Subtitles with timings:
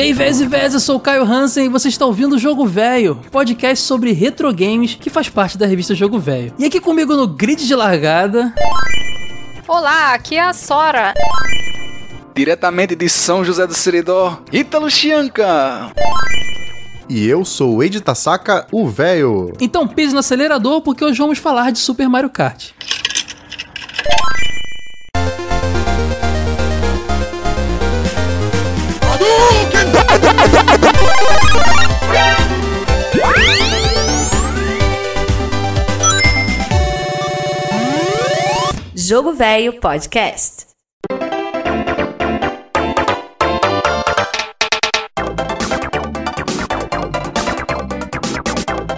[0.00, 2.38] E aí, véias e véias, eu sou o Caio Hansen e você está ouvindo o
[2.38, 6.54] Jogo Velho, podcast sobre retro games que faz parte da revista Jogo Velho.
[6.58, 8.54] E aqui comigo no grid de largada.
[9.68, 11.12] Olá, aqui é a Sora.
[12.34, 15.92] Diretamente de São José do Seridó, Ítalo Chianca.
[17.06, 19.52] E eu sou o Eide Tasaka, o véio.
[19.60, 22.70] Então pise no acelerador porque hoje vamos falar de Super Mario Kart.
[38.94, 40.66] Jogo Velho Podcast.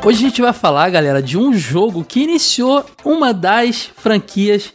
[0.05, 4.73] Hoje a gente vai falar, galera, de um jogo que iniciou uma das franquias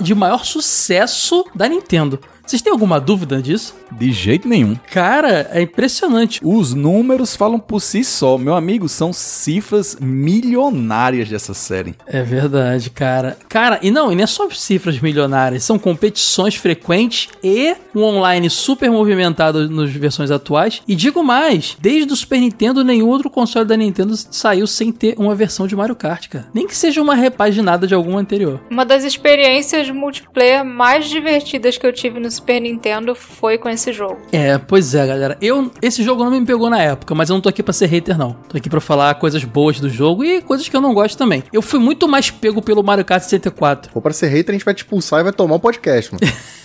[0.00, 2.20] de maior sucesso da Nintendo.
[2.46, 3.74] Vocês têm alguma dúvida disso?
[3.90, 4.76] De jeito nenhum.
[4.92, 6.40] Cara, é impressionante.
[6.44, 8.38] Os números falam por si só.
[8.38, 11.96] Meu amigo, são cifras milionárias dessa série.
[12.06, 13.36] É verdade, cara.
[13.48, 18.48] Cara, e não, e não é só cifras milionárias, são competições frequentes e um online
[18.48, 20.82] super movimentado nas versões atuais.
[20.86, 25.14] E digo mais, desde o Super Nintendo, nenhum outro console da Nintendo saiu sem ter
[25.18, 26.46] uma versão de Mario Kart, cara.
[26.54, 28.60] Nem que seja uma repaginada de alguma anterior.
[28.70, 33.92] Uma das experiências multiplayer mais divertidas que eu tive no Super Nintendo foi com esse
[33.92, 34.18] jogo.
[34.30, 35.38] É, pois é, galera.
[35.40, 37.86] Eu, esse jogo não me pegou na época, mas eu não tô aqui pra ser
[37.86, 38.32] hater, não.
[38.48, 41.42] Tô aqui pra falar coisas boas do jogo e coisas que eu não gosto também.
[41.52, 43.90] Eu fui muito mais pego pelo Mario Kart 64.
[43.94, 46.32] Ou pra ser hater, a gente vai te expulsar e vai tomar um podcast, mano.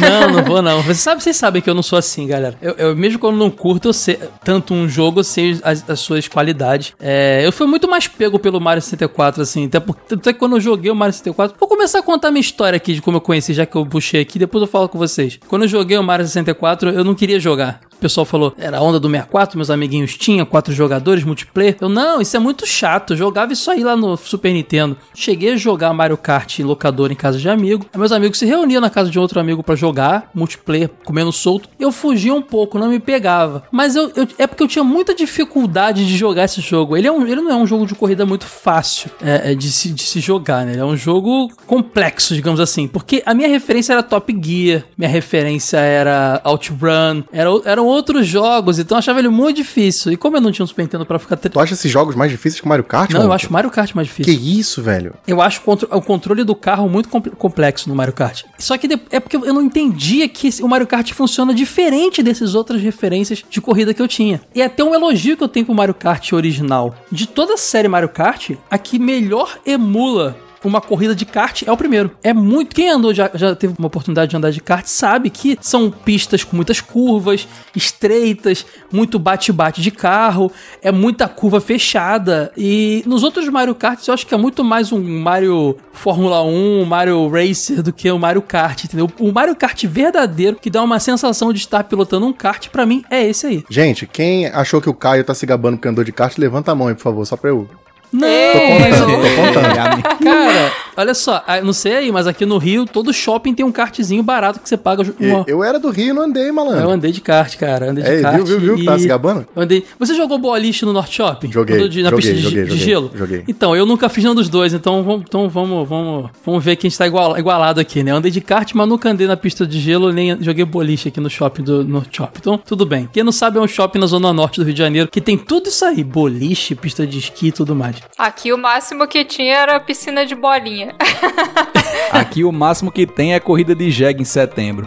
[0.00, 0.82] Não, não vou não.
[0.82, 2.56] Você sabe, vocês sabem que eu não sou assim, galera.
[2.62, 6.00] Eu, eu mesmo quando não curto eu sei, tanto um jogo, eu sei as, as
[6.00, 6.94] suas qualidades.
[7.00, 9.66] É, eu fui muito mais pego pelo Mario 64, assim.
[9.66, 11.56] Até, porque, até que quando eu joguei o Mario 64.
[11.58, 14.20] Vou começar a contar minha história aqui de como eu conheci, já que eu puxei
[14.20, 15.09] aqui, depois eu falo com vocês.
[15.48, 17.80] Quando eu joguei o Mario 64, eu não queria jogar.
[18.00, 21.76] Pessoal falou, era a onda do 64, meus amiguinhos tinham, quatro jogadores, multiplayer.
[21.80, 23.12] Eu, não, isso é muito chato.
[23.12, 24.96] Eu jogava isso aí lá no Super Nintendo.
[25.14, 27.84] Cheguei a jogar Mario Kart em locador em casa de amigo.
[27.96, 31.68] Meus amigos se reuniam na casa de outro amigo pra jogar, multiplayer, comendo solto.
[31.78, 33.64] Eu fugia um pouco, não me pegava.
[33.70, 36.96] Mas eu, eu- é porque eu tinha muita dificuldade de jogar esse jogo.
[36.96, 39.70] Ele, é um, ele não é um jogo de corrida muito fácil é, é, de,
[39.70, 40.72] se, de se jogar, né?
[40.72, 42.86] Ele é um jogo complexo, digamos assim.
[42.88, 48.78] Porque a minha referência era Top Gear, minha referência era OutRun, era, eram outros jogos,
[48.78, 50.12] então eu achava ele muito difícil.
[50.12, 51.36] E como eu não tinha um Super Nintendo pra ficar...
[51.36, 53.70] tre- tu acha esses jogos mais difíceis que o Mario Kart, Não, eu acho Mario
[53.70, 54.60] Kart mais Que difícil.
[54.60, 55.14] isso, velho?
[55.26, 58.42] Eu acho o contro- o controle do carro muito compl- complexo no Mario Kart.
[58.58, 62.54] Só que de- é porque eu não entendia que o Mario Kart funciona diferente dessas
[62.54, 64.40] outras referências de corrida que eu tinha.
[64.54, 66.94] E é até um elogio que eu tenho pro Mario Kart original.
[67.10, 71.72] De toda a série Mario Kart, a que melhor emula uma corrida de kart é
[71.72, 72.10] o primeiro.
[72.22, 72.74] É muito.
[72.74, 76.44] Quem andou já, já teve uma oportunidade de andar de kart sabe que são pistas
[76.44, 80.50] com muitas curvas, estreitas, muito bate-bate de carro,
[80.82, 82.52] é muita curva fechada.
[82.56, 86.80] E nos outros Mario Karts eu acho que é muito mais um Mario Fórmula 1,
[86.80, 89.10] um Mario Racer do que o Mario Kart, entendeu?
[89.18, 93.04] O Mario Kart verdadeiro, que dá uma sensação de estar pilotando um kart, pra mim
[93.10, 93.64] é esse aí.
[93.68, 96.74] Gente, quem achou que o Caio tá se gabando porque andou de kart, levanta a
[96.74, 97.68] mão aí, por favor, só pra eu.
[98.12, 100.02] Não, contando, mas- tô contando.
[100.24, 103.72] Cara, olha só, ah, não sei aí, mas aqui no Rio, todo shopping tem um
[103.72, 106.90] kartzinho barato que você paga uma, Eu era do Rio e não andei, Eu malandro.
[106.90, 107.90] andei de kart, cara.
[107.90, 108.36] Andei de É, kart.
[108.36, 108.78] viu, viu, viu?
[108.78, 109.46] e- Tá se gabando?
[109.54, 109.84] Eu andei.
[109.98, 111.50] Você jogou boliche no Norte Shopping?
[111.52, 113.10] Joguei, de- na joguei, pista de, joguei, de gelo?
[113.14, 113.44] joguei.
[113.48, 116.86] Então, eu nunca fiz nenhum dos dois, então vamos, então vamos, vamos, vamos ver que
[116.86, 118.10] a gente tá igual, igualado aqui, né?
[118.12, 121.20] Eu andei de kart, mas nunca andei na pista de gelo, nem joguei boliche aqui
[121.20, 122.38] no shopping do Norte Shopping.
[122.40, 123.08] Então, tudo bem.
[123.12, 125.36] Quem não sabe, é um shopping na zona norte do Rio de Janeiro que tem
[125.36, 127.96] tudo isso aí: boliche, pista de esqui e tudo mais.
[128.18, 130.89] Aqui o máximo que tinha era a piscina de bolinha.
[132.12, 134.86] Aqui o máximo que tem é corrida de jegue em setembro.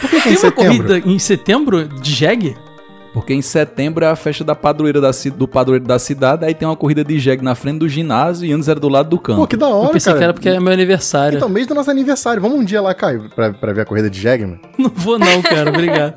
[0.00, 0.86] Por que, que é Tem em uma setembro?
[0.88, 2.56] corrida em setembro de jegue?
[3.12, 6.66] Porque em setembro é a festa da padroeira da, do padroeiro da cidade, aí tem
[6.68, 9.40] uma corrida de jegue na frente do ginásio e antes era do lado do campo.
[9.40, 10.18] Pô, que da Eu hora, pensei cara.
[10.18, 11.36] que era porque é meu aniversário.
[11.36, 12.40] Então, mês do nosso aniversário.
[12.40, 14.60] Vamos um dia lá, Caio, pra, pra ver a corrida de Jeg, mano?
[14.78, 16.14] Não vou não, cara, obrigado.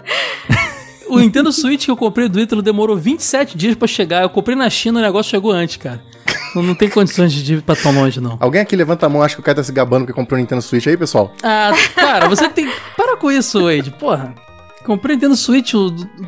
[1.10, 4.22] O Nintendo Switch que eu comprei do Ítalo demorou 27 dias pra chegar.
[4.24, 6.00] Eu comprei na China, o negócio chegou antes, cara.
[6.56, 8.38] Não, não tem condições de ir pra tão longe, não.
[8.40, 10.42] Alguém aqui levanta a mão, acha que o Caio tá se gabando porque comprou um
[10.42, 11.34] Nintendo Switch aí, pessoal?
[11.42, 12.70] Ah, cara, você tem.
[12.96, 14.34] Para com isso, Wade, porra.
[14.86, 15.74] Comprei Nintendo Switch,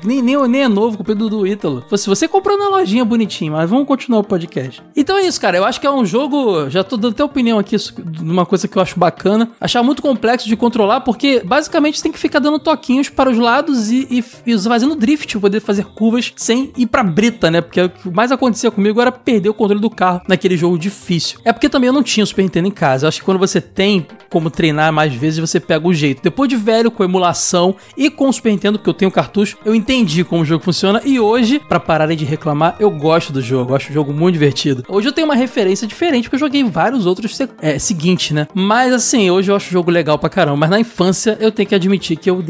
[0.04, 1.84] nem, nem, nem é novo, comprei do, do Ítalo.
[1.98, 4.82] Se você comprou na lojinha bonitinho, mas vamos continuar o podcast.
[4.96, 5.58] Então é isso, cara.
[5.58, 6.70] Eu acho que é um jogo.
[6.70, 9.50] Já tô dando até opinião aqui de uma coisa que eu acho bacana.
[9.60, 13.38] Achar muito complexo de controlar, porque basicamente você tem que ficar dando toquinhos para os
[13.38, 17.62] lados e, e, e fazendo drift, poder fazer curvas sem ir pra brita, né?
[17.62, 21.40] Porque o que mais acontecia comigo era perder o controle do carro naquele jogo difícil.
[21.44, 23.06] É porque também eu não tinha o Super Nintendo em casa.
[23.06, 26.22] Eu acho que quando você tem como treinar mais vezes, você pega o jeito.
[26.22, 29.74] Depois de velho, com emulação e com o Super Nintendo, porque eu tenho cartucho, eu
[29.74, 31.02] entendi como o jogo funciona.
[31.04, 33.72] E hoje, pra pararem de reclamar, eu gosto do jogo.
[33.72, 34.84] Eu acho o jogo muito divertido.
[34.88, 38.48] Hoje eu tenho uma referência diferente, porque eu joguei vários outros é, seguinte, né?
[38.54, 40.58] Mas assim, hoje eu acho o jogo legal pra caramba.
[40.58, 42.42] Mas na infância, eu tenho que admitir que eu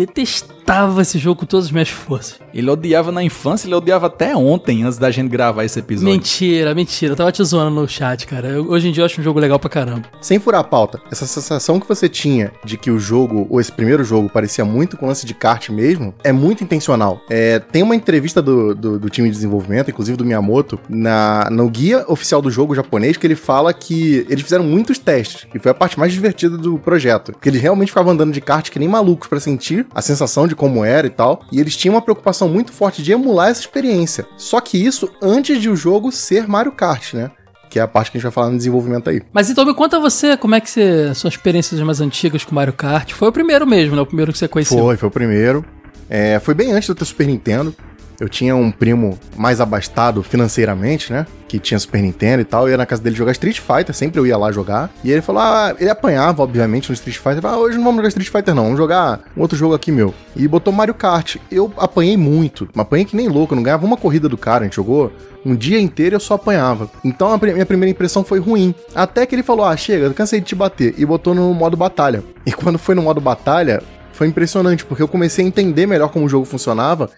[0.65, 2.39] detestava esse jogo com todas as minhas forças.
[2.53, 6.11] Ele odiava na infância, ele odiava até ontem, antes da gente gravar esse episódio.
[6.11, 7.11] Mentira, mentira.
[7.13, 8.47] Eu tava te zoando no chat, cara.
[8.47, 10.03] Eu- hoje em dia eu acho um jogo legal pra caramba.
[10.21, 13.71] Sem furar a pauta, essa sensação que você tinha de que o jogo, ou esse
[13.71, 17.21] primeiro jogo, parecia muito com lance de kart mesmo, é muito intencional.
[17.29, 21.69] É, tem uma entrevista do, do, do time de desenvolvimento, inclusive do Miyamoto, na, no
[21.69, 25.71] guia oficial do jogo japonês, que ele fala que eles fizeram muitos testes, e foi
[25.71, 27.33] a parte mais divertida do projeto.
[27.39, 30.54] Que eles realmente ficavam andando de kart que nem malucos pra sentir a sensação de
[30.55, 34.25] como era e tal, e eles tinham uma preocupação muito forte de emular essa experiência.
[34.37, 37.31] Só que isso antes de o jogo ser Mario Kart, né?
[37.69, 39.21] Que é a parte que a gente vai falar no desenvolvimento aí.
[39.33, 41.13] Mas então me conta você, como é que você.
[41.13, 43.11] Suas experiências mais antigas com Mario Kart?
[43.11, 44.01] Foi o primeiro mesmo, né?
[44.01, 44.77] O primeiro que você conheceu.
[44.77, 45.65] Foi, foi o primeiro.
[46.09, 47.75] É, foi bem antes do ter Super Nintendo.
[48.19, 51.25] Eu tinha um primo mais abastado financeiramente, né?
[51.47, 52.67] Que tinha Super Nintendo e tal.
[52.67, 54.89] Eu ia na casa dele jogar Street Fighter, sempre eu ia lá jogar.
[55.03, 57.41] E ele falou: ah, ele apanhava, obviamente, no Street Fighter.
[57.41, 58.63] Falou, ah, hoje não vamos jogar Street Fighter, não.
[58.63, 60.13] Vamos jogar um outro jogo aqui meu.
[60.35, 61.37] E botou Mario Kart.
[61.51, 62.67] Eu apanhei muito.
[62.75, 63.53] Apanhei que nem louco.
[63.53, 64.61] Eu não ganhava uma corrida do cara.
[64.61, 65.11] A gente jogou
[65.45, 66.89] um dia inteiro eu só apanhava.
[67.03, 68.73] Então a minha primeira impressão foi ruim.
[68.95, 70.95] Até que ele falou: ah, chega, cansei de te bater.
[70.97, 72.23] E botou no modo batalha.
[72.45, 73.83] E quando foi no modo batalha,
[74.15, 77.09] foi impressionante, porque eu comecei a entender melhor como o jogo funcionava.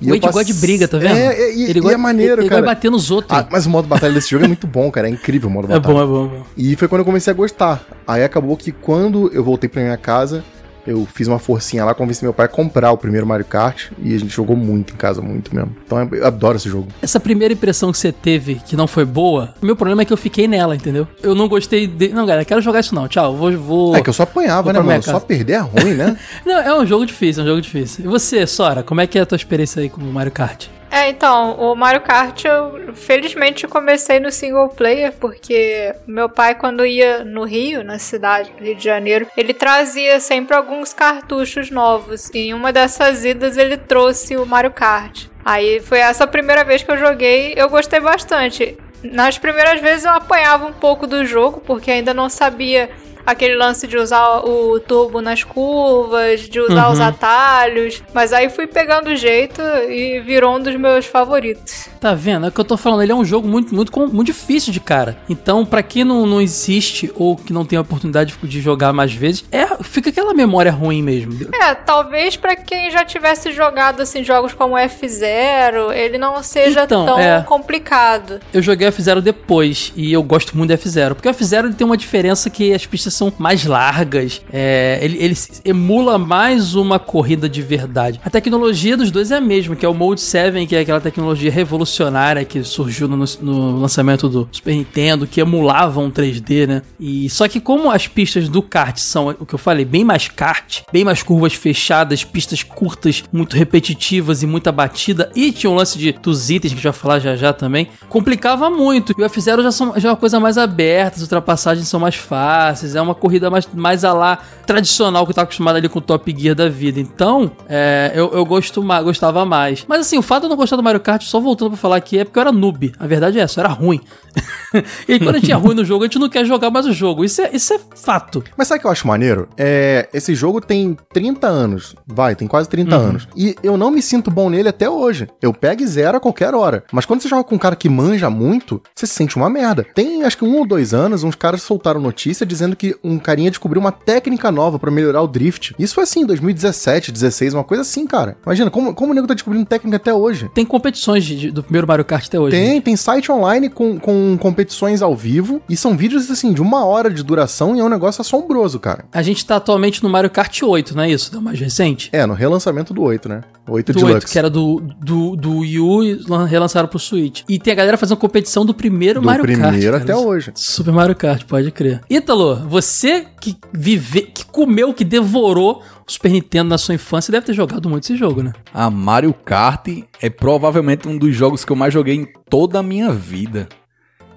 [0.00, 1.16] E O Wade gosta de briga, tá vendo?
[1.16, 2.62] É, é, e, ele e é maneiro, ele, ele cara.
[2.62, 3.38] vai bater nos outros.
[3.38, 5.08] Ah, mas o modo batalha desse jogo é muito bom, cara.
[5.08, 5.94] É incrível o modo é batalha.
[5.94, 6.46] bom, é bom, é bom.
[6.56, 7.84] E foi quando eu comecei a gostar.
[8.06, 10.44] Aí acabou que quando eu voltei pra minha casa,
[10.86, 14.14] eu fiz uma forcinha lá, convenci meu pai a comprar o primeiro Mario Kart e
[14.14, 15.74] a gente jogou muito em casa, muito mesmo.
[15.84, 16.88] Então eu adoro esse jogo.
[17.02, 20.12] Essa primeira impressão que você teve que não foi boa, o meu problema é que
[20.12, 21.06] eu fiquei nela, entendeu?
[21.22, 22.08] Eu não gostei de.
[22.08, 23.08] Não, galera, quero jogar isso não.
[23.08, 23.52] Tchau, vou.
[23.56, 23.96] vou...
[23.96, 25.02] É que eu só apanhava, né, mano?
[25.02, 26.16] Só perder é ruim, né?
[26.44, 28.04] Não, é um jogo difícil, é um jogo difícil.
[28.04, 30.66] E você, Sora, como é que é a tua experiência aí com o Mario Kart?
[30.90, 36.86] É, então, o Mario Kart eu felizmente comecei no single player, porque meu pai, quando
[36.86, 42.30] ia no Rio, na cidade do Rio de Janeiro, ele trazia sempre alguns cartuchos novos.
[42.30, 45.26] E em uma dessas idas ele trouxe o Mario Kart.
[45.44, 48.76] Aí foi essa a primeira vez que eu joguei, eu gostei bastante.
[49.02, 52.90] Nas primeiras vezes eu apanhava um pouco do jogo, porque ainda não sabia
[53.26, 56.92] aquele lance de usar o turbo nas curvas, de usar Uhum.
[56.92, 58.02] os atalhos.
[58.14, 61.88] Mas aí fui pegando o jeito e virou um dos meus favoritos.
[62.06, 62.46] Tá vendo?
[62.46, 64.78] É o que eu tô falando, ele é um jogo muito, muito, muito difícil de
[64.78, 65.18] cara.
[65.28, 69.12] Então, pra quem não, não existe ou que não tem a oportunidade de jogar mais
[69.12, 71.32] vezes, é, fica aquela memória ruim mesmo.
[71.52, 77.06] É, talvez pra quem já tivesse jogado assim jogos como F0, ele não seja Então,
[77.06, 77.42] tão é.
[77.42, 78.38] complicado.
[78.54, 81.84] Eu joguei F0 depois e eu gosto muito do F0, porque o F0 ele tem
[81.84, 87.48] uma diferença que as pistas são mais largas, é, ele, ele emula mais uma corrida
[87.48, 88.20] de verdade.
[88.24, 91.00] A tecnologia dos dois é a mesma, que é o Mode 7, que é aquela
[91.00, 91.95] tecnologia revolucionária
[92.44, 96.82] que surgiu no, no lançamento do Super Nintendo, que emulava um 3D, né?
[96.98, 100.28] E só que como as pistas do kart são o que eu falei, bem mais
[100.28, 105.74] kart, bem mais curvas fechadas, pistas curtas, muito repetitivas e muita batida, e tinha um
[105.74, 109.12] lance de dos itens que a gente vai falar já já também, complicava muito.
[109.16, 112.94] E o F0 já, já é uma coisa mais aberta, as ultrapassagens são mais fáceis,
[112.94, 116.34] é uma corrida mais, mais a lá tradicional que tá acostumado ali com o Top
[116.36, 117.00] Gear da vida.
[117.00, 119.84] Então, é, eu, eu gosto gostava mais.
[119.88, 121.96] Mas assim, o fato de eu não gostar do Mario Kart, só voltando pra falar
[121.96, 122.92] aqui, é porque eu era noob.
[122.98, 124.00] A verdade é essa, eu era ruim.
[125.08, 126.86] e aí, quando a gente é ruim no jogo, a gente não quer jogar mais
[126.86, 127.24] o jogo.
[127.24, 128.42] Isso é, isso é fato.
[128.56, 129.48] Mas sabe o que eu acho maneiro?
[129.56, 131.94] É, esse jogo tem 30 anos.
[132.06, 133.04] Vai, tem quase 30 Uhum.
[133.06, 133.28] anos.
[133.36, 135.28] E eu não me sinto bom nele até hoje.
[135.40, 136.84] Eu pego e zero a qualquer hora.
[136.92, 139.84] Mas quando você joga com um cara que manja muito, você se sente uma merda.
[139.94, 143.50] Tem acho que um ou dois anos, uns caras soltaram notícia dizendo que um carinha
[143.50, 145.74] descobriu uma técnica nova pra melhorar o drift.
[145.78, 148.36] Isso foi assim, em 2017, 16, uma coisa assim, cara.
[148.44, 150.50] Imagina, como, como o nego tá descobrindo técnica até hoje?
[150.54, 152.56] Tem competições de- de- do primeiro Mario Kart até hoje.
[152.56, 152.62] né?
[152.70, 155.60] Tem, tem site online com, com competições ao vivo.
[155.68, 159.04] E são vídeos, assim, de uma hora de duração e é um negócio assombroso, cara.
[159.12, 161.30] A gente tá atualmente no Mario Kart 8, não é isso?
[161.34, 162.08] É o mais recente?
[162.12, 163.40] É, no relançamento do 8, né?
[163.68, 164.14] O 8 Do Deluxe.
[164.14, 167.42] 8, que era do, do, do Wii U e lan- relançaram pro Switch.
[167.48, 169.58] E tem a galera fazendo competição do primeiro Do Mario Kart.
[169.72, 170.52] primeiro até hoje.
[170.54, 172.00] Super Mario Kart, pode crer.
[172.08, 177.52] Ítalo, você que vive, que comeu, que devorou Super Nintendo na sua infância, deve ter
[177.52, 178.52] jogado muito esse jogo, né?
[178.72, 179.88] A Mario Kart
[180.22, 183.68] é provavelmente um dos jogos que eu mais joguei em toda a minha vida.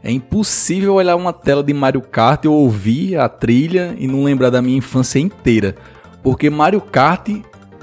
[0.03, 4.49] É impossível olhar uma tela de Mario Kart e ouvir a trilha e não lembrar
[4.49, 5.75] da minha infância inteira.
[6.23, 7.29] Porque Mario Kart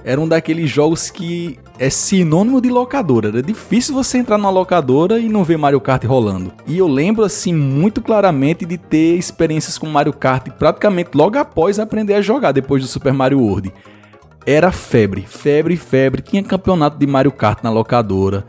[0.05, 3.28] era um daqueles jogos que é sinônimo de locadora.
[3.28, 6.52] Era difícil você entrar numa locadora e não ver Mario Kart rolando.
[6.66, 11.78] E eu lembro assim muito claramente de ter experiências com Mario Kart praticamente logo após
[11.78, 13.73] aprender a jogar depois do Super Mario World.
[14.45, 16.23] Era febre, febre, febre.
[16.23, 18.47] Tinha campeonato de Mario Kart na locadora.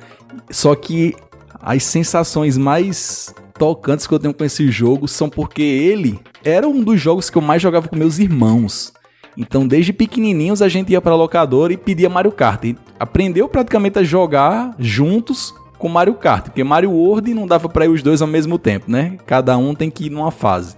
[0.50, 1.16] Só que
[1.60, 6.82] as sensações mais tocantes que eu tenho com esse jogo são porque ele era um
[6.82, 8.94] dos jogos que eu mais jogava com meus irmãos.
[9.38, 12.64] Então, desde pequenininhos, a gente ia pra locadora e pedia Mario Kart.
[12.64, 17.86] E aprendeu praticamente a jogar juntos com Mario Kart, porque Mario World não dava pra
[17.86, 19.18] ir os dois ao mesmo tempo, né?
[19.28, 20.76] Cada um tem que ir numa fase.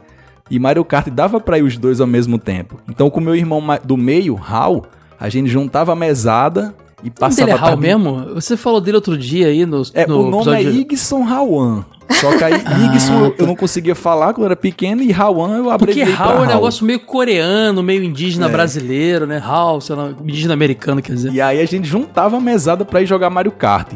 [0.51, 2.77] E Mario Kart dava pra ir os dois ao mesmo tempo.
[2.89, 4.85] Então, com meu irmão do meio, Hal,
[5.17, 8.33] a gente juntava a mesada e nome passava dele é Hal tarde- mesmo?
[8.33, 11.85] Você falou dele outro dia aí no, É, no o nome é episódio- Igson Hawan.
[12.11, 12.53] Só que aí
[12.93, 16.25] Igson eu- eu não conseguia falar quando era pequeno e Hawan eu Porque abreviei pra
[16.25, 18.49] Hal é um negócio meio coreano, meio indígena É.
[18.49, 19.41] brasileiro, né?
[19.45, 21.31] Hal, sei lá, indígena americano, quer dizer.
[21.31, 23.87] E aí a gente juntava a mesada pra ir jogar Mario Kart.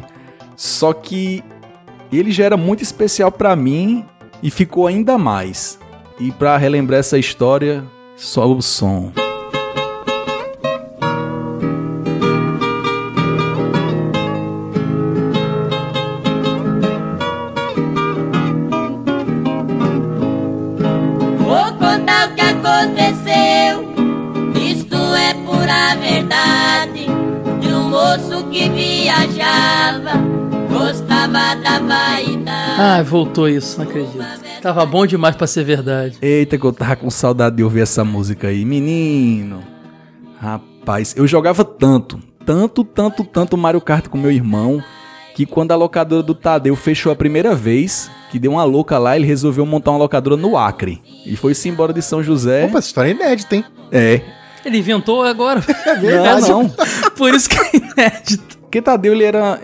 [0.55, 1.43] Só que
[2.11, 4.05] ele já era muito especial pra mim
[4.41, 5.79] e ficou ainda mais.
[6.19, 7.83] E pra relembrar essa história,
[8.15, 9.11] só o som.
[28.53, 30.11] Que viajava,
[30.69, 32.79] gostava da vaidade.
[32.79, 34.23] Ai, voltou isso, não acredito.
[34.61, 36.17] Tava bom demais pra ser verdade.
[36.21, 38.63] Eita, que eu tava com saudade de ouvir essa música aí.
[38.63, 39.63] Menino.
[40.39, 44.83] Rapaz, eu jogava tanto, tanto, tanto, tanto Mario Kart com meu irmão,
[45.33, 49.15] que quando a locadora do Tadeu fechou a primeira vez, que deu uma louca lá,
[49.15, 51.01] ele resolveu montar uma locadora no Acre.
[51.25, 52.65] E foi-se embora de São José.
[52.65, 53.65] Opa, essa história é inédita, hein?
[53.91, 54.21] É.
[54.65, 55.61] Ele inventou agora.
[55.85, 56.49] É verdade.
[56.49, 56.69] Não, não.
[57.15, 58.57] Por isso que é inédito.
[58.59, 59.59] Porque Tadeu, ele era...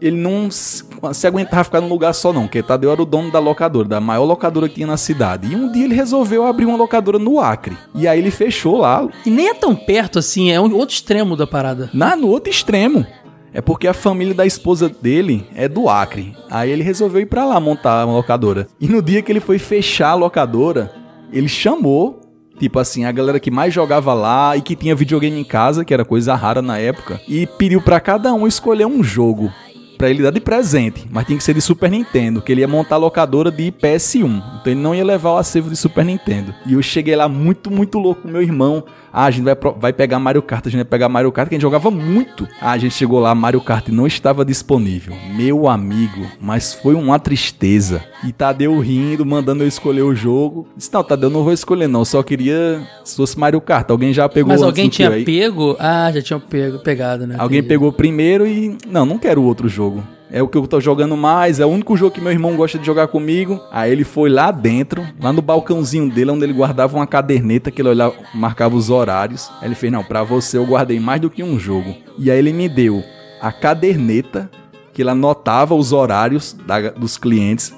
[0.00, 3.30] Ele não se se aguentava ficar num lugar só não, porque Tadeu era o dono
[3.30, 5.52] da locadora, da maior locadora que tinha na cidade.
[5.52, 7.76] E um dia ele resolveu abrir uma locadora no Acre.
[7.94, 11.36] E aí ele fechou lá, E nem é tão perto assim, é um outro extremo
[11.36, 11.90] da parada.
[11.92, 13.06] Na, no outro extremo.
[13.52, 16.36] É porque a família da esposa dele é do Acre.
[16.50, 18.68] Aí ele resolveu ir pra lá montar uma locadora.
[18.80, 20.92] E no dia que ele foi fechar a locadora,
[21.32, 22.20] ele chamou,
[22.58, 25.94] tipo assim, a galera que mais jogava lá e que tinha videogame em casa, que
[25.94, 29.52] era coisa rara na época, e pediu pra cada um escolher um jogo.
[29.96, 32.68] Pra ele dar de presente, mas tinha que ser de Super Nintendo, que ele ia
[32.68, 34.42] montar a locadora de PS1.
[34.60, 36.54] Então ele não ia levar o acervo de Super Nintendo.
[36.64, 38.84] E eu cheguei lá muito, muito louco com meu irmão.
[39.18, 41.54] Ah, a gente vai, vai pegar Mario Kart, a gente vai pegar Mario Kart, que
[41.56, 42.46] a gente jogava muito.
[42.60, 45.12] Ah, a gente chegou lá, Mario Kart não estava disponível.
[45.34, 48.00] Meu amigo, mas foi uma tristeza.
[48.24, 50.68] E Tadeu rindo, mandando eu escolher o jogo.
[50.76, 53.90] Disse, não, Tadeu, não vou escolher não, só queria se fosse Mario Kart.
[53.90, 55.74] Alguém já pegou Mas alguém tinha pego?
[55.80, 57.34] Ah, já tinha pego, pegado, né?
[57.40, 57.70] Alguém Entendi.
[57.70, 58.78] pegou primeiro e.
[58.86, 60.00] Não, não quero outro jogo.
[60.30, 62.78] É o que eu tô jogando mais, é o único jogo que meu irmão gosta
[62.78, 63.58] de jogar comigo.
[63.72, 67.80] Aí ele foi lá dentro, lá no balcãozinho dele, onde ele guardava uma caderneta que
[67.80, 69.50] ele olhava, marcava os horários.
[69.60, 71.94] Aí ele fez: Não, pra você eu guardei mais do que um jogo.
[72.18, 73.02] E aí ele me deu
[73.40, 74.50] a caderneta
[74.92, 77.72] que ele anotava os horários da- dos clientes.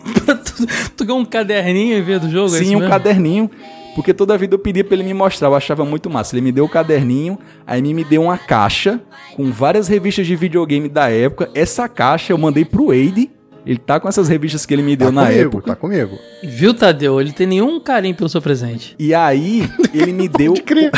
[0.96, 2.54] tu, ganhou um caderninho em vez do jogo?
[2.54, 2.90] é Sim, isso um mesmo?
[2.90, 3.50] caderninho.
[3.94, 6.34] Porque toda vida eu pedia pra ele me mostrar, eu achava muito massa.
[6.34, 9.00] Ele me deu o caderninho, aí me deu uma caixa
[9.34, 11.50] com várias revistas de videogame da época.
[11.54, 13.30] Essa caixa eu mandei pro Wade.
[13.66, 15.66] Ele tá com essas revistas que ele me deu Tá na comigo, época.
[15.66, 16.18] tá comigo.
[16.42, 17.20] Viu, Tadeu?
[17.20, 18.94] Ele tem nenhum carinho pelo seu presente.
[18.98, 20.54] E aí, ele me deu.
[20.54, 20.90] crer.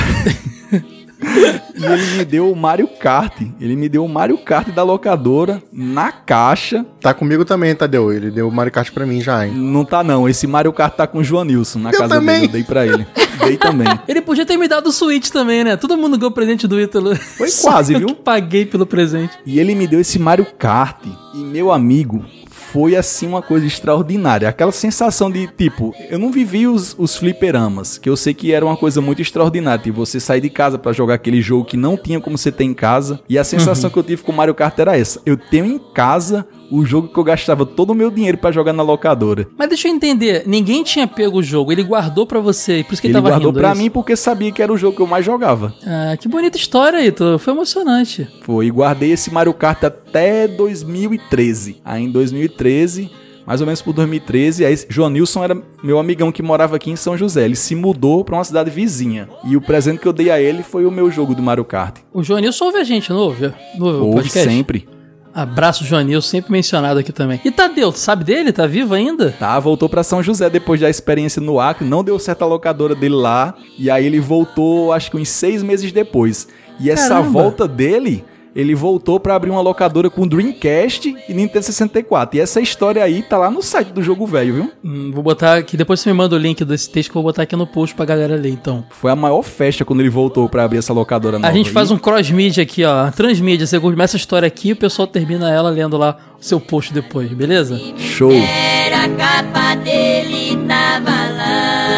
[1.75, 3.41] E ele me deu o Mario Kart.
[3.61, 6.85] Ele me deu o Mario Kart da locadora na caixa.
[7.01, 8.13] Tá comigo também, Tadeu.
[8.13, 9.53] Ele deu o Mario Kart pra mim já, hein?
[9.55, 12.35] Não tá não, esse Mario Kart tá com o João Nilson na Eu casa também.
[12.41, 12.47] dele.
[12.47, 13.07] Eu dei pra ele.
[13.45, 13.89] Dei também.
[14.07, 15.77] Ele podia ter me dado o Switch também, né?
[15.77, 17.17] Todo mundo ganhou o presente do Ítalo.
[17.17, 18.09] Foi quase, eu viu?
[18.09, 19.37] que paguei pelo presente.
[19.45, 20.99] E ele me deu esse Mario Kart.
[21.35, 22.25] E meu amigo,
[22.73, 24.49] foi assim uma coisa extraordinária.
[24.49, 28.65] Aquela sensação de, tipo, eu não vivi os, os fliperamas, que eu sei que era
[28.65, 29.85] uma coisa muito extraordinária.
[29.85, 32.65] Tipo, você sair de casa pra jogar aquele jogo que não tinha como você ter
[32.65, 33.21] em casa.
[33.29, 35.21] E a sensação que eu tive com o Mario Kart era essa.
[35.27, 38.73] Eu tenho em casa o jogo que eu gastava todo o meu dinheiro pra jogar
[38.73, 39.47] na locadora.
[39.59, 43.03] Mas deixa eu entender, ninguém tinha pego o jogo, ele guardou pra você, por isso
[43.03, 43.83] que ele, Ele tava guardou é pra isso?
[43.83, 45.75] mim porque sabia que era o jogo que eu mais jogava.
[45.87, 47.39] Ah, que bonita história, Ítalo.
[47.39, 48.27] Foi emocionante.
[48.43, 51.81] Foi, guardei esse Mario Kart até 2013.
[51.85, 53.11] Aí em 2013,
[53.47, 56.97] mais ou menos por 2013, aí João Nilson era meu amigão que morava aqui em
[56.97, 57.45] São José.
[57.45, 59.29] Ele se mudou pra uma cidade vizinha.
[59.45, 61.97] E o presente que eu dei a ele foi o meu jogo do Mario Kart.
[62.13, 63.53] O Joanilson ouve a gente, não ouve?
[63.77, 64.49] No Ouve podcast?
[64.49, 64.89] sempre.
[65.35, 67.41] Abraço, Joanilson, sempre mencionado aqui também.
[67.45, 68.53] E Tadeu, tu sabe dele?
[68.53, 69.31] Tá vivo ainda?
[69.39, 71.87] Tá, voltou pra São José depois da experiência no Acre.
[71.87, 73.55] Não deu certo a locadora dele lá.
[73.79, 76.49] E aí ele voltou, acho que uns seis meses depois.
[76.79, 77.31] E essa Caramba.
[77.31, 78.25] volta dele
[78.55, 82.37] ele voltou pra abrir uma locadora com Dreamcast e Nintendo 64.
[82.37, 84.73] E essa história aí tá lá no site do jogo velho, viu?
[84.85, 87.31] Hum, vou botar aqui, depois você me manda o link desse texto que eu vou
[87.31, 88.85] botar aqui no post pra galera ler, então.
[88.91, 91.53] Foi a maior festa quando ele voltou pra abrir essa locadora nova.
[91.53, 93.11] A gente faz um cross-mídia aqui, ó.
[93.11, 93.67] Transmídia.
[93.67, 96.93] Você começa a história aqui e o pessoal termina ela lendo lá o seu post
[96.93, 97.81] depois, beleza?
[97.99, 98.33] show.
[98.33, 101.92] Era a capa dele tava lá.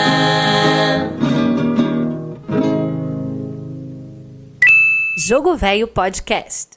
[5.27, 6.73] Jogo Velho Podcast.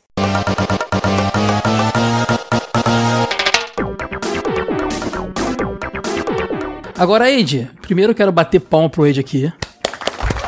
[6.98, 9.52] Agora, Ed, primeiro eu quero bater palma pro Ed aqui.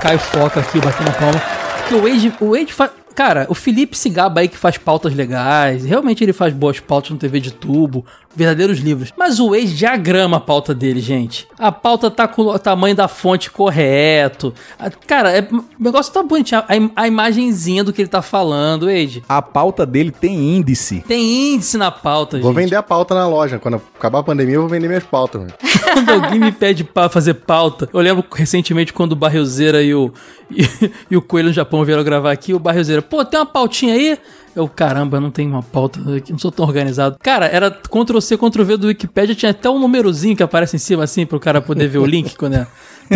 [0.01, 1.41] Caio Foca aqui, batendo palma.
[1.79, 2.98] Porque o Ed, o Ed faz.
[3.19, 5.83] Cara, o Felipe se gaba aí que faz pautas legais.
[5.83, 9.11] Realmente ele faz boas pautas no TV de tubo, verdadeiros livros.
[9.17, 11.45] Mas o Ed diagrama a pauta dele, gente.
[11.59, 14.53] A pauta tá com o tamanho da fonte correto.
[14.79, 16.63] A- Cara, é- o negócio tá bonitinho.
[16.65, 19.21] A, im- a imagenzinha do que ele tá falando, Ed.
[19.27, 21.03] A pauta dele tem índice.
[21.05, 22.63] Tem índice na pauta, Vou gente.
[22.63, 23.59] vender a pauta na loja.
[23.59, 25.41] Quando acabar a pandemia, eu vou vender minhas pautas.
[25.41, 25.53] mano.
[25.93, 30.13] quando alguém me pede pra fazer pauta, eu lembro recentemente quando o Barrilzeira e o,
[30.49, 30.63] e,
[31.11, 34.17] e o Coelho no Japão vieram gravar aqui, o Barrilzeira, pô, tem uma pautinha aí?
[34.55, 37.17] Eu, caramba, eu não tenho uma pauta, eu não sou tão organizado.
[37.21, 41.25] Cara, era Ctrl-C, Ctrl-V do Wikipedia, tinha até um númerozinho que aparece em cima assim,
[41.25, 42.67] pro cara poder ver o link quando é.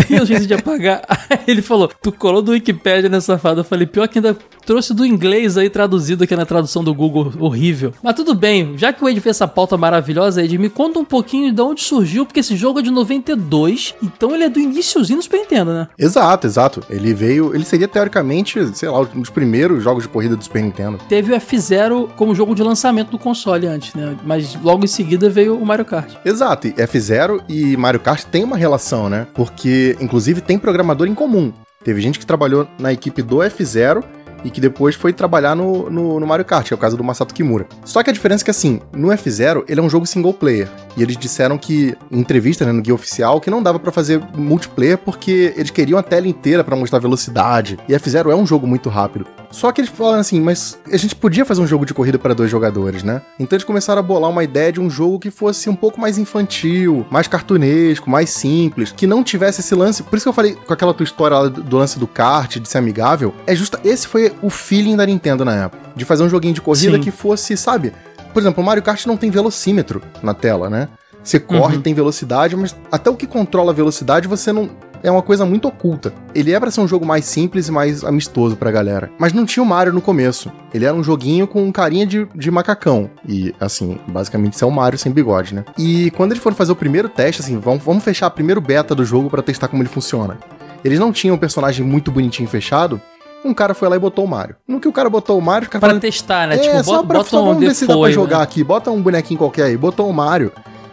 [0.10, 1.02] E eu esqueci de apagar.
[1.30, 3.62] Aí ele falou, tu colou do Wikipedia nessa safado.
[3.62, 7.34] Eu falei, pior que ainda trouxe do inglês aí traduzido aqui na tradução do Google,
[7.40, 7.94] horrível.
[8.02, 11.06] Mas tudo bem, já que o Ed fez essa pauta maravilhosa, Ed, me conta um
[11.06, 15.20] pouquinho de onde surgiu, porque esse jogo é de 92, então ele é do iniciozinho
[15.20, 15.88] do Super Nintendo, né?
[15.98, 16.84] Exato, exato.
[16.90, 17.54] Ele veio.
[17.54, 21.00] Ele seria teoricamente, sei lá, um dos primeiros jogos de corrida do Super Nintendo.
[21.10, 24.16] Teve o F-Zero como jogo de lançamento do console antes, né?
[24.24, 26.14] Mas logo em seguida veio o Mario Kart.
[26.24, 29.28] Exato, e F0 e Mario Kart tem uma relação, né?
[29.34, 31.52] Porque, inclusive, tem programador em comum.
[31.84, 34.04] Teve gente que trabalhou na equipe do F0
[34.44, 37.04] e que depois foi trabalhar no, no, no Mario Kart, que é o caso do
[37.04, 37.68] Masato Kimura.
[37.86, 40.70] Só que a diferença é que, assim, no F0 ele é um jogo single player.
[40.96, 44.22] E eles disseram que, em entrevista, né, no guia oficial, que não dava pra fazer
[44.36, 47.78] multiplayer porque eles queriam a tela inteira pra mostrar velocidade.
[47.88, 49.26] E F0 é um jogo muito rápido.
[49.54, 52.34] Só que eles falaram assim, mas a gente podia fazer um jogo de corrida para
[52.34, 53.22] dois jogadores, né?
[53.40, 56.18] Então eles começaram a bolar uma ideia de um jogo que fosse um pouco mais
[56.18, 60.02] infantil, mais cartunesco, mais simples, que não tivesse esse lance.
[60.02, 62.68] Por isso que eu falei com aquela tua história lá do lance do kart, de
[62.68, 63.34] ser amigável.
[63.46, 63.80] É justa.
[63.84, 65.84] Esse foi o feeling da Nintendo na época.
[65.96, 67.02] De fazer um joguinho de corrida Sim.
[67.04, 67.94] que fosse, sabe?
[68.34, 70.88] Por exemplo, o Mario Kart não tem velocímetro na tela, né?
[71.24, 71.82] Você corre, Uhum.
[71.82, 74.70] tem velocidade, mas até o que controla a velocidade você não.
[75.02, 76.14] É uma coisa muito oculta.
[76.34, 79.12] Ele é pra ser um jogo mais simples e mais amistoso pra galera.
[79.20, 80.50] Mas não tinha o Mario no começo.
[80.74, 83.10] Ele era um joguinho com carinha de, de macacão.
[83.28, 85.66] E, assim, basicamente isso é o Mario sem bigode, né?
[85.78, 88.96] E quando eles foram fazer o primeiro teste, assim, vamos, vamos fechar a primeiro beta
[88.96, 90.38] do jogo pra testar como ele funciona.
[90.86, 93.00] Eles não tinham um personagem muito bonitinho fechado.
[93.46, 94.56] Um cara foi lá e botou o Mario.
[94.68, 96.56] No que o cara botou o Mario, o cara Pra testar, né?
[96.56, 98.38] é, tipo, só bota, pra bota só um vamos ver se dá pra defoio, jogar
[98.38, 98.44] né?
[98.44, 98.64] aqui.
[98.64, 99.78] Bota um bonequinho qualquer aí.
[99.78, 100.52] Botou o Mario.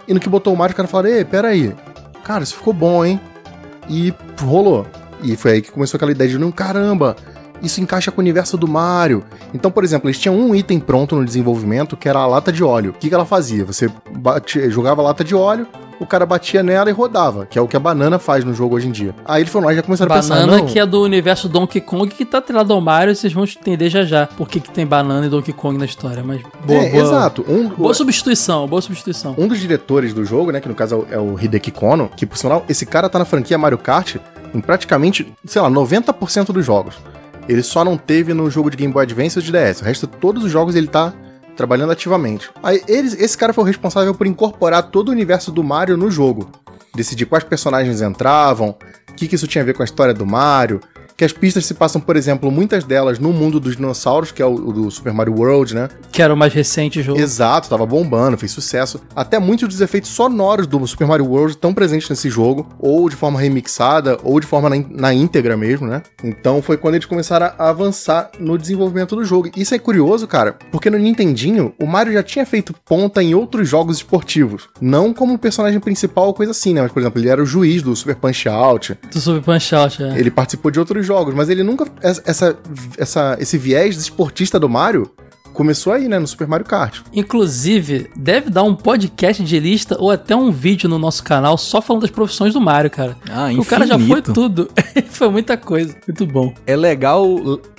[0.08, 1.74] E no que botou o Mario, o cara falou: Ei, pera aí.
[2.24, 3.20] Cara, isso ficou bom, hein?
[3.88, 4.86] E rolou.
[5.22, 7.14] E foi aí que começou aquela ideia de: não, caramba,
[7.62, 9.22] isso encaixa com o universo do Mario.
[9.54, 12.64] Então, por exemplo, eles tinham um item pronto no desenvolvimento que era a lata de
[12.64, 12.90] óleo.
[12.90, 13.64] O que, que ela fazia?
[13.64, 15.66] Você bate- jogava a lata de óleo.
[16.00, 18.74] O cara batia nela e rodava, que é o que a banana faz no jogo
[18.74, 19.14] hoje em dia.
[19.24, 21.80] Aí eles foram lá e já começaram a pensar, Banana que é do universo Donkey
[21.80, 24.86] Kong que tá atrelado ao Mario, vocês vão entender já já por que, que tem
[24.86, 26.22] banana e Donkey Kong na história.
[26.24, 27.44] Mas boa, é, boa, exato.
[27.46, 29.34] Um, boa substituição, boa substituição.
[29.36, 32.10] Um dos diretores do jogo, né, que no caso é o- é o Hideki Kono,
[32.16, 34.16] que por sinal, esse cara tá na franquia Mario Kart
[34.54, 36.94] em praticamente, sei lá, 90% dos jogos.
[37.48, 39.80] Ele só não teve no jogo de Game Boy Advance e de DS.
[39.82, 41.12] O resto, todos os jogos ele tá
[41.60, 42.50] trabalhando ativamente.
[42.62, 46.10] Aí, eles, esse cara foi o responsável por incorporar todo o universo do Mario no
[46.10, 46.50] jogo.
[46.94, 48.70] Decidir quais personagens entravam,
[49.10, 50.80] o que, que isso tinha a ver com a história do Mario,
[51.20, 54.46] que as pistas se passam, por exemplo, muitas delas no mundo dos dinossauros, que é
[54.46, 55.90] o, o do Super Mario World, né?
[56.11, 57.20] Que era o mais recente jogo.
[57.20, 58.98] Exato, tava bombando, fez sucesso.
[59.14, 63.16] Até muitos dos efeitos sonoros do Super Mario World estão presentes nesse jogo, ou de
[63.16, 66.00] forma remixada, ou de forma na, na íntegra mesmo, né?
[66.24, 69.50] Então foi quando eles começaram a avançar no desenvolvimento do jogo.
[69.54, 73.68] Isso é curioso, cara, porque no Nintendinho, o Mario já tinha feito ponta em outros
[73.68, 74.70] jogos esportivos.
[74.80, 76.80] Não como personagem principal ou coisa assim, né?
[76.80, 80.02] Mas, por exemplo, ele era o juiz do Super Punch Out, Do Super Punch Out,
[80.02, 80.18] é.
[80.18, 81.86] ele participou de outros jogos, mas ele nunca.
[82.00, 82.56] Essa,
[82.96, 85.10] essa, esse viés esportista do Mario
[85.52, 86.18] começou aí, né?
[86.20, 87.00] No Super Mario Kart.
[87.12, 91.82] Inclusive, deve dar um podcast de lista ou até um vídeo no nosso canal só
[91.82, 93.16] falando das profissões do Mario, cara.
[93.28, 94.32] Ah, o cara já foi infinito.
[94.32, 94.70] tudo.
[95.10, 95.96] foi muita coisa.
[96.06, 96.54] Muito bom.
[96.64, 97.26] É legal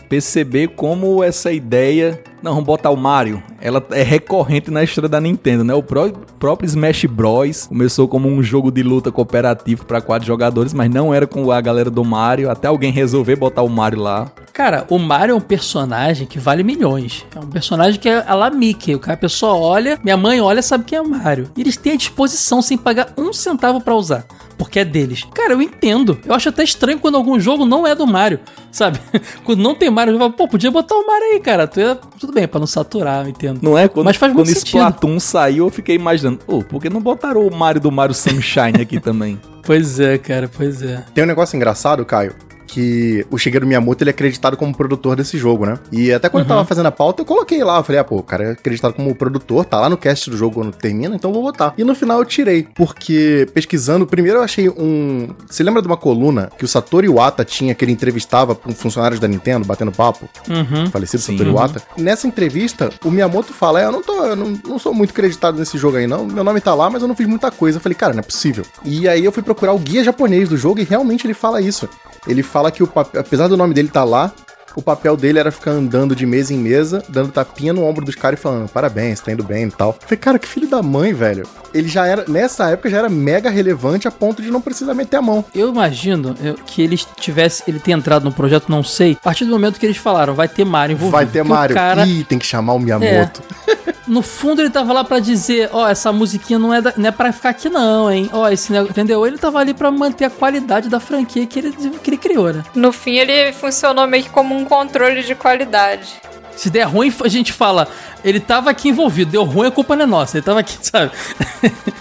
[0.09, 2.21] perceber como essa ideia.
[2.41, 3.41] Não, vamos botar o Mario.
[3.61, 5.75] Ela é recorrente na história da Nintendo, né?
[5.75, 7.67] O pró- próprio Smash Bros.
[7.67, 11.61] começou como um jogo de luta cooperativo para quatro jogadores, mas não era com a
[11.61, 12.49] galera do Mario.
[12.49, 14.31] Até alguém resolver botar o Mario lá.
[14.53, 17.23] Cara, o Mario é um personagem que vale milhões.
[17.35, 18.95] É um personagem que é a la Mickey.
[18.95, 21.49] O cara, a pessoa olha, minha mãe olha, sabe quem é o Mario.
[21.55, 24.25] E eles têm a disposição sem pagar um centavo pra usar.
[24.57, 25.25] Porque é deles.
[25.33, 26.19] Cara, eu entendo.
[26.25, 28.39] Eu acho até estranho quando algum jogo não é do Mario,
[28.71, 28.99] sabe?
[29.43, 31.65] quando não tem Mario, eu falo, pô, podia botar o Mario aí, cara.
[31.67, 31.95] Tu ia-
[32.31, 33.59] Tudo bem, pra não saturar, eu entendo.
[33.61, 33.89] Não é?
[33.89, 34.77] Quando, Mas faz quando muito sentido.
[34.77, 38.81] Splatoon saiu, eu fiquei imaginando, pô, por que não botaram o Mario do Mario Sunshine
[38.81, 39.39] aqui também?
[39.63, 41.05] Pois é, cara, pois é.
[41.13, 42.33] Tem um negócio engraçado, Caio,
[42.71, 45.77] que o Shigeru Miyamoto ele é acreditado como produtor desse jogo, né?
[45.91, 48.17] E até quando eu tava fazendo a pauta, eu coloquei lá, eu falei, ah, pô,
[48.17, 51.29] o cara é acreditado como produtor, tá lá no cast do jogo quando termina, então
[51.31, 51.73] eu vou botar.
[51.77, 55.29] E no final eu tirei, porque pesquisando, primeiro eu achei um...
[55.49, 59.19] Você lembra de uma coluna que o Satoru Iwata tinha, que ele entrevistava com funcionários
[59.19, 60.29] da Nintendo, batendo papo?
[60.49, 60.89] Uhum.
[60.89, 61.33] falecido Sim.
[61.33, 61.81] Satoru Iwata.
[61.97, 65.57] Nessa entrevista, o Miyamoto fala: é, eu não tô, eu não, não sou muito acreditado
[65.57, 66.25] nesse jogo aí, não.
[66.25, 67.77] Meu nome tá lá, mas eu não fiz muita coisa.
[67.77, 68.65] Eu falei, cara, não é possível.
[68.85, 71.89] E aí eu fui procurar o guia japonês do jogo e realmente ele fala isso.
[72.27, 74.31] Ele fala que o papel, apesar do nome dele tá lá,
[74.75, 78.15] o papel dele era ficar andando de mesa em mesa, dando tapinha no ombro dos
[78.15, 79.89] caras e falando, parabéns, tá indo bem e tal.
[79.89, 81.45] Eu falei, cara, que filho da mãe, velho.
[81.73, 85.17] Ele já era, nessa época já era mega relevante a ponto de não precisar meter
[85.17, 85.43] a mão.
[85.53, 89.45] Eu imagino eu, que eles tivesse, ele ter entrado no projeto, não sei, a partir
[89.45, 91.11] do momento que eles falaram, vai ter Mario envolvido.
[91.11, 91.75] Vai ter Mario.
[91.75, 93.41] cara, Ih, tem que chamar o Miyamoto.
[94.07, 97.11] no fundo, ele tava lá pra dizer, ó, essa musiquinha não é, da, não é
[97.11, 98.29] pra ficar aqui não, hein?
[98.33, 99.25] Ó, esse negócio, entendeu?
[99.25, 102.63] Ele tava ali pra manter a qualidade da franquia que ele, que ele criou, né?
[102.73, 106.21] No fim, ele funcionou meio que como um controle de qualidade.
[106.55, 107.87] Se der ruim, a gente fala,
[108.23, 111.11] ele tava aqui envolvido, deu ruim, a culpa não é nossa, ele tava aqui, sabe?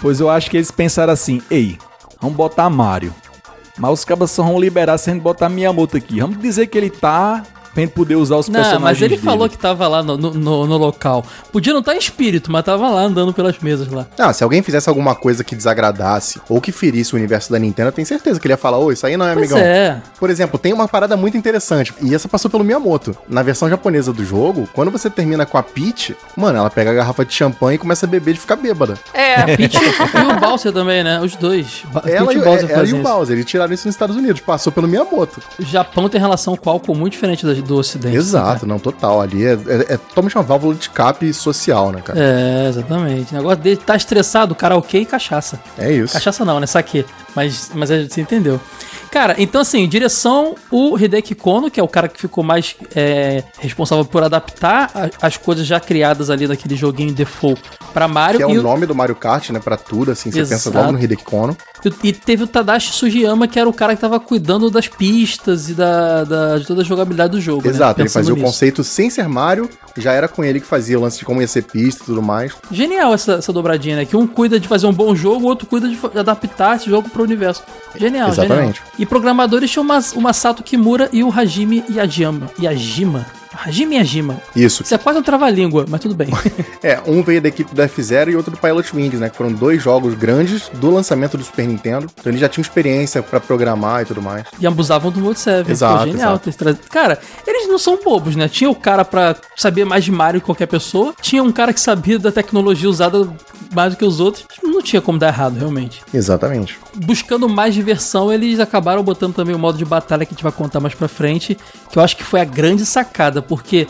[0.01, 1.77] Pois eu acho que eles pensaram assim, ei,
[2.19, 3.13] vamos botar Mario.
[3.77, 6.19] Mas os cabas só vão liberar se a gente botar Miyamoto aqui.
[6.19, 7.41] Vamos dizer que ele tá
[7.73, 9.21] pra gente poder usar os Não, personagens mas ele dele.
[9.21, 11.25] falou que tava lá no, no, no- no local.
[11.51, 14.05] Podia não estar em espírito, mas tava lá andando pelas mesas lá.
[14.17, 17.89] Ah, se alguém fizesse alguma coisa que desagradasse ou que ferisse o universo da Nintendo,
[17.89, 19.67] eu tenho certeza que ele ia falar, ô, isso aí não é, Pois amigão.
[19.67, 20.01] é.
[20.19, 23.15] Por exemplo, tem uma parada muito interessante, e essa passou pelo Miyamoto.
[23.27, 26.93] Na versão japonesa do jogo, quando você termina com a Peach, mano, ela pega a
[26.93, 28.95] garrafa de champanhe e começa a beber de ficar bêbada.
[29.13, 31.19] É, Peach e o Bowser também, né?
[31.21, 31.83] Os dois.
[31.91, 33.01] Ba- Ela, Peach e, Bowser ela e o.
[33.01, 35.41] Bowser, eles tiraram isso nos Estados Unidos, passou pelo Miyamoto.
[35.59, 38.15] O Japão tem relação com álcool muito diferente do Ocidente.
[38.15, 39.21] Exato, não, total.
[39.21, 42.19] Ali é, é, é totalmente uma válvula de escape social, né, cara?
[42.19, 43.33] É, exatamente.
[43.33, 45.59] O negócio dele tá estressado, karaokê e cachaça.
[45.77, 46.13] É, isso.
[46.13, 46.67] Cachaça não, né?
[46.67, 47.05] Saque.
[47.35, 48.59] Mas, mas gente entendeu.
[49.11, 53.43] Cara, então assim, direção, o Hideki Kono, que é o cara que ficou mais é,
[53.59, 57.61] responsável por adaptar a- as coisas já criadas ali daquele joguinho default
[57.93, 58.37] pra Mario.
[58.37, 60.99] Que é o nome do Mario Kart, né, pra tudo, assim, você pensa logo no
[61.03, 61.57] Hideki Kono.
[61.85, 65.69] E e teve o Tadashi Sugiyama, que era o cara que tava cuidando das pistas
[65.69, 67.63] e da, da- de toda a jogabilidade do jogo.
[67.63, 67.69] né?
[67.69, 68.45] Exato, ele Pensando fazia o nisso.
[68.47, 71.47] conceito sem ser Mario, já era com ele que fazia o lance de como ia
[71.47, 72.53] ser pista e tudo mais.
[72.71, 74.05] Genial essa, essa dobradinha, né?
[74.05, 77.09] Que um cuida de fazer um bom jogo, o outro cuida de adaptar esse jogo
[77.09, 77.61] pro universo.
[77.95, 78.75] Genial, Exatamente.
[78.79, 79.00] genial.
[79.01, 82.51] E programadores tinham o Mas- o Masato Kimura e o Hajime Yajima.
[82.61, 83.25] Yajima?
[83.53, 84.41] Hajime Yajima.
[84.55, 84.83] Isso.
[84.83, 86.29] Isso é quase um trava-língua, mas tudo bem.
[86.83, 89.29] É, um veio da equipe do F-Zero e outro do Pilot Wings, né?
[89.29, 92.07] Que foram dois jogos grandes do lançamento do Super Nintendo.
[92.19, 94.45] Então eles já tinham experiência pra programar e tudo mais.
[94.59, 95.69] e abusavam do Mode 7.
[95.69, 96.79] Exato, Pô, genial exato.
[96.89, 98.47] Cara, eles não são bobos, né?
[98.47, 101.13] Tinha o cara pra saber mais de Mario que qualquer pessoa.
[101.21, 103.29] Tinha um cara que sabia da tecnologia usada
[103.75, 104.45] mais do que os outros.
[104.63, 106.01] Não tinha como dar errado, realmente.
[106.11, 106.79] Exatamente.
[106.95, 110.51] buscando mais diversão, eles acabaram botando também o modo de batalha que a gente vai
[110.51, 111.57] contar mais pra frente,
[111.91, 113.87] que eu acho que foi a grande sacada, porque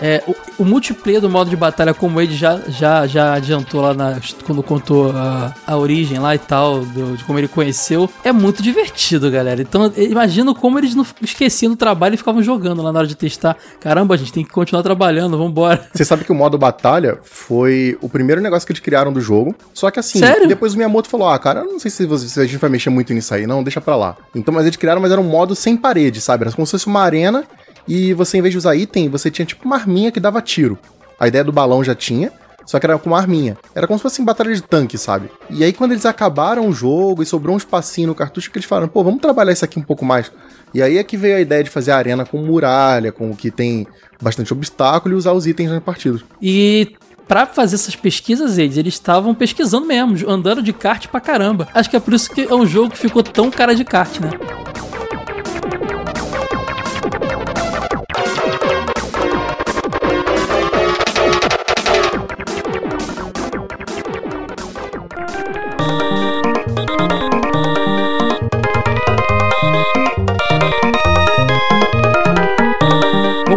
[0.00, 3.94] é, o, o multiplayer do modo de batalha, como ele já, já, já adiantou lá
[3.94, 8.32] na- quando contou a, a origem lá e tal, do- de como ele conheceu, é
[8.32, 9.62] muito divertido, galera.
[9.62, 13.14] Então, imagino como eles não esqueciam do trabalho e ficavam jogando lá na hora de
[13.14, 13.56] testar.
[13.78, 15.86] Caramba, a gente tem que continuar trabalhando, vambora.
[15.94, 19.54] Você sabe que o modo batalha foi o primeiro negócio que eles criaram do jogo.
[19.72, 20.48] Só que assim, Sério?
[20.48, 22.70] depois o Miyamoto falou: Ah, cara, eu não sei se, você- se a gente vai
[22.70, 24.16] mexer muito nisso aí, não, deixa pra lá.
[24.34, 26.44] Então, mas eles criaram, mas era um modo sem parede, sabe?
[26.44, 27.44] Era como se fosse uma arena
[27.86, 30.78] e você, em vez de usar item, você tinha tipo uma arminha que dava tiro.
[31.18, 32.32] A ideia do balão já tinha.
[32.64, 33.56] Só que era com uma arminha.
[33.74, 35.28] Era como se fosse em batalha de tanque, sabe?
[35.50, 38.68] E aí, quando eles acabaram o jogo e sobrou um espacinho no cartucho, que eles
[38.68, 40.30] falaram, pô, vamos trabalhar isso aqui um pouco mais.
[40.72, 43.36] E aí é que veio a ideia de fazer a arena com muralha, com o
[43.36, 43.86] que tem
[44.20, 46.22] bastante obstáculo e usar os itens nas partidas.
[46.40, 46.94] E
[47.26, 51.68] pra fazer essas pesquisas, eles eles estavam pesquisando mesmo, andando de kart pra caramba.
[51.74, 54.18] Acho que é por isso que é um jogo que ficou tão cara de kart,
[54.20, 54.30] né?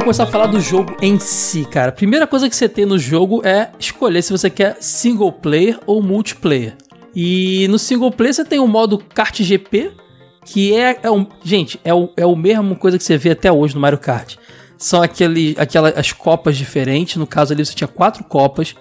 [0.05, 1.91] Começar a falar do jogo em si, cara.
[1.91, 5.99] Primeira coisa que você tem no jogo é escolher se você quer single player ou
[5.99, 6.77] multiplayer.
[7.15, 9.93] E no single player você tem o modo kart GP,
[10.45, 13.51] que é, é um, gente, é o, é o mesmo coisa que você vê até
[13.51, 14.35] hoje no Mario Kart.
[14.77, 17.15] são aquele, aquela, as copas diferentes.
[17.15, 18.75] No caso ali você tinha quatro copas.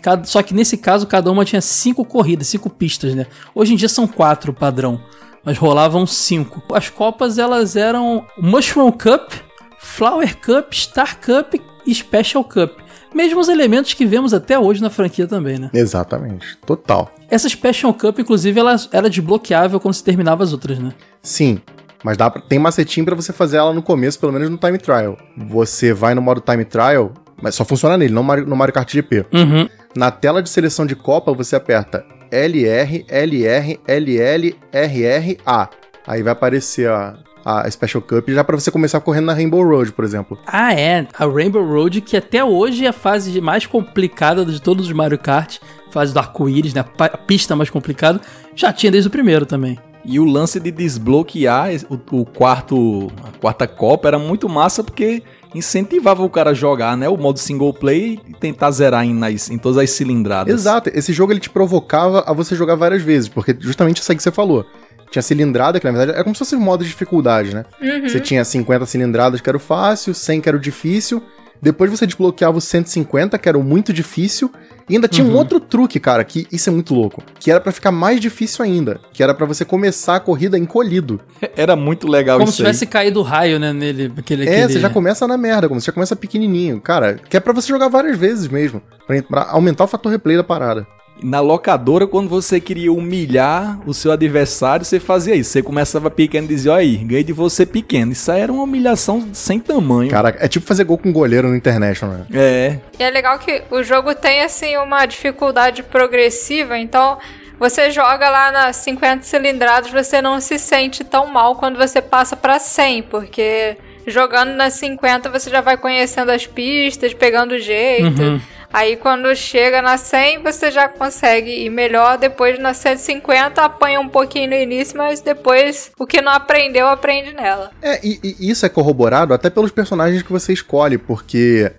[0.00, 3.26] Cada, só que nesse caso cada uma tinha cinco corridas, cinco pistas, né?
[3.54, 4.98] Hoje em dia são quatro padrão,
[5.44, 6.62] mas rolavam cinco.
[6.74, 9.49] As copas elas eram Mushroom Cup,
[9.82, 11.54] Flower Cup, Star Cup
[11.86, 12.78] e Special Cup.
[13.14, 15.70] Mesmos elementos que vemos até hoje na franquia também, né?
[15.72, 16.56] Exatamente.
[16.64, 17.10] Total.
[17.28, 20.92] Essa Special Cup, inclusive, ela era desbloqueável quando se terminava as outras, né?
[21.22, 21.60] Sim.
[22.04, 24.78] Mas dá pra, tem macetinho pra você fazer ela no começo, pelo menos no time
[24.78, 25.18] trial.
[25.36, 27.12] Você vai no modo time trial,
[27.42, 29.26] mas só funciona nele, não no Mario Kart GP.
[29.32, 29.68] Uhum.
[29.96, 35.68] Na tela de seleção de Copa, você aperta LR, LR, LL, RR, A.
[36.06, 39.92] Aí vai aparecer a, a Special Cup já pra você começar correndo na Rainbow Road,
[39.92, 40.38] por exemplo.
[40.46, 41.06] Ah, é.
[41.18, 45.18] A Rainbow Road, que até hoje é a fase mais complicada de todos os Mario
[45.18, 45.58] Kart.
[45.90, 46.84] Fase do arco-íris, né?
[46.98, 48.20] A pista mais complicada.
[48.54, 49.78] Já tinha desde o primeiro também.
[50.04, 55.22] E o lance de desbloquear o, o quarto, a quarta Copa era muito massa porque
[55.54, 57.08] incentivava o cara a jogar, né?
[57.08, 60.54] O modo single play e tentar zerar em, nas- em todas as cilindradas.
[60.54, 64.16] Exato, esse jogo ele te provocava a você jogar várias vezes, porque justamente isso aí
[64.16, 64.64] que você falou.
[65.10, 67.64] Tinha cilindrada, que na verdade é como se fosse um modo de dificuldade, né?
[68.02, 71.22] Você tinha 50 cilindradas, que era o fácil, 100 que era o difícil.
[71.62, 74.50] Depois você desbloqueava o 150, que era o muito difícil.
[74.88, 77.22] E ainda tinha um outro truque, cara, que isso é muito louco.
[77.38, 78.98] Que era pra ficar mais difícil ainda.
[79.12, 81.20] Que era pra você começar a corrida encolhido.
[81.56, 82.66] Era muito legal Como se isso aí.
[82.66, 83.72] tivesse caído raio, né?
[83.72, 84.12] Nele.
[84.16, 86.80] Aquele, É, aquele- você já começa na merda, como você já começa pequenininho.
[86.80, 88.82] Cara, que é pra você jogar várias vezes mesmo.
[89.06, 90.84] Pra, pra aumentar o fator replay da parada.
[91.22, 95.50] Na locadora, quando você queria humilhar o seu adversário, você fazia isso.
[95.50, 98.12] Você começava pequeno e dizia, olha aí, ganhei de você pequeno.
[98.12, 100.10] Isso aí era uma humilhação sem tamanho.
[100.10, 102.26] Cara, é tipo fazer gol com goleiro no International, né?
[102.32, 107.18] É, E é legal que o jogo tem, assim, uma dificuldade progressiva, então
[107.58, 112.34] você joga lá nas 50 cilindradas, você não se sente tão mal quando você passa
[112.34, 118.22] pra 100, porque jogando nas 50 você já vai conhecendo as pistas, pegando o jeito.
[118.22, 118.40] Uhum.
[118.72, 122.16] Aí quando chega na 100, você já consegue ir melhor.
[122.18, 127.32] Depois na 150 apanha um pouquinho no início, mas depois o que não aprendeu, aprende
[127.32, 127.70] nela.
[127.82, 131.72] É, e, e isso é corroborado até pelos personagens que você escolhe, porque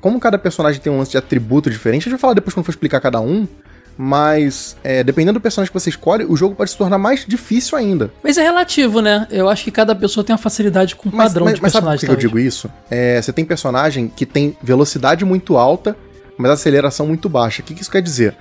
[0.00, 2.66] como cada personagem tem um lance de atributo diferente, a gente vai falar depois quando
[2.66, 3.48] for explicar cada um,
[3.96, 7.78] mas é, dependendo do personagem que você escolhe, o jogo pode se tornar mais difícil
[7.78, 8.10] ainda.
[8.22, 9.26] Mas é relativo, né?
[9.30, 11.72] Eu acho que cada pessoa tem uma facilidade com o Mas, padrão mas, de mas
[11.72, 12.18] sabe por personagem.
[12.18, 12.70] que eu digo isso?
[12.90, 15.96] É, você tem personagem que tem velocidade muito alta,
[16.38, 17.62] mas aceleração muito baixa.
[17.62, 18.36] O que, que isso quer dizer?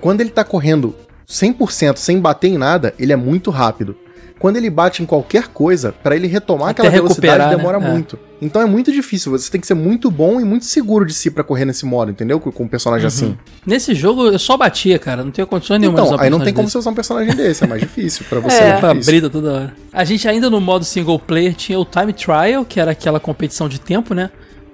[0.00, 0.94] Quando ele tá correndo
[1.28, 3.96] 100% sem bater em nada, ele é muito rápido.
[4.38, 7.56] Quando ele bate em qualquer coisa, pra ele retomar Até aquela velocidade né?
[7.56, 7.80] demora É.
[7.92, 8.18] muito.
[8.40, 9.30] Então é muito difícil.
[9.32, 12.10] Você tem que ser muito bom e muito seguro de si pra correr nesse modo,
[12.10, 12.40] entendeu?
[12.40, 13.36] Com, um personagem assim.
[13.66, 15.22] Nesse jogo eu só batia, cara.
[15.22, 16.72] Não tenho condições nenhuma de Então, usar aí não tem personagem como desse.
[16.72, 17.64] você usar um personagem desse.
[17.64, 18.24] É mais difícil.
[18.30, 18.68] Pra você É.
[18.70, 19.74] é, Pra brida toda hora.
[19.92, 23.68] A gente ainda no modo single player tinha o Time Trial, que era aquela competição
[23.68, 24.30] de tempo, né?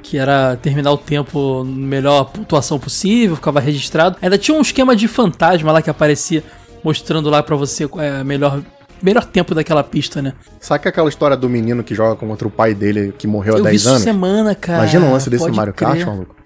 [0.08, 4.16] Que era terminar o tempo na melhor pontuação possível, ficava registrado.
[4.22, 6.44] Ainda tinha um esquema de fantasma lá que aparecia
[6.84, 8.62] mostrando lá pra você é, melhor
[9.02, 10.32] melhor tempo daquela pista, né?
[10.60, 13.64] Sabe aquela história do menino que joga contra o pai dele que morreu há Eu
[13.64, 14.02] vi 10 isso anos?
[14.02, 14.78] semana, cara.
[14.78, 15.88] Imagina um lance desse Pode Mario crer.
[15.88, 16.36] Kart, maluco.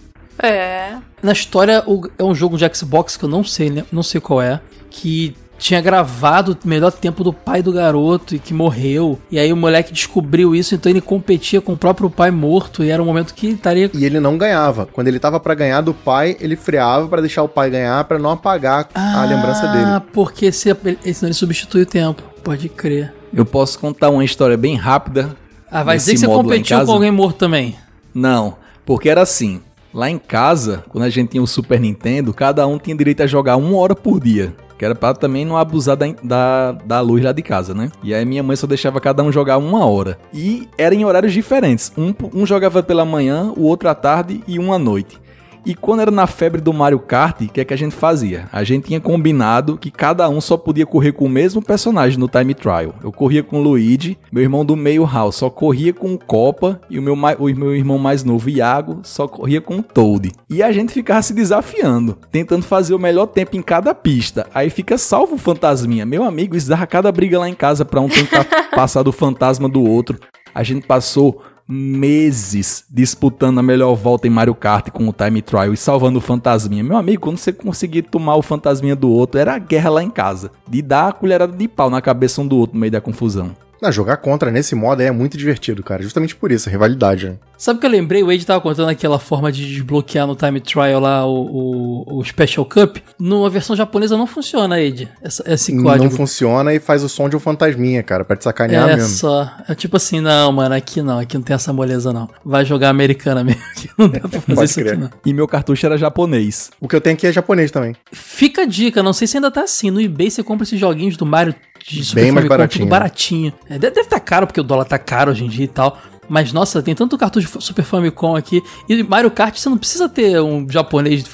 [0.42, 0.94] É.
[1.22, 1.84] Na história,
[2.18, 3.84] é um jogo de Xbox que eu não sei, né?
[3.92, 8.38] não sei qual é, que tinha gravado o melhor tempo do pai do garoto e
[8.38, 9.18] que morreu.
[9.30, 12.88] E aí o moleque descobriu isso, então ele competia com o próprio pai morto e
[12.90, 14.86] era um momento que estaria E ele não ganhava.
[14.86, 18.18] Quando ele tava pra ganhar do pai, ele freava pra deixar o pai ganhar pra
[18.18, 19.84] não apagar a lembrança dele.
[19.84, 22.22] Ah, porque se, ele- senão ele substitui o tempo.
[22.42, 23.12] Pode crer.
[23.32, 25.36] eu posso contar uma história bem rápida.
[25.70, 27.76] Ah, vai dizer que você competiu com alguém morto também.
[28.14, 29.60] Não, porque era assim.
[29.92, 33.26] Lá em casa, quando a gente tinha o Super Nintendo, cada um tinha direito a
[33.26, 34.54] jogar uma hora por dia.
[34.80, 37.92] Que era pra também não abusar da, da, da luz lá de casa, né?
[38.02, 40.18] E aí minha mãe só deixava cada um jogar uma hora.
[40.32, 41.92] E era em horários diferentes.
[41.98, 45.18] Um, um jogava pela manhã, o outro à tarde e um à noite.
[45.64, 48.48] E quando era na febre do Mario Kart, o que é que a gente fazia?
[48.50, 52.28] A gente tinha combinado que cada um só podia correr com o mesmo personagem no
[52.28, 52.94] time trial.
[53.02, 56.80] Eu corria com o Luigi, meu irmão do meio Hal só corria com o Copa
[56.88, 60.32] e o meu, o meu irmão mais novo, Iago, só corria com o Toad.
[60.48, 64.46] E a gente ficava se desafiando, tentando fazer o melhor tempo em cada pista.
[64.54, 66.06] Aí fica salvo o fantasminha.
[66.06, 68.44] Meu amigo, isso dava cada briga lá em casa pra um tentar
[68.74, 70.18] passar do fantasma do outro.
[70.54, 75.72] A gente passou meses disputando a melhor volta em Mario Kart com o Time Trial
[75.72, 76.82] e salvando o fantasminha.
[76.82, 80.10] Meu amigo, quando você conseguir tomar o fantasminha do outro, era a guerra lá em
[80.10, 80.50] casa.
[80.68, 83.54] De dar a colherada de pau na cabeça um do outro no meio da confusão.
[83.80, 86.02] Não, jogar contra nesse modo é muito divertido, cara.
[86.02, 87.30] Justamente por isso, a rivalidade.
[87.30, 87.36] né?
[87.60, 88.22] Sabe o que eu lembrei?
[88.22, 92.24] O Ed tava contando aquela forma de desbloquear no Time Trial lá o, o, o
[92.24, 92.96] Special Cup.
[93.18, 95.06] Numa versão japonesa não funciona, Ed.
[95.20, 96.04] Essa, esse código.
[96.04, 99.10] Não funciona e faz o som de um fantasminha, cara, pra te sacanear é mesmo.
[99.10, 99.52] só.
[99.68, 102.30] É tipo assim, não, mano, aqui não, aqui não tem essa moleza, não.
[102.42, 103.60] Vai jogar americana mesmo.
[103.72, 104.98] Aqui não dá pra fazer isso aqui, crer.
[104.98, 105.10] não.
[105.26, 106.70] E meu cartucho era japonês.
[106.80, 107.94] O que eu tenho aqui é japonês também.
[108.10, 109.90] Fica a dica, não sei se ainda tá assim.
[109.90, 111.54] No eBay você compra esses joguinhos do Mario
[111.86, 113.52] de Super Bem mais Famicom, baratinho, baratinho.
[113.68, 115.98] É, deve, deve tá caro, porque o dólar tá caro hoje em dia e tal.
[116.30, 118.62] Mas, nossa, tem tanto cartucho de Super Famicom aqui.
[118.88, 121.24] E Mario Kart você não precisa ter um japonês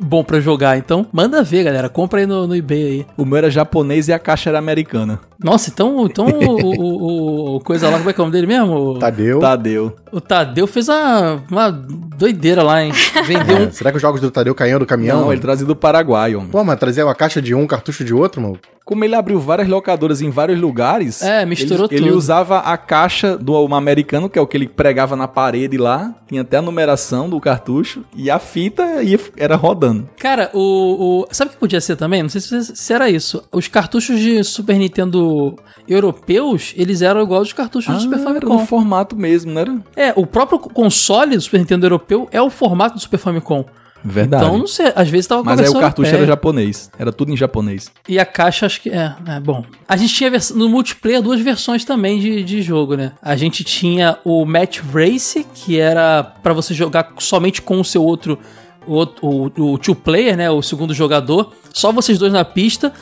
[0.00, 0.78] bom pra jogar.
[0.78, 1.90] Então, manda ver, galera.
[1.90, 3.06] Compra aí no, no eBay aí.
[3.14, 5.20] O meu era japonês e a caixa era americana.
[5.42, 6.76] Nossa, então, então o, o,
[7.52, 8.74] o- o coisa lá, como é que é o nome dele mesmo?
[8.74, 9.38] O, Tadeu.
[9.40, 9.96] Tadeu.
[10.12, 12.92] o Tadeu fez uma, uma doideira lá, hein?
[13.26, 13.72] Vendeu É, um.
[13.72, 15.16] será que os jogos do Tadeu caíam do caminhão?
[15.16, 15.32] Não, mano?
[15.34, 16.48] ele trazia do Paraguai, homem.
[16.50, 18.58] Pô, mas trazer uma caixa de um, cartucho de outro, mano?
[18.84, 22.18] Como ele abriu várias locadoras em vários lugares, É, misturou ele, ele tudo.
[22.18, 26.12] usava a caixa do um americano, que é o que ele pregava na parede lá,
[26.26, 30.08] tinha até a numeração do cartucho, e a fita ia, era rodando.
[30.18, 32.22] Cara, o, o- Sabe o que podia ser também?
[32.22, 33.44] Não sei se, se era isso.
[33.52, 35.31] Os cartuchos de Super Nintendo
[35.88, 38.54] europeus, eles eram igual aos cartuchos do Super Ah, era Famicom.
[38.54, 39.64] no formato mesmo, né?
[39.96, 43.64] É, o próprio console do Super Nintendo europeu é o formato do Super Famicom.
[44.04, 44.44] Verdade.
[44.44, 46.18] Então, não sei, às vezes tava Mas aí o cartucho europeia.
[46.22, 46.90] era japonês.
[46.98, 47.88] Era tudo em japonês.
[48.08, 48.90] E a caixa, acho que.
[48.90, 49.64] É, é bom.
[49.88, 53.12] A gente tinha no multiplayer duas versões também de, de jogo, né?
[53.22, 58.02] A gente tinha o Match Race, que era pra você jogar somente com o seu
[58.02, 58.38] outro.
[58.84, 60.50] O, o, o two player, né?
[60.50, 61.52] O segundo jogador.
[61.72, 62.92] Só vocês dois na pista.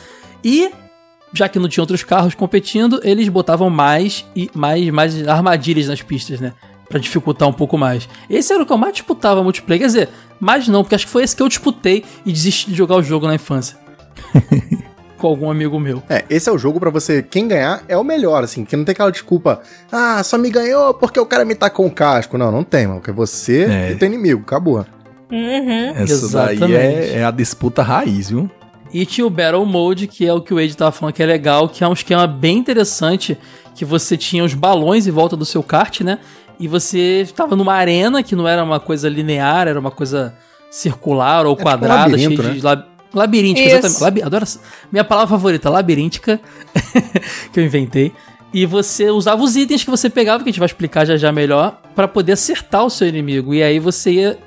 [0.43, 0.69] E.
[1.33, 6.01] Já que não tinha outros carros competindo, eles botavam mais e mais, mais armadilhas nas
[6.01, 6.53] pistas, né?
[6.89, 8.07] Pra dificultar um pouco mais.
[8.29, 9.79] Esse era o que eu mais disputava multiplayer.
[9.81, 12.75] Quer dizer, mais não, porque acho que foi esse que eu disputei e desisti de
[12.75, 13.77] jogar o jogo na infância.
[15.17, 16.01] Com algum amigo meu.
[16.09, 17.21] É, esse é o jogo pra você.
[17.21, 19.61] Quem ganhar é o melhor, assim, que não tem aquela desculpa.
[19.91, 22.39] Ah, só me ganhou porque o cara me tacou um casco.
[22.39, 22.99] Não, não tem, mano.
[22.99, 23.91] Porque você É.
[23.91, 24.41] e teu inimigo.
[24.41, 24.83] Acabou.
[25.31, 25.89] Uhum.
[25.95, 26.73] Essa daí Exatamente.
[26.75, 28.49] é, é a disputa raiz, viu?
[28.93, 31.25] E tinha o Battle Mode, que é o que o Ed tava falando que é
[31.25, 33.37] legal, que é um esquema bem interessante,
[33.73, 36.19] que você tinha os balões em volta do seu kart, né?
[36.59, 40.35] E você estava numa arena que não era uma coisa linear, era uma coisa
[40.69, 42.85] circular ou tipo um quadrada, labirinto, cheia de lab...
[43.13, 43.77] labiríntica, Isso.
[43.77, 44.01] exatamente.
[44.01, 44.23] Labi...
[44.23, 44.59] Adoro essa...
[44.91, 46.39] Minha palavra favorita, labiríntica,
[47.51, 48.13] que eu inventei.
[48.53, 51.31] E você usava os itens que você pegava, que a gente vai explicar já já
[51.31, 53.53] melhor, pra poder acertar o seu inimigo.
[53.53, 54.37] E aí você ia,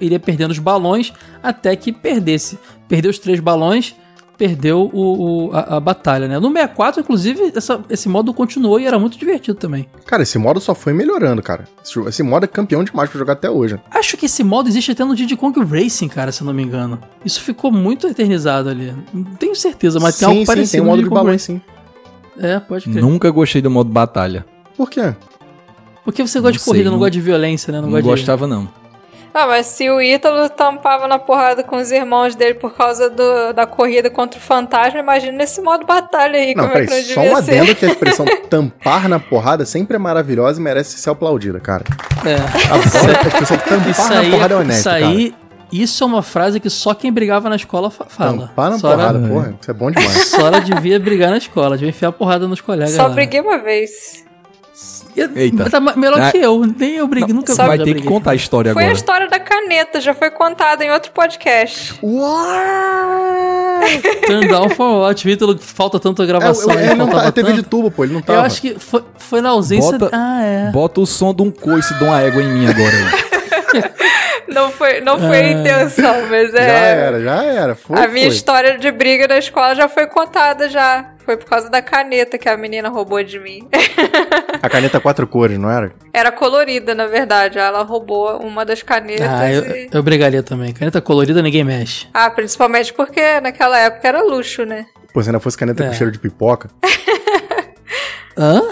[0.00, 2.58] iria perdendo os balões até que perdesse.
[2.88, 3.94] Perdeu os três balões,
[4.38, 6.38] perdeu o, o- a, a batalha, né?
[6.38, 9.88] No 64, inclusive, essa- esse modo continuou e era muito divertido também.
[10.06, 11.64] Cara, esse modo só foi melhorando, cara.
[11.84, 13.78] Esse, esse modo é campeão demais pra jogar até hoje.
[13.90, 16.62] Acho que esse modo existe até no Diddy Kong Racing, cara, se eu não me
[16.62, 17.00] engano.
[17.24, 18.94] Isso ficou muito eternizado ali.
[19.12, 21.54] Não tenho certeza, mas tem algo parecido tem um no modo de Racing.
[21.56, 21.60] sim.
[22.38, 23.02] É, pode crer.
[23.02, 24.44] Nunca gostei do modo batalha.
[24.76, 25.14] Por quê?
[26.04, 27.80] Porque você gosta Não de corrida, sei, não não- gosta de violência, né?
[27.80, 28.08] Não, Não, gosta de...
[28.10, 28.68] gostava, não.
[29.38, 33.52] Ah, mas se o Ítalo tampava na porrada com os irmãos dele por causa do-
[33.52, 36.86] da corrida contra o fantasma, imagina esse modo batalha aí, Não, como é que não
[36.96, 37.58] peraí, só devia um ser.
[37.58, 41.84] adendo que a expressão tampar na porrada sempre é maravilhosa e merece ser aplaudida, cara.
[42.24, 42.34] É.
[42.72, 45.34] A expressão tampar Isso na aí, porrada é honesto, isso aí,
[45.70, 48.30] isso é uma frase que só quem brigava na escola fa- cara.
[48.30, 48.46] fala.
[48.48, 50.28] Tampar na Sora- porrada, porra, isso é bom demais.
[50.30, 53.08] Sora devia brigar na escola, devia enfiar porrada nos colegas Só lá.
[53.10, 54.24] briguei uma vez.
[55.34, 55.70] Eita.
[55.70, 56.30] Tá melhor Ah.
[56.30, 58.86] que eu, nem eu briguei, nunca Só Vai ter que contar a história Foi a
[58.86, 58.96] agora.
[58.98, 61.94] história da caneta, já foi contada em outro podcast.
[64.26, 65.24] Turn down for what?
[65.24, 66.70] Vitor, falta tanta É, gravação.
[66.72, 67.70] eu- aí, ele não faltava tá, é TV de tanto.
[67.70, 68.42] tubo, pô, ele não Eu tava.
[68.42, 69.98] acho que foi, foi na ausência...
[69.98, 70.70] Bota- Ah, é.
[70.70, 73.26] Bota o som de um coice de uma égua em mim agora aí.
[74.48, 76.66] Não foi, não foi a intenção, mas é.
[76.66, 77.74] Já era, já era.
[77.74, 78.34] Foi, a minha foi.
[78.36, 81.04] história de briga na escola já foi contada já.
[81.26, 83.68] Foi por causa da caneta que a menina roubou de mim.
[84.62, 85.92] A caneta quatro cores, não era?
[86.12, 87.58] Era colorida, na verdade.
[87.58, 89.26] Ela roubou uma das canetas.
[89.28, 90.72] Ah, eu, e- eu brigaria também.
[90.72, 92.06] Caneta colorida ninguém mexe.
[92.14, 94.86] Ah, principalmente porque naquela época era luxo, né?
[95.12, 95.88] Pô, se ainda fosse caneta É.
[95.88, 96.70] com cheiro de pipoca.
[98.38, 98.62] Hã?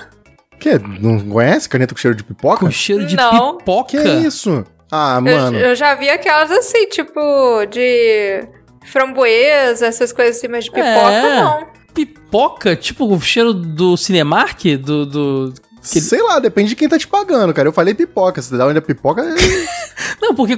[0.61, 0.79] Que?
[0.79, 2.61] Não conhece caneta com cheiro de pipoca?
[2.61, 3.59] Com cheiro de Não.
[3.59, 3.91] pipoca?
[4.01, 4.65] Que isso?
[4.91, 5.59] Ah, Eu, mano.
[5.59, 8.47] eu já vi aquelas assim, tipo, de
[8.87, 11.41] framboesa, essas coisas assim, mas de pipoca É.
[11.41, 11.67] não.
[11.95, 12.75] Pipoca?
[12.77, 14.65] Tipo o cheiro do Cinemark?
[14.83, 15.07] Do...
[15.07, 15.55] do...
[15.81, 17.69] que- Sei lá, depende de quem tá te pagando, cara.
[17.69, 18.43] Eu falei pipoca.
[18.43, 19.23] Se dá onde é pipoca.
[20.21, 20.57] Não, porque,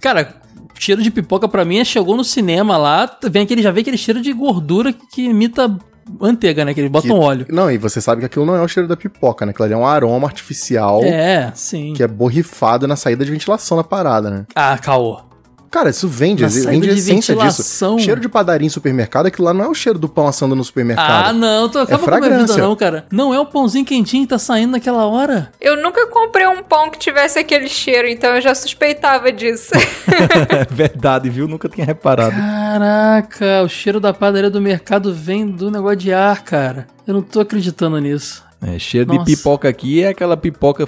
[0.00, 0.36] cara,
[0.78, 3.96] cheiro de pipoca pra mim é chegou no cinema lá, vem aquele, já vem aquele
[3.98, 5.74] cheiro de gordura que imita
[6.20, 6.72] manteiga, né?
[6.72, 7.46] Que eles botam óleo.
[7.48, 9.50] Não, e você sabe que aquilo não é o cheiro da pipoca, né?
[9.50, 11.94] Aquilo ali é um aroma artificial É, sim.
[11.94, 14.44] que é borrifado na saída de ventilação da parada, né?
[14.54, 15.20] Ah, caô.
[15.76, 17.96] Cara, isso vende, Na vende a essência ventilação.
[17.96, 18.06] disso.
[18.06, 20.64] Cheiro de padaria em supermercado, aquilo lá não é o cheiro do pão assando no
[20.64, 21.26] supermercado.
[21.26, 22.62] Ah, não, tô acaba com a minha vida fragrância.
[22.62, 23.04] não, cara.
[23.12, 25.52] Não é o pãozinho quentinho que tá saindo naquela hora.
[25.60, 29.72] Eu nunca comprei um pão que tivesse aquele cheiro, então eu já suspeitava disso.
[29.74, 31.46] É verdade, viu?
[31.46, 32.34] Nunca tinha reparado.
[32.34, 36.86] Caraca, o cheiro da padaria do mercado vem do negócio de ar, cara.
[37.06, 38.42] Eu não tô acreditando nisso.
[38.62, 39.24] É, cheiro Nossa.
[39.26, 40.86] de pipoca aqui é aquela pipoca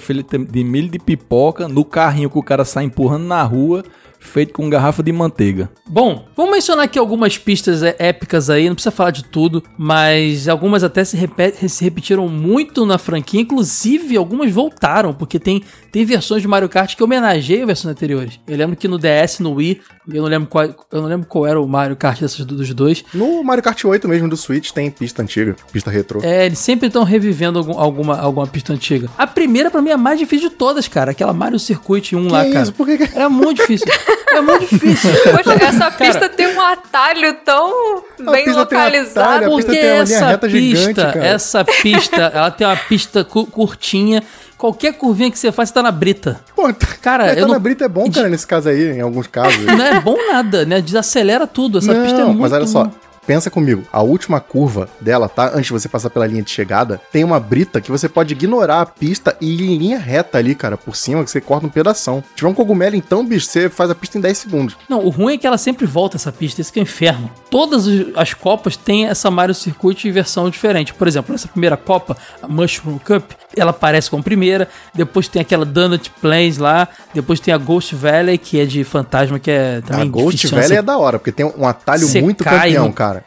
[0.50, 3.84] de milho de pipoca no carrinho que o cara sai empurrando na rua,
[4.20, 5.70] feito com garrafa de manteiga.
[5.86, 10.48] Bom, vamos mencionar aqui algumas pistas é, épicas aí, não precisa falar de tudo, mas
[10.48, 16.04] algumas até se, repet- se repetiram muito na franquia, inclusive algumas voltaram, porque tem, tem
[16.04, 18.38] versões de Mario Kart que homenageiam versões anteriores.
[18.46, 19.80] Eu lembro que no DS, no Wii,
[20.12, 23.04] eu não lembro qual, eu não lembro qual era o Mario Kart desses, dos dois,
[23.14, 26.20] No Mario Kart 8 mesmo do Switch tem pista antiga, pista retrô.
[26.22, 29.08] É, eles sempre estão revivendo algum- alguma, alguma pista antiga.
[29.16, 31.12] A primeira, pra mim, é a mais difícil de todas, cara.
[31.12, 32.62] Aquela Mario Circuit 1 lá, Que cara.
[32.64, 32.72] isso?
[32.74, 33.86] Por que que- Era muito difícil.
[34.30, 35.10] É muito difícil.
[35.32, 39.20] Poxa, essa pista tem um atalho tão bem pista tem um localizado.
[39.28, 41.26] atalho, a pista Porque essa reta pista, gigante, cara.
[41.26, 44.22] essa pista, ela tem uma pista cu- curtinha.
[44.56, 46.40] Qualquer curvinha que você faz, você tá na brita.
[46.54, 49.00] Pô, tá- Cara, eu tá não- na brita é bom, cara, nesse caso aí, em
[49.00, 49.64] alguns casos.
[49.64, 50.80] Não é bom nada, né?
[50.80, 51.78] Desacelera tudo.
[51.78, 52.40] Essa não, pista é muito...
[52.40, 52.90] mas olha só,
[53.28, 55.50] pensa comigo, a última curva dela, tá?
[55.50, 58.80] Antes de você passar pela linha de chegada, tem uma brita que você pode ignorar
[58.80, 61.68] a pista e ir em linha reta ali, cara, por cima, que você corta um
[61.68, 62.24] pedação.
[62.30, 64.76] Se tiver um cogumelo, então, bicho, você faz a pista em 10 segundos.
[64.88, 67.30] Não, o ruim é que ela sempre volta essa pista, isso que é o inferno.
[67.50, 70.94] Todas as copas têm essa Mario Circuit em versão diferente.
[70.94, 75.66] Por exemplo, nessa primeira copa, a Mushroom Cup, ela aparece como primeira, depois tem aquela
[75.66, 80.08] Donut Plains lá, depois tem a Ghost Valley, que é de fantasma, que é também
[80.08, 83.17] a Ghost Valley é da hora, porque tem um atalho muito campeão, cara.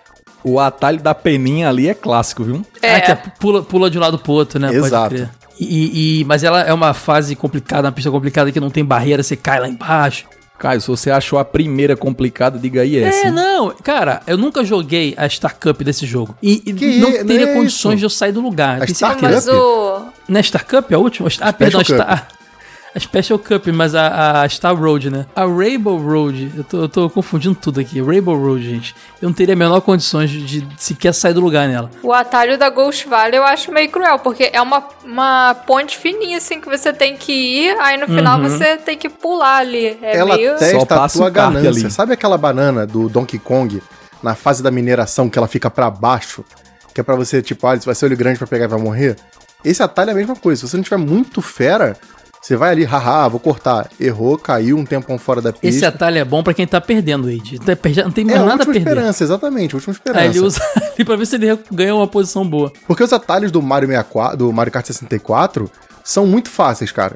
[0.44, 2.66] O atalho da peninha ali é clássico, viu?
[2.82, 2.96] É.
[2.96, 4.68] Ah, que é pula, pula de um lado pro outro, né?
[4.68, 5.16] Pode Exato.
[5.16, 5.30] crer.
[5.60, 9.22] E, e- mas ela é uma fase complicada, uma pista complicada que não tem barreira,
[9.22, 10.26] você cai lá embaixo.
[10.58, 13.26] Caio, se você achou a primeira complicada, diga aí essa.
[13.26, 13.32] É, hein?
[13.34, 16.36] não, cara, eu nunca joguei a Star Cup desse jogo.
[16.42, 18.00] E e Que não é- teria não é condições isso?
[18.00, 18.82] de eu sair do lugar.
[18.82, 19.54] A Star Mas Cup?
[19.56, 20.06] o.
[20.28, 20.92] Não é Star Cup?
[20.94, 21.30] A última?
[21.42, 21.96] Ah, perdão, a Cup.
[21.96, 22.28] Star.
[22.94, 25.26] A Special Cup, mas a, a Star Road, né?
[25.34, 28.02] A Rainbow Road, eu tô, eu tô confundindo tudo aqui.
[28.02, 28.94] Rainbow Road, gente.
[29.22, 31.90] Eu não teria a menor condições de, de sequer sair do lugar nela.
[32.04, 36.38] O atalho da Ghost Valley eu acho meio cruel, porque é uma, uma ponte fininha
[36.38, 38.50] assim que você tem que ir, aí no final Uhum.
[38.50, 39.98] você tem que pular ali.
[40.02, 40.52] É Ela meio.
[40.60, 41.70] Só testa a tua um ganância.
[41.70, 41.92] ali.
[41.92, 43.82] Sabe aquela banana do Donkey Kong
[44.22, 46.44] na fase da mineração que ela fica pra baixo?
[46.94, 48.80] Que é pra você, tipo, ah, isso vai ser olho grande pra pegar e vai
[48.82, 49.16] morrer?
[49.64, 50.60] Esse atalho é a mesma coisa.
[50.60, 51.96] Se você não tiver muito fera,
[52.42, 53.88] você vai ali, haha, vou cortar.
[54.00, 55.68] Errou, caiu um tempão fora da pista.
[55.68, 57.60] Esse atalho é bom pra quem tá perdendo, Ed.
[57.60, 57.74] Tá
[58.04, 58.90] Não tem é mais a nada a última perder.
[58.90, 60.22] esperança, exatamente, última esperança.
[60.22, 60.60] Aí ele usa
[60.96, 62.74] ali pra ver se ele ganha uma posição boa.
[62.88, 65.70] Porque os atalhos do Mario 64, do Mario Kart 64
[66.04, 67.16] são muito fáceis, cara.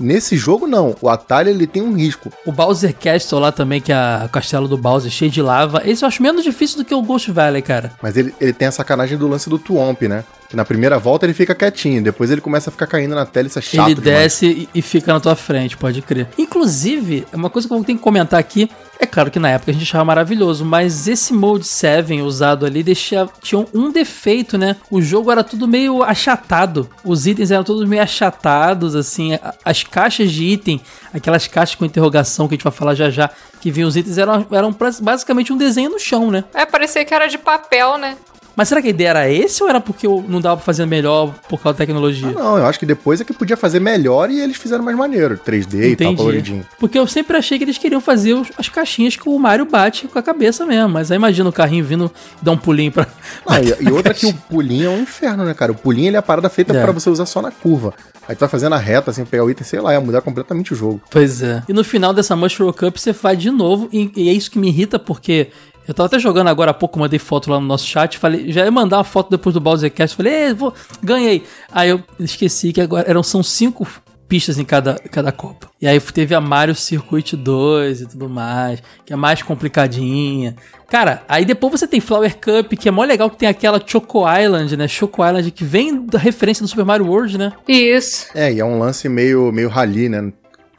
[0.00, 2.32] Nesse jogo não, o atalho ele tem um risco.
[2.46, 5.82] O Bowser Castle lá também, que é o castelo do Bowser cheio de lava.
[5.84, 7.92] Esse eu acho menos difícil do que o Ghost Valley, cara.
[8.00, 10.24] Mas ele, ele tem a sacanagem do lance do Twomp, né?
[10.54, 13.58] Na primeira volta ele fica quietinho, depois ele começa a ficar caindo na tela, isso
[13.58, 14.22] é chato ele demais.
[14.22, 16.28] desce e, fica na tua frente, pode crer.
[16.36, 19.74] Inclusive, uma coisa que eu tenho que comentar aqui, é claro que na época a
[19.74, 24.76] gente achava maravilhoso, mas esse Mode 7 usado ali deixa, tinha um defeito, né?
[24.90, 26.88] O jogo era tudo meio achatado.
[27.04, 29.38] Os itens eram todos meio achatados, assim.
[29.64, 30.80] As caixas de item,
[31.12, 33.28] aquelas caixas com interrogação que a gente vai falar já já,
[33.60, 36.44] que vinham os itens, eram, eram basicamente um desenho no chão, né?
[36.54, 38.16] É, parecia que era de papel, né?
[38.56, 41.32] Mas será que a ideia era esse ou era porque não dava pra fazer melhor
[41.48, 42.28] por causa da tecnologia?
[42.28, 44.96] Ah, não, eu acho que depois é que podia fazer melhor e eles fizeram mais
[44.96, 45.38] maneiro.
[45.38, 46.66] 3D e tal, coloridinho.
[46.78, 50.06] Porque eu sempre achei que eles queriam fazer os- as caixinhas que o Mario bate
[50.08, 50.88] com a cabeça mesmo.
[50.90, 52.10] Mas aí imagina o carrinho vindo
[52.42, 53.06] dar um pulinho pra.
[53.48, 55.72] Não, e, e outra que o pulinho é um inferno, né, cara?
[55.72, 56.82] O pulinho ele é a parada feita É.
[56.82, 57.94] pra você usar só na curva.
[58.28, 60.72] Aí tu vai fazendo a reta, assim, pegar o item, sei lá, ia mudar completamente
[60.72, 61.00] o jogo.
[61.10, 61.62] Pois é.
[61.68, 63.88] E no final dessa Mushroom Cup você faz de novo.
[63.92, 65.48] E, e é isso que me irrita, porque.
[65.86, 68.18] Eu tava até jogando agora há pouco, mandei foto lá no nosso chat.
[68.18, 70.16] Falei, já ia mandar uma foto depois do Bowsercast.
[70.16, 70.72] Falei, "Ei, vou,
[71.02, 71.44] ganhei.
[71.72, 73.86] Aí eu esqueci que agora eram são cinco
[74.32, 75.68] pistas em cada, cada Copa.
[75.78, 80.56] E aí teve a Mario Circuit 2 e tudo mais, que é mais complicadinha.
[80.88, 84.24] Cara, aí depois você tem Flower Cup, que é mó legal que tem aquela Choco
[84.26, 84.88] Island, né?
[84.88, 87.52] Choco Island que vem da referência do Super Mario World, né?
[87.68, 88.28] Isso.
[88.34, 90.32] É, e é um lance meio, meio rally, né?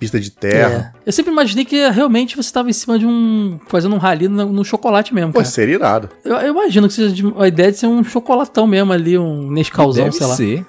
[0.04, 0.94] Pista de terra.
[0.96, 1.00] É.
[1.10, 3.60] Eu sempre imaginei que realmente você estava em cima de um.
[3.68, 5.50] fazendo um rally no, no chocolate mesmo, Pô, cara.
[5.50, 6.10] seria irado.
[6.24, 9.50] Eu, eu imagino que seja de- a ideia de ser um chocolatão mesmo ali, um
[9.52, 10.36] Nescauzão, Deve sei lá.
[10.36, 10.66] ser.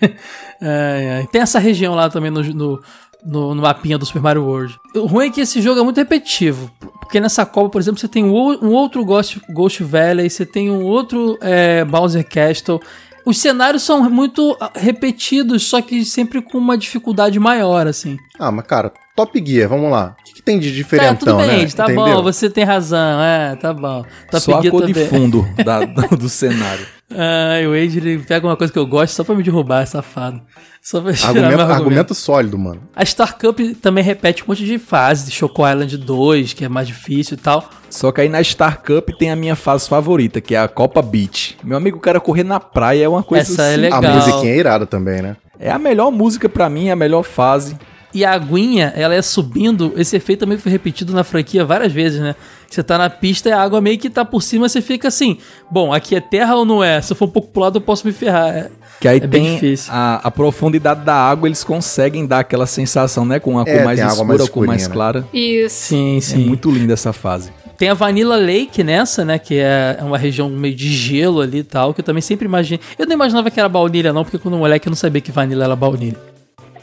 [0.60, 1.26] É, é.
[1.30, 2.80] Tem essa região lá também no, no,
[3.24, 4.78] no, no mapinha do Super Mario World.
[4.94, 6.70] O ruim é que esse jogo é muito repetitivo.
[7.00, 8.30] Porque nessa Copa, por exemplo, você tem um,
[8.64, 12.80] um outro Ghost, Ghost Valley, você tem um outro é, Bowser Castle.
[13.26, 18.16] Os cenários são muito ah, repetidos, só que sempre com uma dificuldade maior, assim.
[18.38, 20.16] Ah, mas cara, Top Gear, vamos lá.
[20.20, 21.68] O que, que tem de Tá, diferentão, tudo bem, né?
[21.74, 22.04] tá Entendeu?
[22.16, 24.04] bom, você tem razão, é, tá bom.
[24.30, 25.84] Top Só a Gear cor de fundo da-
[26.16, 26.84] do, cenário.
[27.16, 29.86] Ai, o Wade ele pega uma coisa que eu gosto só pra me derrubar, é
[29.86, 30.40] safado.
[30.82, 31.72] Só pra tirar Argumento, argumento.
[31.72, 32.82] argumento sólido, mano.
[32.96, 36.88] A Star Cup também repete um monte de fases, Choco Island 2, que é mais
[36.88, 37.70] difícil e tal.
[37.88, 41.00] Só que aí na Star Cup tem a minha fase favorita, que é a Copa
[41.00, 41.56] Beach.
[41.62, 44.04] Meu amigo, o cara correr na praia é uma coisa Essa é assim- legal.
[44.04, 45.36] A musiquinha é irada também, né?
[45.60, 47.76] É a melhor música pra mim, é a melhor fase.
[48.14, 49.92] E a aguinha, ela é subindo.
[49.96, 52.36] Esse efeito também foi repetido na franquia várias vezes, né?
[52.70, 55.38] Você tá na pista e a água meio que tá por cima, você fica assim:
[55.70, 57.00] bom, aqui é terra ou não é?
[57.02, 58.48] Se eu for um pouco pro lado, eu posso me ferrar.
[58.54, 59.92] É, Que aí é bem tem difícil.
[59.92, 63.40] a, a profundidade da água, eles conseguem dar aquela sensação, né?
[63.40, 64.92] Com a É, cor mais escura, mais cor mais escurinha, né?
[64.94, 65.24] clara.
[65.32, 65.74] Isso.
[65.76, 66.38] Sim, É sim.
[66.44, 67.50] muito linda essa fase.
[67.76, 69.38] Tem a Vanilla Lake nessa, né?
[69.40, 71.92] Que é uma região meio de gelo ali e tal.
[71.92, 72.78] Que eu também sempre imaginei.
[72.96, 75.64] Eu não imaginava que era baunilha, não, porque quando moleque eu não sabia que vanilla
[75.64, 76.16] era baunilha.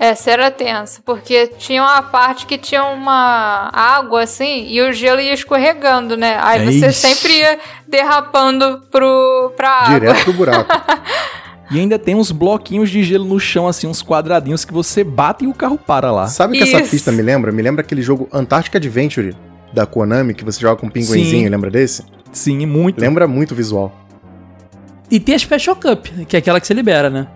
[0.03, 5.21] Essa era tensa, porque tinha uma parte que tinha uma água assim e o gelo
[5.21, 6.39] ia escorregando, né?
[6.41, 7.07] Aí É você isso.
[7.07, 9.99] sempre ia derrapando pro, pra água.
[9.99, 10.71] Direto pro buraco.
[11.73, 15.45] E ainda tem uns bloquinhos de gelo no chão, assim, uns quadradinhos que você bate
[15.45, 16.27] e o carro para lá.
[16.27, 17.49] Sabe o que essa pista me lembra?
[17.49, 19.33] Me lembra aquele jogo Antarctic Adventure
[19.71, 21.47] da Konami, que você joga com um pinguinzinho, Sim.
[21.47, 22.03] lembra desse?
[22.33, 22.99] Sim, muito.
[22.99, 23.95] Lembra muito o visual.
[25.09, 27.27] E tem a Special Cup, que é aquela que você libera, né?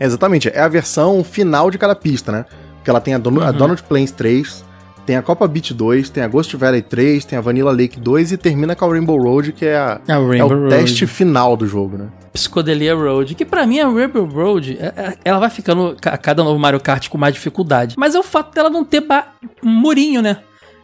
[0.00, 2.44] Exatamente, é a versão final de cada pista, né?
[2.76, 3.52] Porque ela tem a, Don a Uhum.
[3.52, 4.64] Donald Plains 3,
[5.04, 8.32] tem a Copa Beach 2, tem a Ghost Valley 3, tem a Vanilla Lake 2
[8.32, 10.68] e termina com a Rainbow Road, que é, a- A é o Road.
[10.70, 12.06] teste final do jogo, né?
[12.32, 16.42] Psicodelia Road, que pra mim a Rainbow Road, é- é- ela vai ficando a cada
[16.44, 17.96] novo Mario Kart com mais dificuldade.
[17.98, 19.04] Mas é o fato dela não ter
[19.62, 20.38] um murinho, né?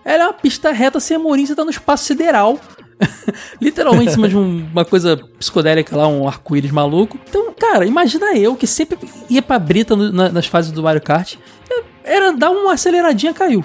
[0.04, 2.58] Ela é uma pista reta sem murinho, você tá no espaço sideral.
[3.61, 7.18] Literalmente em cima de um- uma coisa psicodélica lá, um arco-íris maluco.
[7.28, 11.03] Então, cara, imagina eu que sempre ia pra brita no- na- nas fases do Mario
[11.03, 11.34] Kart.
[12.05, 13.64] Era dar uma aceleradinha, caiu.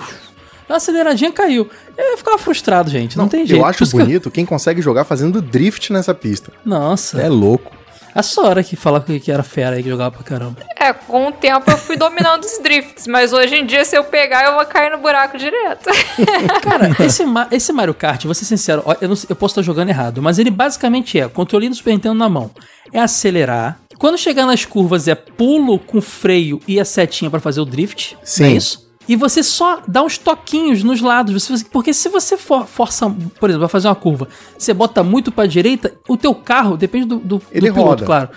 [0.67, 1.69] Uma aceleradinha, caiu.
[1.97, 3.17] Eu ficava frustrado, gente.
[3.17, 3.61] Não, tem jeito.
[3.61, 6.51] Eu acho isso que bonito quem consegue jogar fazendo drift nessa pista.
[6.65, 7.71] Nossa, É louco.
[8.13, 10.57] A Sora que falava que era fera aí, que jogava pra caramba.
[10.79, 14.03] É, com o tempo eu fui dominando os drifts, mas hoje em dia se eu
[14.03, 15.89] pegar eu vou cair no buraco direto.
[16.61, 20.21] Cara, esse, esse Mario Kart, vou ser sincero, eu, não eu posso estar jogando errado,
[20.21, 22.51] mas ele basicamente é controle do Super Nintendo na mão.
[22.93, 23.79] É acelerar.
[23.97, 28.17] Quando chegar nas curvas é pulo com freio e a setinha pra fazer o drift.
[28.23, 28.43] Sim.
[28.43, 28.90] Não é isso?
[29.07, 31.33] E você só dá uns toquinhos nos lados.
[31.47, 34.27] Você- porque se você for, força, por exemplo, vai fazer uma curva,
[34.57, 38.05] você bota muito pra direita, o teu carro, depende do, do, do Ele piloto, roda.
[38.05, 38.29] claro.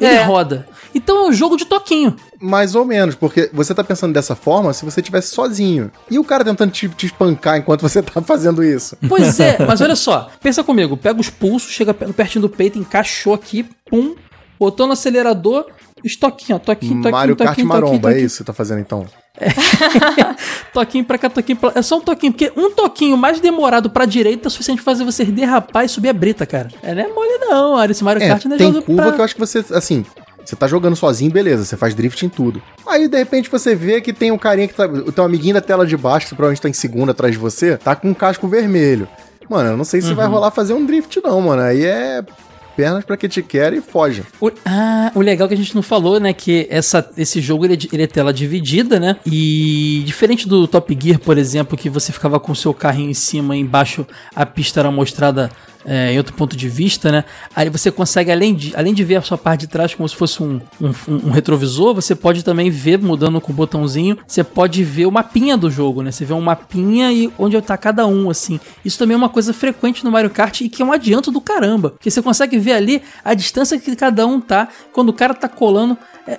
[0.00, 0.24] Ele É.
[0.24, 0.68] roda.
[0.94, 2.14] Então é um jogo de toquinho.
[2.40, 5.90] Mais ou menos, porque você tá pensando dessa forma se você estivesse sozinho.
[6.10, 8.96] E o cara tentando te, te espancar enquanto você tá fazendo isso.
[9.08, 12.78] Pois é, mas olha só, pensa comigo, pega os pulsos, chega pe- pertinho do peito,
[12.78, 14.14] encaixou aqui, pum,
[14.58, 15.66] botou no acelerador,
[16.04, 18.52] estoquinho, ó, toquinho, toquinho, Mario Kart toquinho, maromba, toquinho, é toquinho, isso que você tá
[18.52, 19.06] fazendo então.
[20.72, 21.74] toquinho pra cá, toquinho pra lá.
[21.76, 25.04] É só um toquinho, porque um toquinho mais demorado pra direita é suficiente pra fazer
[25.04, 26.68] você derrapar e subir a brita, cara.
[26.82, 29.12] É, não é mole não, olha, esse Mario É, Kart não é tem curva pra...
[29.12, 30.04] que eu acho que você, assim,
[30.44, 32.62] você tá jogando sozinho, beleza, você faz drift em tudo.
[32.86, 34.84] Aí, de repente, você vê que tem um carinha que tá.
[34.86, 37.76] O teu amiguinho da tela de baixo, que provavelmente tá em segunda atrás de você,
[37.76, 39.08] tá com um casco vermelho.
[39.48, 40.14] Mano, eu não sei se Uhum.
[40.14, 41.60] vai rolar fazer um drift, não, mano.
[41.62, 42.22] Aí é
[42.76, 44.22] pernas pra que te quer e foge.
[44.40, 46.32] O, ah, o legal que a gente não falou, né?
[46.32, 49.16] Que essa, esse jogo ele, é ele é tela dividida, né?
[49.26, 53.14] E diferente do Top Gear, por exemplo, que você ficava com o seu carrinho em
[53.14, 55.50] cima e embaixo a pista era mostrada
[55.84, 57.24] é, em outro ponto de vista, né?
[57.54, 60.16] Aí você consegue, além de, além de ver a sua parte de trás como se
[60.16, 64.82] fosse um, um, um retrovisor, você pode também ver, mudando com o botãozinho, você pode
[64.82, 66.10] ver o mapinha do jogo, né?
[66.10, 68.58] Você vê um mapinha e onde tá cada um, assim.
[68.84, 71.40] Isso também é uma coisa frequente no Mario Kart e que é um adianto do
[71.40, 71.90] caramba.
[71.90, 75.48] Porque você consegue ver ali a distância que cada um tá, quando o cara tá
[75.48, 75.96] colando.
[76.26, 76.38] É,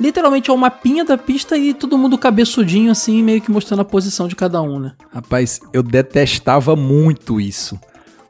[0.00, 3.84] literalmente é o mapinha da pista e todo mundo cabeçudinho, assim, meio que mostrando a
[3.84, 4.92] posição de cada um, né?
[5.12, 7.78] Rapaz, eu detestava muito isso.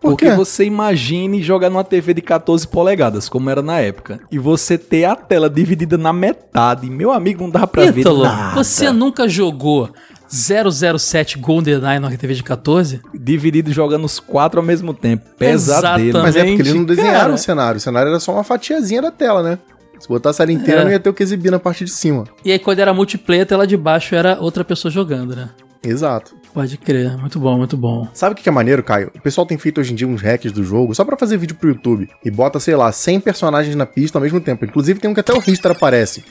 [0.00, 0.34] Por Porque quê?
[0.34, 5.04] você imagine jogar numa TV de 14 polegadas, como era na época, e você ter
[5.04, 6.88] a tela dividida na metade.
[6.88, 8.54] Meu amigo, não dava pra Ítalo, ver nada.
[8.64, 9.90] você nunca jogou
[10.26, 13.00] 007 GoldenEye na TV de 14?
[13.12, 15.24] Dividido jogando os quatro ao mesmo tempo.
[15.38, 16.08] Pesadelo.
[16.08, 16.22] Exatamente.
[16.22, 17.34] Mas é porque eles não desenharam cara.
[17.34, 17.76] o cenário.
[17.76, 19.58] O cenário era só uma fatiazinha da tela, né?
[19.98, 20.84] Se botasse ela inteira, É.
[20.84, 22.24] não ia ter o que exibir na parte de cima.
[22.42, 25.50] E aí quando era multiplayer, a tela de baixo era outra pessoa jogando, né?
[25.82, 26.36] Exato.
[26.52, 28.06] Pode crer, muito bom, muito bom.
[28.12, 29.10] Sabe o que é maneiro, Caio?
[29.16, 31.56] O pessoal tem feito hoje em dia uns hacks do jogo só pra fazer vídeo
[31.56, 32.08] pro YouTube.
[32.24, 34.64] E bota, sei lá, 100 personagens na pista ao mesmo tempo.
[34.64, 36.24] Inclusive tem um que até o Richter aparece.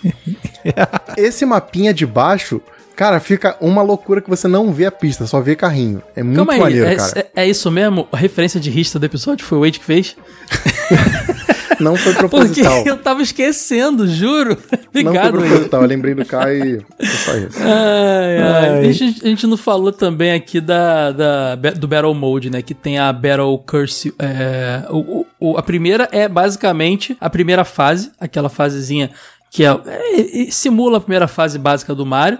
[1.17, 2.61] Esse mapinha de baixo,
[2.95, 6.03] cara, fica uma loucura que você não vê a pista, só vê carrinho.
[6.15, 7.19] É muito Calma aí, maneiro, é, cara.
[7.35, 8.07] é- é isso mesmo?
[8.11, 10.15] A referência de rista do episódio foi o Wade que fez?
[11.79, 12.83] Não foi Porque proposital.
[12.85, 14.57] eu tava esquecendo, juro.
[14.71, 15.81] Não foi Obrigado, proposital.
[15.81, 17.57] Eu lembrei do Kai e foi só isso.
[17.61, 18.69] Ai, ai.
[18.75, 18.81] Ai.
[18.81, 22.61] Deixa, a gente não falou também aqui da, da, do Battle Mode, né?
[22.61, 24.13] Que tem a Battle Curse.
[24.19, 29.09] É, o, o- a primeira é basicamente a primeira fase, aquela fasezinha
[29.51, 32.37] que é, é, é, simula a primeira fase básica do Mario.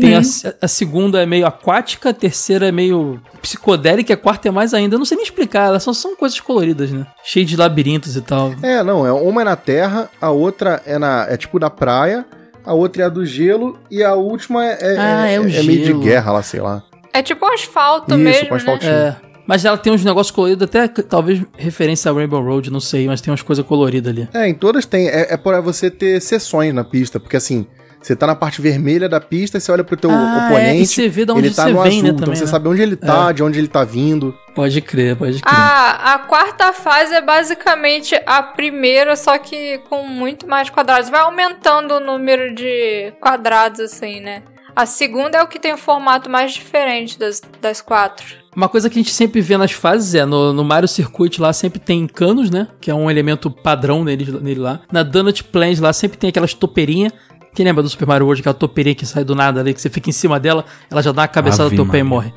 [0.00, 0.22] Tem a,
[0.62, 4.72] a segunda é meio aquática, a terceira é meio psicodélica, e a quarta é mais
[4.72, 4.94] ainda.
[4.94, 7.06] Eu não sei nem explicar, elas só são coisas coloridas, né?
[7.22, 8.54] Cheio de labirintos e tal.
[8.62, 12.24] É, não, é uma é na terra, a outra é na é tipo na praia,
[12.64, 15.84] a outra é a do gelo e a última é, é, Ah, é o meio
[15.84, 16.82] de guerra lá, sei lá.
[17.12, 18.90] É tipo um asfalto Isso, mesmo, com asfaltinho.
[18.90, 19.16] né?
[19.20, 19.34] É.
[19.46, 23.20] Mas ela tem uns negócios coloridos, até talvez referência a Rainbow Road, não sei, mas
[23.20, 24.26] tem umas coisas coloridas ali.
[24.32, 25.08] É, em todas tem.
[25.08, 27.66] É, é para você ter sessões na pista, porque assim,
[28.04, 30.86] você tá na parte vermelha da pista, você olha pro teu Ah, é, oponente, e
[30.86, 32.50] você vê de onde ele tá você no vem, azul, né, então também, você né?
[32.50, 34.34] sabe onde ele tá, de onde ele tá vindo.
[34.54, 35.54] Pode crer, pode crer.
[35.54, 41.08] A, a quarta fase é basicamente a primeira, só que com muito mais quadrados.
[41.08, 44.42] Vai aumentando o número de quadrados, assim, né?
[44.76, 48.44] A segunda é o que tem o formato mais diferente das, das quatro.
[48.56, 51.52] Uma coisa que a gente sempre vê nas fases é, no, no Mario Circuit lá
[51.52, 52.68] sempre tem canos, né?
[52.80, 54.80] Que é um elemento padrão nele, nele lá.
[54.92, 57.12] Na Donut Plains lá sempre tem aquelas topeirinhas.
[57.54, 59.88] Quem lembra do Super Mario World, aquela topeirinha que sai do nada ali, que você
[59.88, 62.32] fica em cima dela, ela já dá uma cabeçada Ave da topeia e Maria.
[62.32, 62.34] morre.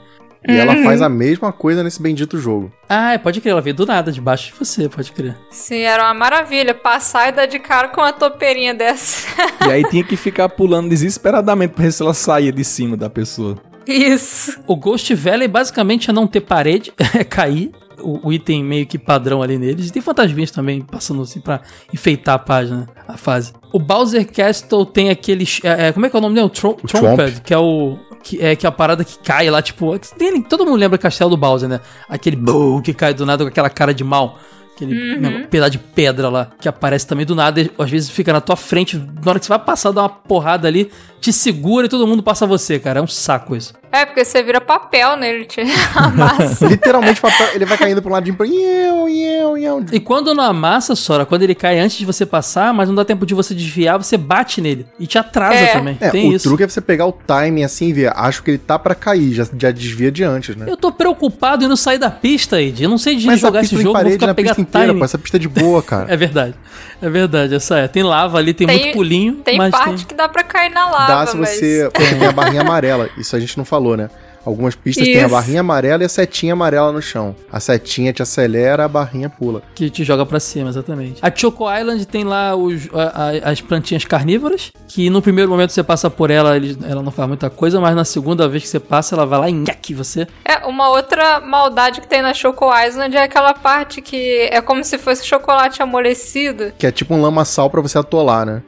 [0.47, 2.71] E ela faz a mesma coisa nesse bendito jogo.
[2.87, 5.35] Ah, é, pode crer, ela veio do nada, debaixo de você, pode crer.
[5.49, 6.73] Sim, era uma maravilha.
[6.73, 9.27] Passar e dar de cara com uma topeirinha dessa.
[9.67, 13.09] E aí tinha que ficar pulando desesperadamente pra ver se ela saía de cima da
[13.09, 13.57] pessoa.
[13.85, 14.57] Isso.
[14.67, 17.71] O Ghost Valley basicamente é não ter parede, é cair.
[18.01, 19.87] O, o item meio que padrão ali neles.
[19.87, 21.61] E tem fantasminhas também passando assim pra
[21.93, 23.53] enfeitar a página, a fase.
[23.73, 25.59] O Bowser Castle tem aqueles.
[25.63, 26.45] é, é, como é que é o nome dele?
[26.47, 27.43] O, Tro O Tromped, Tromp.
[27.45, 27.97] que é o.
[28.23, 29.97] Que é, que é a parada que cai lá, tipo.
[30.17, 31.79] tem- todo mundo lembra castelo do Bowser, né?
[32.09, 34.37] Aquele boom que cai do nada com aquela cara de mal.
[34.75, 38.31] Aquele negócio- pedaço de pedra lá, que aparece também do nada, e às vezes fica
[38.31, 41.87] na tua frente, na hora que você vai passar, dá uma porrada ali, te segura
[41.87, 42.99] e todo mundo passa você, cara.
[42.99, 43.73] É um saco isso.
[43.91, 45.61] É, porque você vira papel nele, te
[45.95, 46.67] amassa.
[46.67, 48.45] Literalmente, papel, ele vai caindo pra um ladinho pra.
[48.45, 49.85] Iu, iu, iu.
[49.91, 53.05] E quando não amassa, Sora, quando ele cai antes de você passar, mas não dá
[53.05, 54.85] tempo de você desviar, você bate nele.
[54.99, 55.67] E te atrasa É.
[55.67, 55.97] também.
[56.01, 56.47] É, Tem o isso.
[56.49, 58.11] truque é você pegar o timing assim e ver.
[58.15, 60.65] Acho que ele tá pra cair, já, já desvia de antes, né?
[60.67, 62.83] Eu tô preocupado em não sair da pista, Ed.
[62.83, 64.93] Eu não sei de Mas jogar esse jogo, vou parede ficar na pegar pista inteira,
[64.93, 65.05] pô.
[65.05, 66.11] Essa pista é de boa, cara.
[66.11, 66.53] É verdade.
[67.01, 67.87] É verdade, essa é.
[67.87, 70.05] Tem lava ali, tem, Tem- muito pulinho, Tem mas parte tem...
[70.05, 71.49] que dá pra cair na lava, Dá se mas...
[71.49, 71.89] você.
[71.93, 73.09] Porque tem a barrinha amarela.
[73.17, 74.09] Isso a gente não falou, né?
[74.47, 75.29] Algumas pistas têm a Isso.
[75.29, 77.35] barrinha amarela e a setinha amarela no chão.
[77.51, 79.61] A setinha te acelera, a barrinha pula.
[79.75, 81.19] Que te joga pra cima, exatamente.
[81.21, 85.71] A Choco Island tem lá os, a- a- as plantinhas carnívoras, que no primeiro momento
[85.73, 88.69] você passa por ela, ele- ela não faz muita coisa, mas na segunda vez que
[88.69, 90.25] você passa, ela vai lá e nhaque você.
[90.45, 94.81] É, uma outra maldade que tem na Choco Island é aquela parte que é como
[94.81, 96.71] se fosse chocolate amolecido.
[96.77, 98.61] Que é tipo um lamaçal pra você atolar, né?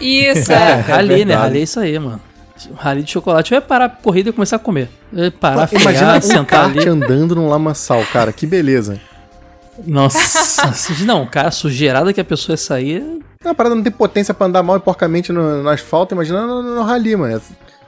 [0.00, 0.76] Isso, É, é.
[0.76, 0.82] né?
[1.02, 1.32] verdade.
[1.32, 2.20] Rali é isso aí, mano.
[2.76, 3.52] Rali de chocolate.
[3.52, 4.90] Eu ia parar a corrida e começar a comer.
[5.12, 6.88] Eu ia parar, Imagina frear, um sentar kart ali.
[6.88, 8.32] andando num lamaçal, cara.
[8.32, 9.00] Que beleza.
[9.86, 10.72] Nossa,
[11.06, 13.20] não, cara, a sujeirada que a pessoa ia sair.
[13.44, 16.14] A parada não tem potência pra andar mal e porcamente no, no asfalto.
[16.14, 17.40] Imagina no, no, no rally, mano.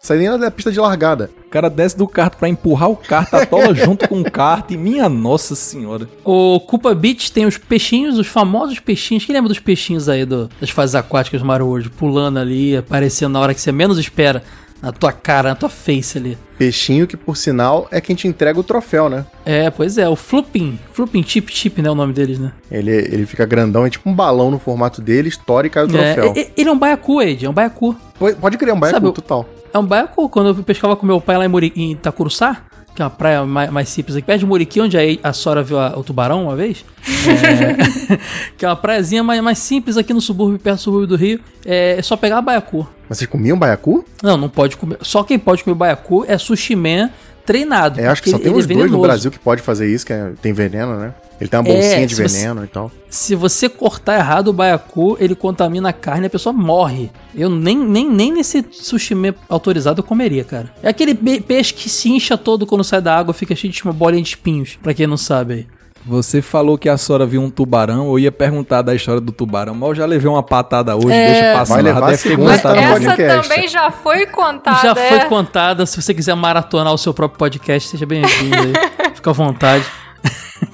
[0.08, 1.30] Aí nem da pista de largada.
[1.46, 4.70] O cara desce do kart pra empurrar o kart, atola junto com o kart.
[4.70, 6.08] E minha nossa senhora.
[6.24, 9.24] O Culpa Beach tem os peixinhos, os famosos peixinhos.
[9.24, 11.90] Quem lembra dos peixinhos aí do- das fases aquáticas do Mario World?
[11.90, 14.42] Pulando ali, aparecendo na hora que você menos espera.
[14.82, 16.38] Na tua cara, na tua face ali.
[16.56, 19.26] Peixinho que, por sinal, é quem te entrega o troféu, né?
[19.44, 20.78] É, pois é, o Flooping.
[20.92, 21.90] Flooping Chip Chip, né?
[21.90, 22.52] O nome deles, né?
[22.70, 25.88] Ele, ele fica grandão, é tipo um balão no formato dele, estoura e cai o
[25.88, 26.32] troféu.
[26.36, 27.94] É, ele é um baiacu, Ed, é um baiacu.
[28.18, 29.46] Pode- Pode criar um Sabe baiacu o- total.
[29.72, 30.28] É um baiacu.
[30.28, 32.62] Quando eu pescava com meu pai lá em, Muri, em Itacuruçá,
[32.94, 35.62] que é uma praia mais, mais simples aqui, perto de Muriqui, onde a, a Sora
[35.62, 36.84] viu a- o tubarão uma vez.
[37.06, 38.18] É,
[38.56, 41.40] que é uma praiazinha mais, mais simples aqui no subúrbio, perto do subúrbio do Rio.
[41.64, 42.86] É, é só pegar baiacu.
[43.08, 44.04] Mas vocês comiam baiacu?
[44.22, 44.98] Não, não pode comer.
[45.02, 47.10] Só quem pode comer baiacu é sushi man
[47.46, 48.00] treinado.
[48.00, 49.00] É, acho que só tem uns é dois no.
[49.00, 51.14] Brasil que pode fazer isso, que é- tem veneno, né?
[51.40, 52.92] Ele tem uma É, bolsinha de se você- veneno e tal.
[53.08, 57.10] Se você cortar errado o baiacu, ele contamina a carne e a pessoa morre.
[57.34, 59.14] Eu nem, nem, nem nesse sushi
[59.48, 60.72] autorizado eu comeria, cara.
[60.82, 63.92] É aquele peixe que se incha todo quando sai da água, fica cheio de uma
[63.92, 65.66] bolinha de espinhos, pra quem não sabe aí.
[66.04, 68.06] Você falou que a Sora viu um tubarão.
[68.08, 71.12] Eu ia perguntar da história do tubarão, mas eu já levei uma patada hoje.
[71.12, 71.74] É, deixa passar.
[71.74, 72.40] vai levar deve ter.
[72.40, 72.66] Essa
[73.06, 73.48] podcast.
[73.48, 74.80] também já foi contada.
[74.82, 75.24] Já foi é.
[75.26, 75.84] contada.
[75.84, 78.72] Se você quiser maratonar o seu próprio podcast, seja bem-vindo aí.
[79.14, 79.84] Fica à vontade.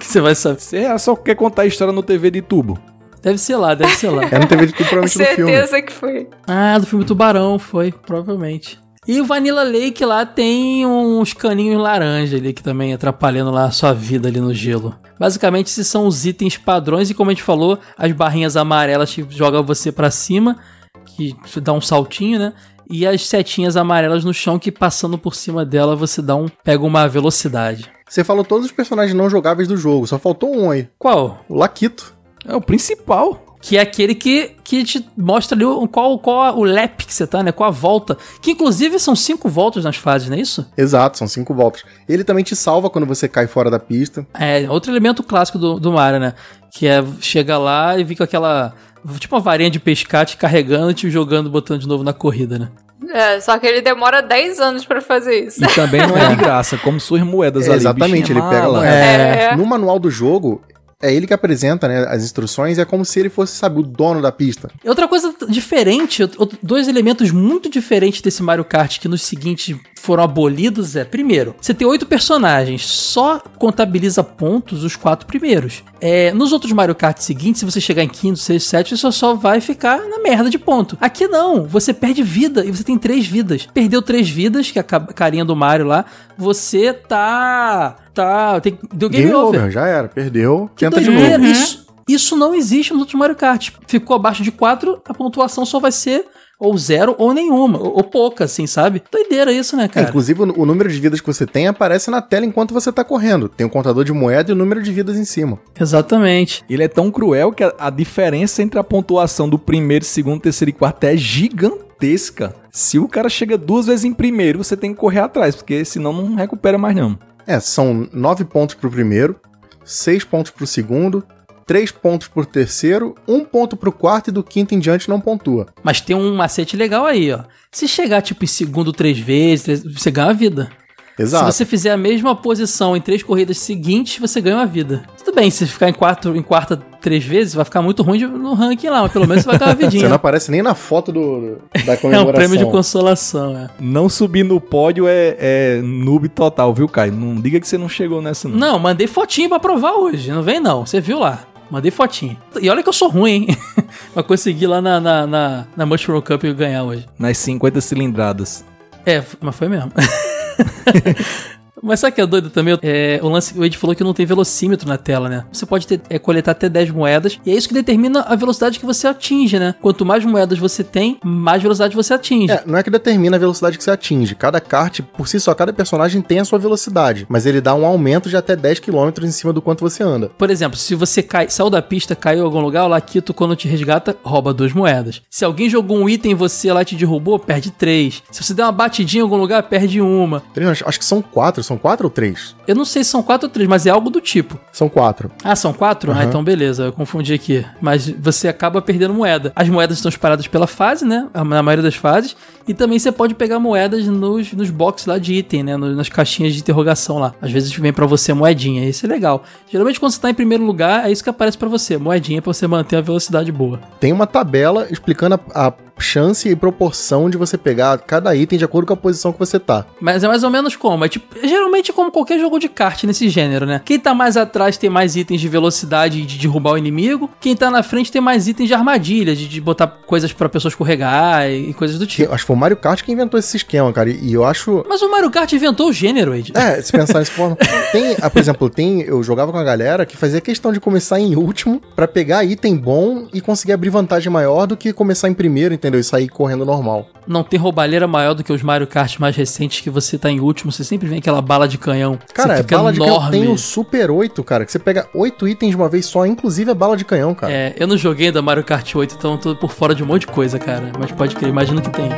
[0.07, 0.61] Que você vai saber.
[0.61, 2.79] Você só quer contar a história no TV de tubo.
[3.23, 4.23] Deve ser lá, deve ser lá.
[4.31, 5.53] É no TV de tudo, provavelmente no filme.
[5.53, 6.29] Certeza que foi.
[6.47, 8.79] Ah, do filme Tubarão, foi, provavelmente.
[9.09, 13.71] E o Vanilla Lake lá tem uns caninhos laranja ali que também atrapalhando lá a
[13.71, 14.97] sua vida ali no gelo.
[15.19, 19.25] Basicamente, esses são os itens padrões e como a gente falou, as barrinhas amarelas que
[19.31, 20.59] jogam você pra cima,
[21.05, 22.53] que dá um saltinho, né?
[22.91, 26.85] E as setinhas amarelas no chão que passando por cima dela você dá um pega
[26.85, 27.96] uma velocidade.
[28.09, 30.89] Você falou todos os personagens não jogáveis do jogo, só faltou um aí.
[30.99, 31.45] Qual?
[31.49, 32.15] O Laquito.
[32.47, 33.43] É o principal.
[33.61, 37.27] Que é aquele que, que te mostra ali o- qual, qual o lap que você
[37.27, 37.51] tá, né?
[37.51, 38.17] Qual a volta.
[38.41, 40.65] Que inclusive são cinco voltas nas fases, não é isso?
[40.77, 41.83] Exato, são cinco voltas.
[42.09, 44.25] Ele também te salva quando você cai fora da pista.
[44.35, 46.35] É, outro elemento clássico do, do Mario, né?
[46.71, 48.73] Que é chega lá e vir com aquela.
[49.19, 52.59] Tipo uma varinha de pescar te carregando e te jogando, botando de novo na corrida,
[52.59, 52.69] né?
[53.13, 55.65] É, só que ele demora 10 anos pra fazer isso.
[55.65, 57.79] E também não é de graça, como suas moedas É, ali.
[57.79, 58.81] exatamente, ele pega lá.
[58.81, 58.87] mala.
[58.89, 59.57] É.
[59.57, 60.63] No manual do jogo,
[61.03, 64.23] é ele que apresenta né, as instruções é como se ele fosse, sabe, o dono
[64.23, 64.71] da pista.
[64.85, 66.29] E Outra coisa diferente,
[66.63, 69.77] dois elementos muito diferentes desse Mario Kart que nos seguintes
[70.07, 75.83] foram abolidos é, primeiro, você tem oito personagens, só contabiliza pontos os quatro primeiros.
[76.01, 79.35] É, nos outros Mario Kart seguintes, se você chegar em quinto, sexto, sétimo, você só
[79.35, 80.97] vai ficar na merda de ponto.
[81.01, 83.67] Aqui não, você perde vida e você tem três vidas.
[83.75, 86.05] Perdeu três vidas, que é a ca- carinha do Mario lá,
[86.39, 87.97] você tá...
[88.15, 89.61] tá tem, deu game, Game over.
[89.61, 91.51] over, já era, perdeu, Que tenta de doideira, novo.
[91.51, 93.71] Isso, isso não existe nos outros Mario Kart.
[93.87, 96.25] Ficou abaixo de 4, a pontuação só vai ser
[96.59, 99.03] ou zero ou nenhuma, ou, ou pouca, assim, sabe?
[99.11, 100.09] Doideira isso, né, É, cara?
[100.09, 103.05] inclusive, o, o número de vidas que você tem aparece na tela enquanto você tá
[103.05, 103.49] correndo.
[103.49, 105.59] Tem o contador de moeda e o número de vidas em cima.
[105.79, 106.65] Exatamente.
[106.69, 110.71] Ele é tão cruel que a, a diferença entre a pontuação do primeiro, segundo, terceiro
[110.71, 112.55] e quarto é gigantesca.
[112.71, 116.13] Se o cara chega duas vezes em primeiro, você tem que correr atrás, porque senão
[116.13, 117.19] não recupera mais não.
[117.47, 119.37] É, são nove pontos pro primeiro,
[119.85, 121.25] seis pontos pro segundo,
[121.67, 125.67] três pontos pro terceiro, um ponto pro quarto e do quinto em diante não pontua.
[125.83, 127.41] Mas tem um macete legal aí, ó.
[127.73, 130.71] Se chegar, tipo, em segundo três vezes, três- você ganha uma vida.
[131.19, 131.51] Exato.
[131.51, 135.03] Se você fizer a mesma posição em três corridas seguintes, você ganha uma vida.
[135.25, 138.27] Tudo bem, se ficar em, quatro, em quarta três vezes, vai ficar muito ruim de-
[138.27, 140.09] no ranking lá, mas pelo menos você vai ganhar uma Você vidinha.
[140.11, 141.57] não aparece nem na foto do,
[141.87, 142.29] da é comemoração.
[142.29, 143.71] um prêmio de consolação, é.
[143.81, 147.13] Não subir no pódio é, é noob total, viu, Caio?
[147.13, 148.57] Não diga que você não chegou nessa, não.
[148.59, 150.31] Não, mandei fotinho pra provar hoje.
[150.31, 151.45] Não vem não, você viu lá.
[151.71, 152.37] Mandei fotinho.
[152.61, 153.47] E olha que eu sou ruim, hein?
[154.15, 157.07] pra conseguir lá na, na, na, na Mushroom Cup e ganhar hoje.
[157.19, 158.65] Nas 50 cilindradas.
[159.05, 159.93] É, mas foi mesmo.
[161.83, 162.79] Mas sabe o que é doido também?
[162.83, 165.45] É, o lance, o Ed falou que não tem velocímetro na tela, né?
[165.53, 168.79] Você pode ter- é, coletar até 10 moedas, e é isso que determina a velocidade
[168.79, 169.75] que você atinge, né?
[169.81, 172.53] Quanto mais moedas você tem, mais velocidade você atinge.
[172.53, 174.35] É, não é que determina a velocidade que você atinge.
[174.35, 177.27] Cada kart, por si só, cada personagem tem a sua velocidade.
[177.29, 180.31] Mas ele dá um aumento de até 10 km em cima do quanto você anda.
[180.39, 183.55] Por exemplo, se você cai, saiu da pista, caiu em algum lugar, o Laquito, quando
[183.57, 185.21] te resgata, rouba duas moedas.
[185.31, 188.23] Se alguém jogou um item em você lá e te derrubou, perde três.
[188.31, 190.43] Se você der uma batidinha em algum lugar, perde uma.
[190.87, 191.66] Acho que são quatro.
[191.67, 192.55] São quatro ou três?
[192.67, 194.57] Eu não sei se são quatro ou três, mas é algo do tipo.
[194.73, 195.33] São quatro.
[195.43, 196.13] Ah, são quatro?
[196.13, 197.67] Ah, então beleza, eu confundi aqui.
[197.81, 199.53] Mas você acaba perdendo moeda.
[199.57, 201.29] As moedas estão espalhadas pela fase, né?
[201.35, 202.37] Na maioria das fases.
[202.69, 205.77] E também você pode pegar moedas nos, nos boxes lá de item, né?
[205.77, 207.35] Nas caixinhas de interrogação lá.
[207.43, 208.89] Às vezes vem pra você moedinha.
[208.89, 209.43] Isso é legal.
[209.69, 211.99] Geralmente quando você tá em primeiro lugar, é isso que aparece pra você.
[211.99, 213.81] Moedinha pra você manter a velocidade boa.
[213.99, 218.65] Tem uma tabela explicando a, a chance e proporção de você pegar cada item de
[218.65, 219.87] acordo com a posição que você tá.
[220.01, 221.05] Mas é mais ou menos como?
[221.05, 223.81] É tipo, geralmente como qualquer jogo de kart nesse gênero, né?
[223.85, 227.31] Quem tá mais atrás tem mais itens de velocidade de derrubar o inimigo.
[227.41, 230.71] Quem tá na frente tem mais itens de armadilha, de, de botar coisas pra pessoa
[230.71, 232.33] escorregar e, e coisas do tipo.
[232.33, 234.11] acho que foi o Mario Kart que inventou esse esquema, cara.
[234.11, 234.85] E, e eu acho.
[234.89, 236.53] Mas o Mario Kart inventou o gênero, Ed.
[236.55, 237.57] É, se pensar nessa forma.
[237.93, 241.19] Tem, ah, por exemplo, tem, eu jogava com a galera que fazia questão de começar
[241.19, 245.35] em último pra pegar item bom e conseguir abrir vantagem maior do que começar em
[245.35, 245.86] primeiro, entendeu?
[245.95, 247.07] E sair correndo normal.
[247.27, 250.41] Não tem roubalheira maior do que os Mario Kart mais recentes que você tá em
[250.41, 250.71] último.
[250.71, 252.19] Você sempre vem aquela bala de canhão.
[252.33, 253.17] Cara, é bala de canhão.
[253.17, 253.39] enorme.
[253.39, 256.71] Tem o Super 8, cara, que você pega oito itens de uma vez só, inclusive
[256.71, 257.53] a bala de canhão, cara.
[257.53, 260.07] É, eu não joguei ainda Mario Kart 8, então eu tô por fora de um
[260.07, 260.93] monte de coisa, cara.
[260.99, 262.09] Mas pode crer, imagino que tem.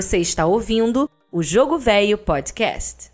[0.00, 3.10] Você está ouvindo o Jogo Velho Podcast.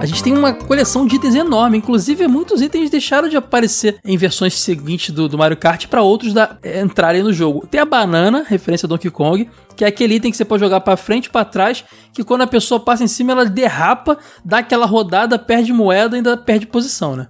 [0.00, 1.78] A gente tem uma coleção de itens enorme.
[1.78, 6.32] Inclusive, muitos itens deixaram de aparecer em versões seguintes do, do Mario Kart para outros
[6.32, 7.66] da- eh, entrarem no jogo.
[7.68, 10.80] Tem a banana, referência a Donkey Kong, que é aquele item que você pode jogar
[10.80, 14.58] para frente e para trás, que quando a pessoa passa em cima, ela derrapa, dá
[14.58, 17.26] aquela rodada, perde moeda e ainda perde posição, né?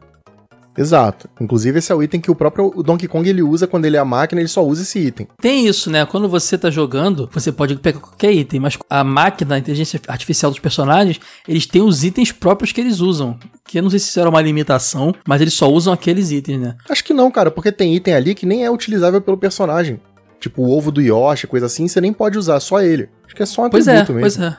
[0.79, 1.29] Exato.
[1.41, 4.01] Inclusive, esse é o item que o próprio Donkey Kong ele usa quando ele é
[4.01, 5.26] a máquina, ele só usa esse item.
[5.41, 6.07] Tem isso, né?
[6.07, 10.51] Quando você tá jogando, você pode pegar qualquer item, mas a máquina, a inteligência artificial
[10.53, 11.18] dos personagens,
[11.49, 13.37] eles têm os itens próprios que eles usam.
[13.66, 16.61] Que eu não sei se isso era uma limitação, mas eles só usam aqueles itens,
[16.61, 16.76] né?
[16.89, 20.01] Acho que não, cara, porque tem item ali que nem é utilizável pelo personagem.
[20.41, 23.09] Tipo o ovo do Yoshi, coisa assim, você nem pode usar, só ele.
[23.26, 24.41] Acho que é só um Pois é, atributo mesmo.
[24.41, 24.57] pois é.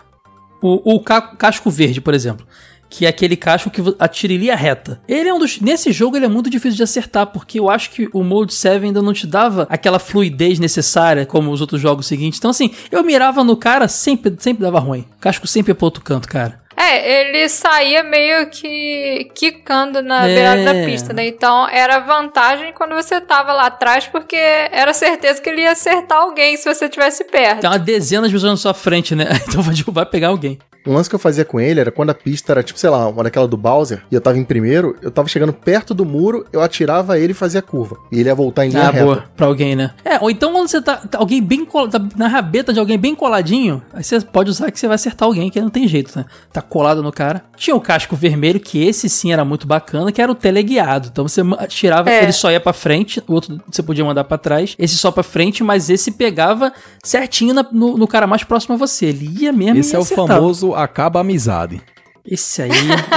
[0.62, 2.46] O, o ca- casco verde, por exemplo.
[2.90, 5.00] Que é aquele casco que vo- atira em linha reta.
[5.08, 5.60] Ele é um dos.
[5.62, 8.86] Nesse jogo ele é muito difícil de acertar, porque eu acho que o Mode 7
[8.86, 12.40] ainda não te dava aquela fluidez necessária como os outros jogos seguintes.
[12.40, 15.06] Então, assim, eu mirava no cara, sempre, sempre dava ruim.
[15.18, 16.60] O casco sempre é pro outro canto, cara.
[16.80, 20.34] É, ele saía meio que quicando na É.
[20.34, 21.28] beirada da pista, né?
[21.28, 26.20] Então era vantagem quando você tava lá atrás, porque era certeza que ele ia acertar
[26.20, 27.62] alguém se você tivesse perto.
[27.62, 29.26] Tem uma dezena de pessoas na sua frente, né?
[29.50, 30.58] Então vai vai pegar alguém.
[30.88, 33.06] Um lance que eu fazia com ele era quando a pista era, tipo, sei lá,
[33.10, 36.48] uma daquela do Bowser, e eu tava em primeiro, eu tava chegando perto do muro,
[36.54, 37.98] eu atirava ele e fazia curva.
[38.12, 39.04] E ele ia voltar em linha Ah, reta.
[39.06, 39.26] boa.
[39.36, 39.92] Pra alguém, né?
[40.06, 42.98] É, ou então quando você tá, tá alguém bem col- tá na rabeta de alguém
[42.98, 46.18] bem coladinho, aí você pode usar que você vai acertar alguém, que não tem jeito,
[46.18, 46.26] né?
[46.52, 47.44] Tá colado no cara.
[47.58, 51.10] Tinha o casco vermelho, que esse sim era muito bacana, que era o teleguiado.
[51.12, 52.24] Então você tirava, É.
[52.24, 55.24] ele só ia pra frente, o outro você podia mandar pra trás, esse só pra
[55.24, 56.72] frente, mas esse pegava
[57.04, 59.08] certinho na- no, no cara mais próximo a você.
[59.08, 60.28] Ele ia mesmo Esse e é o acertava.
[60.36, 61.82] famoso acaba a amizade.
[62.26, 62.70] Esse aí,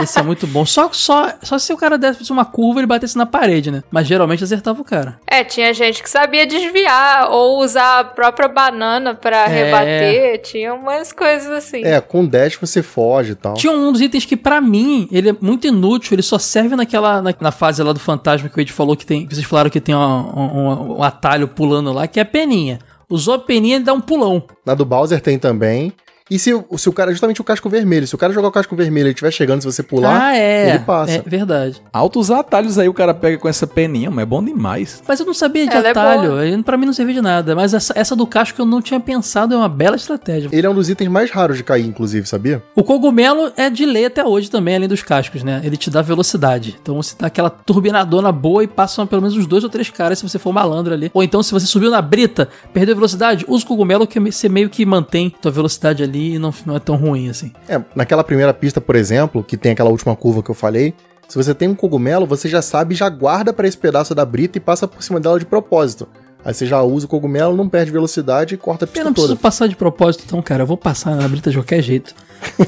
[0.02, 0.64] esse é muito bom.
[0.64, 3.82] Só, só, só se o cara desse uma curva ele batesse na parede, né?
[3.90, 5.18] Mas geralmente acertava o cara.
[5.26, 9.46] É, tinha gente que sabia desviar ou usar a própria banana pra É.
[9.48, 10.42] rebater.
[10.42, 11.84] Tinha umas coisas assim.
[11.84, 13.54] É, com dash você foge e tal.
[13.54, 16.14] Tinha um dos itens que, pra mim, ele é muito inútil.
[16.14, 17.20] Ele só serve naquela.
[17.20, 19.26] Na, na fase lá do fantasma que o Ed falou que tem.
[19.26, 22.78] Que vocês falaram que tem um, um- um atalho pulando lá, que é a peninha.
[23.10, 24.42] Usou a peninha, ele dá um pulão.
[24.64, 25.92] Na do Bowser tem também.
[26.30, 28.52] E se, o- se o cara, justamente o casco vermelho, se o cara jogar o
[28.52, 30.70] casco vermelho e ele estiver chegando, se você pular, ah, é.
[30.70, 31.12] ele passa.
[31.14, 31.82] É verdade.
[31.92, 35.02] Altos atalhos aí o cara pega com essa peninha, mas é bom demais.
[35.06, 36.40] Mas eu não sabia de Ela é atalho.
[36.42, 37.54] Ele, pra mim não servia de nada.
[37.54, 40.48] Mas essa, essa do casco eu não tinha pensado, é uma bela estratégia.
[40.52, 42.62] Ele é um dos itens mais raros de cair, inclusive, sabia?
[42.74, 45.60] O cogumelo é de lei até hoje também, além dos cascos, né?
[45.64, 46.76] Ele te dá velocidade.
[46.80, 50.18] Então você dá aquela turbinadona boa e passam pelo menos uns dois ou três caras
[50.18, 51.10] se você for malandro ali.
[51.12, 54.68] Ou então, se você subiu na brita, perdeu velocidade, usa o cogumelo que você meio
[54.70, 57.52] que mantém tua velocidade ali e não, não é tão ruim assim.
[57.68, 60.94] É, naquela primeira pista, por exemplo, que tem aquela última curva que eu falei,
[61.28, 64.58] se você tem um cogumelo, você já sabe, já guarda pra esse pedaço da brita
[64.58, 66.06] e passa por cima dela de propósito.
[66.44, 69.12] Aí você já usa o cogumelo, não perde velocidade e corta a Eu pista não
[69.12, 69.40] preciso toda.
[69.40, 70.62] passar de propósito, então, cara.
[70.64, 72.14] Eu vou passar na brita de qualquer jeito.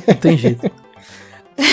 [0.06, 0.70] Não tem jeito.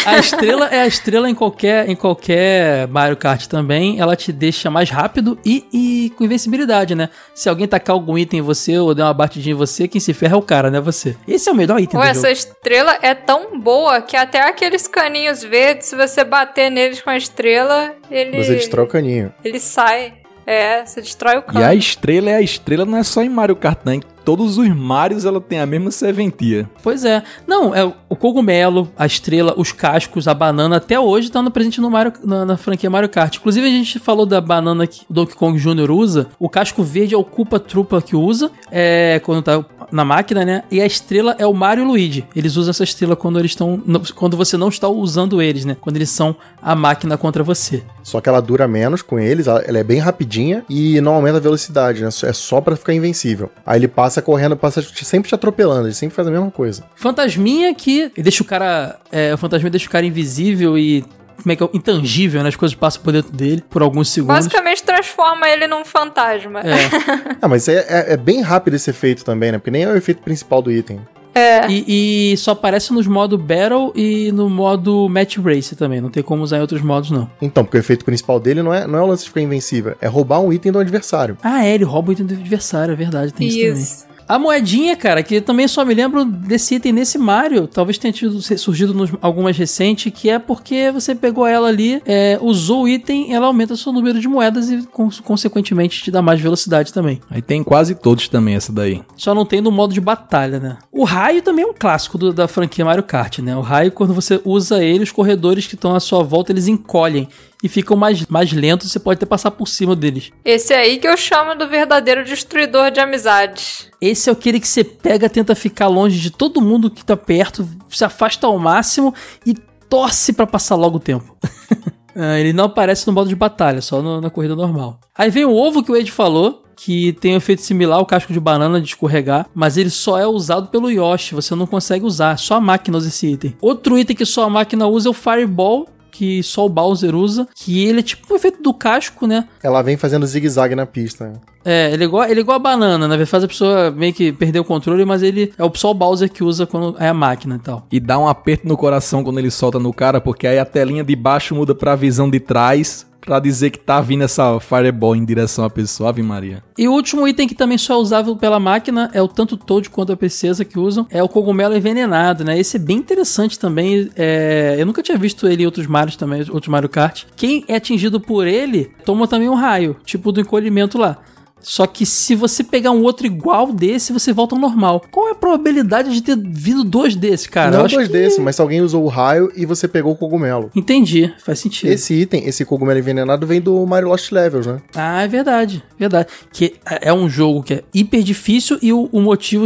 [0.06, 4.00] A estrela é a estrela em qualquer, em qualquer Mario Kart também.
[4.00, 7.10] Ela te deixa mais rápido e, e com invencibilidade, né?
[7.34, 10.14] Se alguém tacar algum item em você ou der uma batidinha em você, quem se
[10.14, 10.80] ferra é o cara, né?
[10.80, 11.16] Você.
[11.28, 12.32] Esse é o melhor item Ou do essa jogo.
[12.34, 17.18] estrela é tão boa que até aqueles caninhos verdes, se você bater neles com a
[17.18, 18.44] estrela, ele.
[18.44, 19.34] Você destrói o caninho.
[19.44, 20.14] Ele sai.
[20.46, 21.64] É, você destrói o E cano.
[21.66, 23.80] a estrela é a estrela, não é só em Mario Kart.
[23.88, 26.70] Em todos os Marios ela tem a mesma serventia.
[26.84, 27.24] Pois é.
[27.48, 31.82] Não, é o cogumelo, a estrela, os cascos, a banana, até hoje tá no presente
[31.82, 33.38] no Mario, na, na franquia Mario Kart.
[33.38, 35.92] Inclusive, a gente falou da banana que o Donkey Kong Jr.
[35.92, 36.28] usa.
[36.40, 40.64] O casco verde é o Culpa Trupa que usa, é, quando tá na máquina, né?
[40.70, 42.26] E a estrela é o Mario e o Luigi.
[42.36, 43.82] Eles usam essa estrela quando eles estão.
[44.16, 45.76] Quando você não está usando eles, né?
[45.80, 47.84] Quando eles são a máquina contra você.
[48.04, 51.38] Só que ela dura menos com eles, ela ela é bem rapidinha e não aumenta
[51.38, 52.10] a velocidade, né?
[52.24, 53.50] É só pra ficar invencível.
[53.66, 56.84] Aí ele passa correndo, passa sempre te atropelando, ele sempre faz a mesma coisa.
[56.96, 58.98] Fantasminha que deixa o cara.
[59.12, 61.06] É, o fantasminha deixa o cara invisível e.
[61.42, 61.70] Como é que é?
[61.74, 62.50] Intangível, né?
[62.50, 64.36] As coisas passam por dentro dele por alguns segundos.
[64.46, 66.62] Basicamente transforma ele num fantasma.
[66.62, 67.38] É.
[67.42, 69.58] Ah, mas é, é- é bem rápido esse efeito também, né?
[69.58, 71.00] Porque nem é o efeito principal do item.
[71.34, 71.70] É.
[71.70, 76.02] E, e só aparece nos modo Battle e no modo Match Race também.
[76.02, 77.30] Não tem como usar em outros modos, não.
[77.42, 79.96] Então, porque o efeito principal dele não é, não é o lance de ficar invencível,
[80.02, 81.38] é roubar um item do adversário.
[81.42, 84.11] Ah, é, ele rouba o item do adversário, é verdade, tem isso, também.
[84.32, 87.68] A moedinha, cara, que eu também só me lembro desse item nesse Mario.
[87.68, 92.40] Talvez tenha tido, surgido nos, algumas recentes, que é porque você pegou ela ali, é,
[92.42, 96.22] usou o item, ela aumenta o seu número de moedas e, con- consequentemente, te dá
[96.22, 97.20] mais velocidade também.
[97.30, 99.02] Aí tem quase todos também essa daí.
[99.18, 100.78] Só não tem no modo de batalha, né?
[100.94, 103.54] O raio também é um clássico do- da franquia Mario Kart, né?
[103.58, 107.28] O raio, quando você usa ele, os corredores que estão à sua volta, eles encolhem
[107.64, 110.32] e ficam mais, mais lentos, você pode até passar por cima deles.
[110.44, 113.88] Esse aí que eu chamo do verdadeiro destruidor de amizades.
[114.02, 117.68] Esse é aquele que você pega, tenta ficar longe de todo mundo que tá perto,
[117.90, 119.14] se afasta ao máximo
[119.46, 119.54] e
[119.90, 121.36] torce pra passar logo o tempo.
[122.14, 125.00] Ah, ele não aparece no modo de batalha, só no- na corrida normal.
[125.18, 128.34] Aí vem o ovo que o Ed falou, que tem um efeito similar ao casco
[128.34, 132.38] de banana de escorregar, mas ele só é usado pelo Yoshi, você não consegue usar,
[132.38, 133.56] só a máquina usa esse item.
[133.62, 137.48] Outro item que só a máquina usa é o Fireball, que só o Bowser usa,
[137.56, 139.48] que ele é tipo o efeito do casco, né?
[139.64, 141.34] Ela vem fazendo zigue-zague na pista.
[141.64, 143.26] É, ele é igual, ele é igual a banana, né?
[143.26, 146.32] Faz a pessoa meio que perder o controle, mas ele é o só o Bowser
[146.32, 147.86] que usa quando é a máquina e tal.
[147.92, 151.04] E dá um aperto no coração quando ele solta no cara, porque aí a telinha
[151.04, 155.24] de baixo muda pra visão de trás, pra dizer que tá vindo essa Fireball em
[155.24, 156.64] direção à pessoa, Ave Maria.
[156.76, 159.90] E o último item que também só é usável pela máquina é o tanto Toad
[159.92, 162.58] quanto a princesa que usam, é o cogumelo envenenado, né?
[162.60, 164.10] Esse é bem interessante também.
[164.16, 167.26] é, Eu nunca tinha visto ele em outros Marios também, outros Mario Kart.
[167.36, 171.18] Quem é atingido por ele toma também um raio, tipo do encolhimento lá.
[171.62, 175.04] Só que se você pegar um outro igual desse, você volta ao normal.
[175.12, 177.72] Qual é a probabilidade de ter vindo dois desses, cara?
[177.78, 180.70] Não dois que- desses, mas se alguém usou o raio e você pegou o cogumelo.
[180.76, 181.90] Entendi, faz sentido.
[181.92, 184.82] Esse item, esse cogumelo envenenado, vem do Mario Lost Levels, né?
[184.96, 186.28] Ah, é verdade, verdade.
[186.52, 189.66] Que é é um jogo que é hiper difícil e o, o motivo,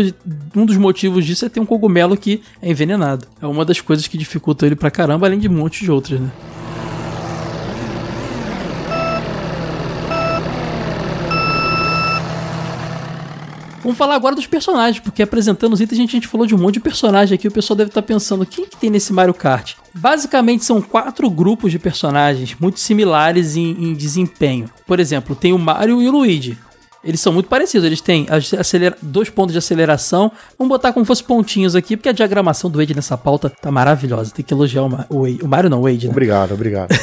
[0.55, 3.27] um dos motivos disso é ter um cogumelo que é envenenado.
[3.41, 6.19] É uma das coisas que dificultam ele pra caramba, além de um monte de outras,
[6.19, 6.29] né?
[13.85, 16.55] Vamos falar agora dos personagens, porque apresentando os itens a gente, a gente falou de
[16.55, 17.47] um monte de personagem aqui.
[17.47, 19.75] O pessoal deve estar pensando, quem que tem nesse Mario Kart?
[19.93, 24.67] Basicamente são quatro grupos de personagens muito similares em, em desempenho.
[24.87, 26.57] Por exemplo, tem o Mario e o Luigi.
[27.05, 28.25] Eles são muito parecidos, eles têm
[28.59, 30.31] acelera- dois pontos de aceleração.
[30.57, 34.31] Vamos botar como fosse pontinhos aqui, porque a diagramação do Wade nessa pauta tá maravilhosa.
[34.33, 36.11] Tem que elogiar o, Ma- o, Wade- o Mario, não, o Wade, né?
[36.11, 36.89] Obrigado, obrigado.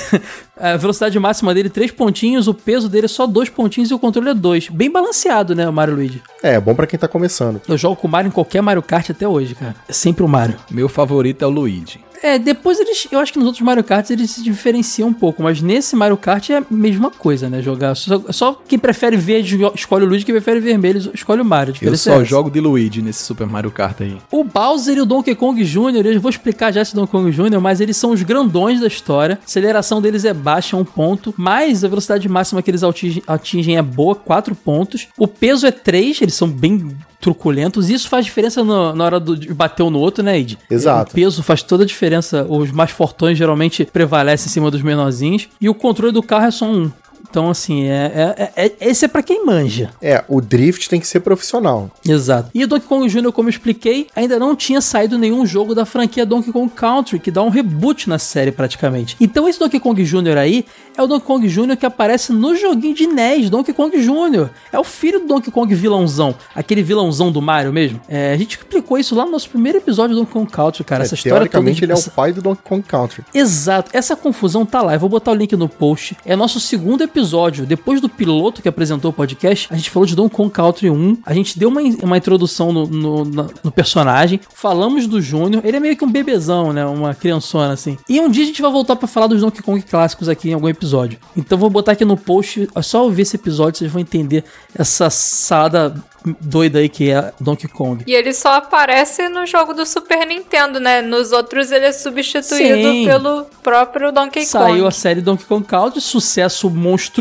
[0.54, 3.98] A velocidade máxima dele, três pontinhos, o peso dele é só dois pontinhos e o
[3.98, 4.68] controle é dois.
[4.68, 6.22] Bem balanceado, né, o Mario e o Luigi.
[6.42, 7.60] é, bom pra quem tá começando.
[7.68, 9.74] Eu jogo com o Mario em qualquer Mario Kart até hoje, cara.
[9.88, 10.56] É sempre o Mario.
[10.70, 12.00] Meu favorito é o Luigi.
[12.22, 13.06] É, depois eles.
[13.10, 16.16] Eu acho que nos outros Mario Kart eles se diferenciam um pouco, mas nesse Mario
[16.16, 17.60] Kart é a mesma coisa, né?
[17.60, 17.94] Jogar.
[17.94, 21.74] Só, só quem prefere verde escolhe o Luigi, quem prefere vermelho escolhe o Mario.
[21.82, 24.16] Eu só é jogo de Luigi nesse Super Mario Kart aí.
[24.30, 27.60] O Bowser e o Donkey Kong Jr., eu vou explicar já esse Donkey Kong Jr.,
[27.60, 29.38] mas eles são os grandões da história.
[29.40, 32.82] A aceleração deles é baixa, um ponto, mas a velocidade máxima que eles
[33.26, 35.08] atingem, é boa, 4 pontos.
[35.18, 37.88] O peso é 3, eles são bem truculentos.
[37.88, 40.58] Isso faz diferença no- na hora do- de bater um no outro, né, Ed?
[40.68, 41.12] Exato.
[41.12, 42.44] O peso faz toda a diferença.
[42.48, 45.48] Os mais fortões geralmente prevalecem em cima dos menorzinhos.
[45.60, 46.90] E o controle do carro é só um.
[47.32, 49.88] Então, assim, é, é- é- é- esse é pra quem manja.
[50.02, 51.90] É, o drift tem que ser profissional.
[52.06, 52.50] Exato.
[52.54, 55.86] E o Donkey Kong Jr., como eu expliquei, ainda não tinha saído nenhum jogo da
[55.86, 59.16] franquia Donkey Kong Country, que dá um reboot na série praticamente.
[59.18, 60.36] Então esse Donkey Kong Jr.
[60.36, 61.74] aí é o Donkey Kong Jr.
[61.74, 64.50] que aparece no joguinho de NES, Donkey Kong Jr.
[64.70, 67.98] É o filho do Donkey Kong vilãozão, aquele vilãozão do Mario mesmo.
[68.10, 71.02] É, a gente explicou isso lá no nosso primeiro episódio do Donkey Kong Country, cara.
[71.02, 71.48] É, essa história toda...
[71.48, 73.24] teoricamente, ele é o pai do Donkey Kong Country.
[73.32, 74.92] Exato, essa confusão tá lá.
[74.92, 76.14] Eu vou botar o link no post.
[76.26, 77.21] É nosso segundo episódio.
[77.66, 81.18] Depois do piloto que apresentou o podcast, a gente falou de Donkey Kong Country 1.
[81.24, 84.40] A gente deu uma, uma introdução no, no, na- no personagem.
[84.54, 85.62] Falamos do Júnior.
[85.64, 86.84] Ele é meio que um bebezão, né?
[86.84, 87.96] Uma criançona assim.
[88.08, 90.54] E um dia a gente vai voltar pra falar dos Donkey Kong clássicos aqui em
[90.54, 91.18] algum episódio.
[91.36, 92.68] Então vou botar aqui no post.
[92.74, 94.44] É só ouvir esse episódio, vocês vão entender
[94.74, 95.94] essa salada
[96.40, 98.04] doida aí que é Donkey Kong.
[98.06, 101.02] E ele só aparece no jogo do Super Nintendo, né?
[101.02, 103.04] Nos outros ele é substituído Sim.
[103.06, 104.86] pelo próprio Donkey Saiu Kong.
[104.86, 107.11] a série Donkey Kong Country, sucesso monstruoso.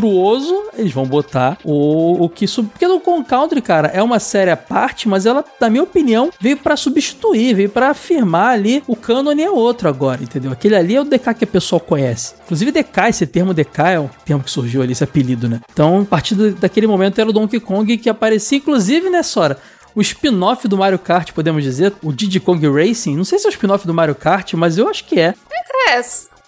[0.76, 2.46] Eles vão botar o, o que.
[2.46, 2.68] Sub...
[2.68, 6.30] Porque Donkey Kong Country, cara, é uma série à parte, mas ela, na minha opinião,
[6.40, 10.52] veio pra substituir, veio pra afirmar ali o cânone é outro agora, entendeu?
[10.52, 12.34] Aquele ali é o DK que a pessoa conhece.
[12.44, 15.60] Inclusive, DK, esse termo DK é um termo que surgiu ali, esse apelido, né?
[15.72, 19.58] Então, a partir daquele momento era o Donkey Kong que aparecia, inclusive, né, Sora?
[19.94, 23.14] O spin-off do Mario Kart, podemos dizer, o Diddy Kong Racing.
[23.14, 25.34] Não sei se é o spin-off do Mario Kart, mas eu acho que é.
[25.90, 26.00] É,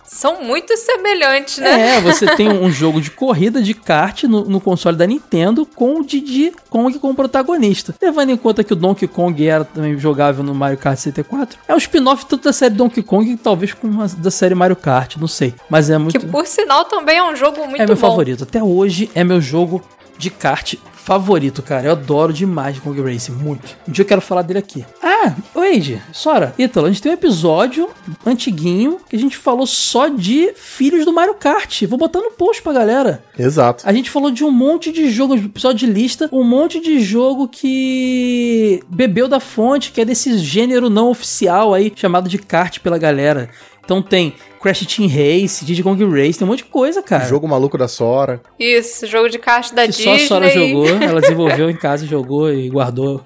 [0.04, 1.96] são muito semelhantes, né?
[1.96, 6.00] É, você tem um jogo de corrida de kart no, no console da Nintendo com
[6.00, 7.94] o Diddy Kong como protagonista.
[8.00, 11.58] Levando em conta que o Donkey Kong era também jogável no Mario Kart 64.
[11.66, 15.16] É um spin-off tanto da série Donkey Kong, talvez como a da série Mario Kart,
[15.16, 15.54] não sei.
[15.68, 16.18] Mas é muito.
[16.18, 18.00] Que por sinal também é um jogo muito é meu bom.
[18.00, 18.44] favorito.
[18.44, 19.82] Até hoje é meu jogo
[20.18, 20.74] de kart
[21.04, 21.88] favorito, cara.
[21.88, 23.76] Eu adoro demais Kong Racing, muito.
[23.86, 24.84] Um dia eu quero falar dele aqui.
[25.02, 27.90] Ah, Wade, Sora, Ítalo, a gente tem um episódio
[28.24, 31.82] antiguinho que a gente falou só de filhos do Mario Kart.
[31.84, 33.22] Vou botar no post pra galera.
[33.38, 33.86] Exato.
[33.86, 37.48] A gente falou de um monte de jogo, episódio de lista, um monte de jogo
[37.48, 42.96] que bebeu da fonte, que é desse gênero não oficial aí, chamado de kart pela
[42.96, 43.50] galera.
[43.84, 47.26] Então tem Crash Team Race, Diddy Kong Race, tem um monte de coisa, cara.
[47.26, 48.40] Jogo maluco da Sora.
[48.58, 50.28] Isso, jogo de kart da que só a Disney.
[50.28, 53.22] Sora jogou, ela desenvolveu em casa, jogou e guardou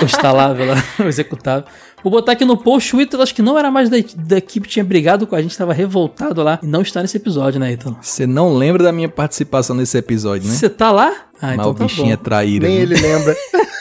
[0.00, 1.64] o instalável lá, o executável.
[2.02, 4.68] Vou botar aqui no post o Ítalo, acho que não era mais da, da equipe,
[4.68, 7.98] tinha brigado com a gente, tava revoltado lá e não está nesse episódio, né, Ítalo?
[8.00, 10.54] Você não lembra da minha participação nesse episódio, né?
[10.54, 11.12] Você tá lá?
[11.40, 12.12] Ah, Mas então o tá bichinho bom.
[12.12, 12.68] é traíra.
[12.68, 12.96] Nem viu?
[12.96, 13.36] ele lembra.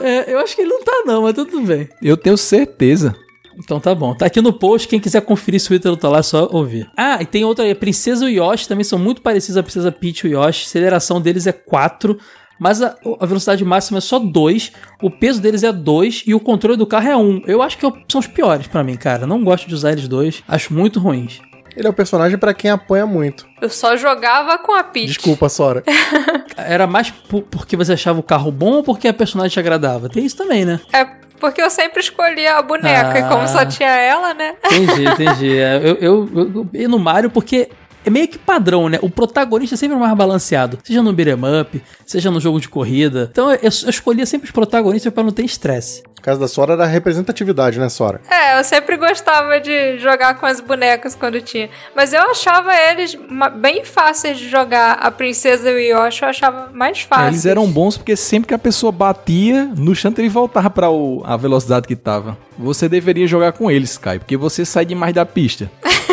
[0.00, 1.88] É, eu acho que ele não tá não, mas tudo bem.
[2.00, 3.14] Eu tenho certeza.
[3.58, 4.14] Então tá bom.
[4.14, 6.88] Tá aqui no post, quem quiser conferir se o Ítalo tá lá, é só ouvir.
[6.96, 9.62] Ah, e tem outra aí, a Princesa e o Yoshi também são muito parecidos a
[9.62, 10.62] Princesa Peach e o Yoshi.
[10.64, 12.18] A aceleração deles é 4,
[12.58, 16.40] mas a, a velocidade máxima é só 2, o peso deles é 2 e o
[16.40, 17.42] controle do carro é 1.
[17.46, 19.26] Eu acho que eu- são os piores pra mim, cara.
[19.26, 21.40] Não gosto de usar eles dois, acho muito ruins.
[21.76, 23.48] Ele é o personagem pra quem apanha muito.
[23.60, 25.08] Eu só jogava com a Peach.
[25.08, 25.82] Desculpa, Sora.
[26.56, 30.08] Era mais por- porque você achava o carro bom ou porque a personagem te agradava?
[30.08, 30.80] Tem isso também, né?
[30.92, 31.04] É
[31.44, 33.12] porque eu sempre escolhia a boneca.
[33.12, 33.18] Ah.
[33.18, 34.54] E como só tinha ela, né?
[34.64, 35.54] Entendi, entendi.
[35.64, 37.68] É, Eu, eu, eu, eu no Mario porque
[38.04, 38.98] é meio que padrão, né?
[39.02, 40.78] O protagonista é sempre mais balanceado.
[40.84, 43.28] Seja no beat'em up, seja no jogo de corrida.
[43.30, 46.02] Então eu, eu escolhia sempre os protagonistas pra não ter estresse.
[46.16, 48.20] No caso da Sora era a representatividade, né, Sora?
[48.30, 51.68] É, eu sempre gostava de jogar com as bonecas quando tinha.
[51.94, 53.14] Mas eu achava eles
[53.60, 54.92] bem fáceis de jogar.
[54.94, 57.26] A princesa e o Yoshi eu achava mais fácil.
[57.28, 61.22] Eles eram bons porque sempre que a pessoa batia no chão, ele voltava pra o-
[61.26, 62.38] a velocidade que tava.
[62.58, 65.70] Você deveria jogar com eles, Kai, porque você sai demais da pista.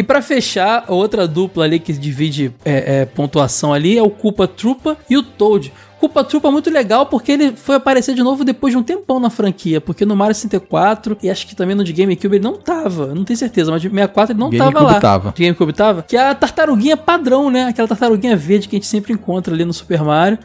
[0.00, 4.48] E pra fechar, outra dupla ali que divide é, é, pontuação ali é o Culpa
[4.48, 5.70] Trupa e o Toad.
[5.98, 9.20] Culpa Trupa é muito legal porque ele foi aparecer de novo depois de um tempão
[9.20, 9.78] na franquia.
[9.78, 13.14] Porque no Mario 64 e acho que também no de GameCube ele não tava.
[13.14, 15.00] Não tenho certeza, mas de 64 ele não tava GameCube lá.
[15.00, 15.32] tava.
[15.36, 16.02] De GameCube tava?
[16.02, 17.64] Que é a tartaruguinha padrão, né?
[17.64, 20.38] Aquela tartaruguinha verde que a gente sempre encontra ali no Super Mario.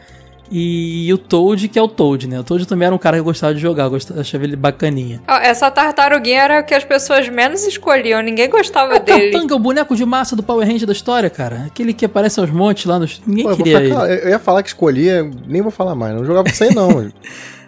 [0.51, 2.39] E o Toad, que é o Toad, né?
[2.39, 4.55] O Toad também era um cara que eu gostava de jogar, eu gostava, achava ele
[4.55, 5.21] bacaninha.
[5.27, 8.21] Essa tartaruguinha era o que as pessoas menos escolhiam.
[8.21, 9.31] Ninguém gostava É o dele.
[9.31, 11.63] Capanga, o boneco de massa do Power Ranger da história, cara.
[11.65, 13.21] Aquele que aparece aos montes lá nos.
[13.25, 14.21] Ninguém Pô, eu, queria ficar- ele.
[14.25, 16.15] eu ia falar que escolhia, nem vou falar mais.
[16.15, 17.11] Não jogava isso aí, não.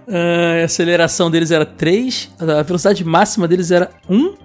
[0.10, 4.36] Ah, a aceleração deles era 3, a velocidade máxima deles era 1,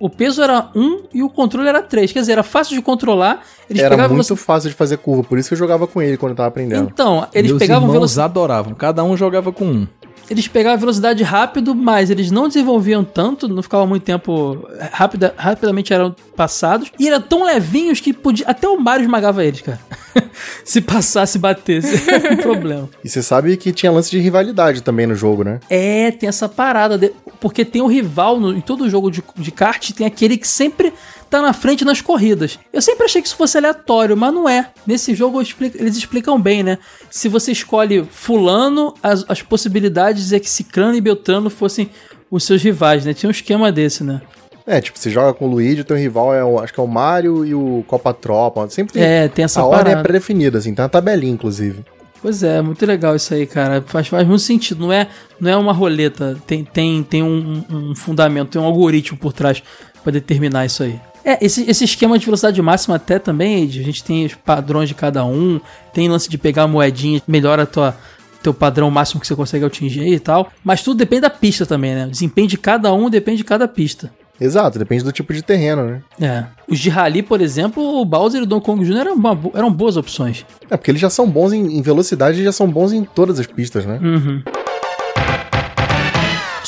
[0.00, 2.12] o peso era 1 e o controle era 3.
[2.12, 3.44] Quer dizer, era fácil de controlar.
[3.68, 6.16] Eles Era pegavam muito fácil de fazer curva, por isso que eu jogava com ele
[6.16, 6.88] quando eu tava aprendendo.
[6.90, 8.20] Então, eles Meus pegavam, irmãos veloci...
[8.20, 8.74] adoravam.
[8.74, 9.88] Cada um jogava com um.
[10.30, 14.68] Eles pegavam velocidade rápido, mas eles não desenvolviam tanto, não ficavam muito tempo.
[14.92, 15.34] Rápida...
[15.36, 16.90] Rapidamente eram passados.
[16.98, 18.46] E eram tão levinhos que podia.
[18.46, 19.80] Até o Mario esmagava eles, cara.
[20.64, 22.08] Se passasse, batesse.
[22.10, 22.88] Era um problema.
[23.04, 25.60] E você sabe que tinha lance de rivalidade também no jogo, né?
[25.70, 26.96] É, tem essa parada.
[26.98, 30.46] de- porque tem o rival no- em todo jogo de, de kart, tem aquele que
[30.48, 30.92] sempre
[31.28, 32.58] tá na frente nas corridas.
[32.72, 34.70] Eu sempre achei que isso fosse aleatório, mas não é.
[34.86, 36.78] Nesse jogo explico- eles explicam bem, né?
[37.10, 41.90] Se você escolhe Fulano, as, as possibilidades é que Cicrano e Beltrano fossem
[42.30, 43.14] os seus rivais, né?
[43.14, 44.20] Tinha um esquema desse, né?
[44.66, 46.82] É, tipo, você joga com o Luigi, o teu rival é o, acho que é
[46.82, 48.68] o Mario e o Copa Tropa.
[48.68, 49.02] Sempre tem.
[49.02, 51.82] É, tem essa a ordem é pré-definida, assim, tem uma tabelinha, inclusive.
[52.20, 53.82] Pois é, muito legal isso aí, cara.
[53.86, 54.80] Faz, faz muito sentido.
[54.80, 55.08] Não é,
[55.40, 56.36] não é uma roleta.
[56.46, 59.62] Tem, tem, tem um, um fundamento, tem um algoritmo por trás
[60.02, 61.00] pra determinar isso aí.
[61.24, 64.88] É, esse, esse esquema de velocidade máxima até também, Ed, a gente tem os padrões
[64.88, 65.60] de cada um,
[65.92, 67.96] tem lance de pegar a moedinha, melhora a tua,
[68.42, 70.50] teu padrão máximo que você consegue atingir e tal.
[70.64, 72.06] Mas tudo depende da pista também, né?
[72.06, 74.10] O desempenho de cada um depende de cada pista.
[74.40, 76.02] Exato, depende do tipo de terreno, né?
[76.20, 76.44] É.
[76.68, 78.98] Os de rally, por exemplo, o Bowser e o Donkey Kong Jr.
[78.98, 80.46] eram, uma eram boas opções.
[80.70, 83.40] É, porque eles já são bons em, em velocidade e já são bons em todas
[83.40, 83.98] as pistas, né?
[84.00, 84.42] Uhum.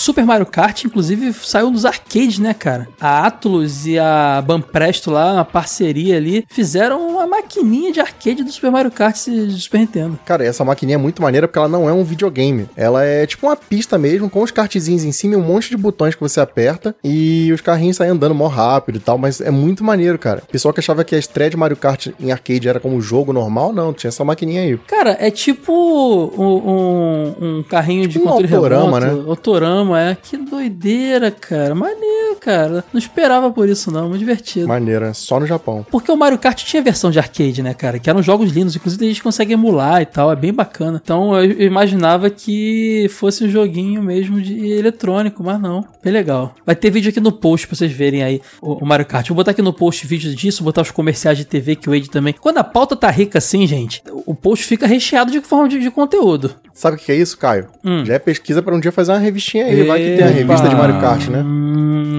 [0.01, 2.89] Super Mario Kart, inclusive, saiu nos arcades, né, cara?
[3.01, 8.51] A Atlus e a Banpresto lá, uma parceria ali, fizeram uma maquininha de arcade do
[8.51, 10.19] Super Mario Kart de Super Nintendo.
[10.25, 12.67] Cara, essa maquininha é muito maneira porque ela não é um videogame.
[12.77, 15.77] Ela é tipo uma pista mesmo, com os kartzinhos em cima e um monte de
[15.77, 19.51] botões que você aperta e os carrinhos saem andando mó rápido e tal, mas é
[19.51, 20.43] muito maneiro, cara.
[20.49, 23.33] O pessoal que achava que a estreia de Mario Kart em arcade era como jogo
[23.33, 24.79] normal, não, tinha essa maquininha aí.
[24.87, 29.31] Cara, é tipo um, um- um carrinho de Tipo um controle autorama, remoto.
[29.31, 30.17] Autorama, é.
[30.21, 31.75] Que doideira, cara.
[31.75, 32.85] Maneiro, cara.
[32.93, 34.09] Não esperava por isso, não.
[34.09, 34.69] Muito divertido.
[34.69, 35.87] Maneira, só no Japão.
[35.91, 37.99] Porque o Mario Kart tinha versão de arcade, né, cara?
[37.99, 41.01] Que eram jogos lindos, inclusive a gente consegue emular e tal, é bem bacana.
[41.03, 45.85] Então eu imaginava que fosse um joguinho mesmo de eletrônico, mas não.
[46.03, 46.55] Bem legal.
[46.65, 49.29] Vai ter vídeo aqui no post pra vocês verem aí o, Mario Kart.
[49.29, 52.09] Vou botar aqui no post vídeos disso, botar os comerciais de TV que o Ed
[52.11, 52.35] também.
[52.39, 55.91] Quando a pauta tá rica assim, gente, o post fica recheado de forma de, de
[55.91, 56.55] conteúdo.
[56.73, 57.67] Sabe o que é isso, Caio?
[57.85, 58.05] Hum.
[58.05, 59.83] Já é pesquisa pra um dia fazer uma revistinha aí.
[59.83, 61.43] Vai que tem a revista de Mario Kart, né?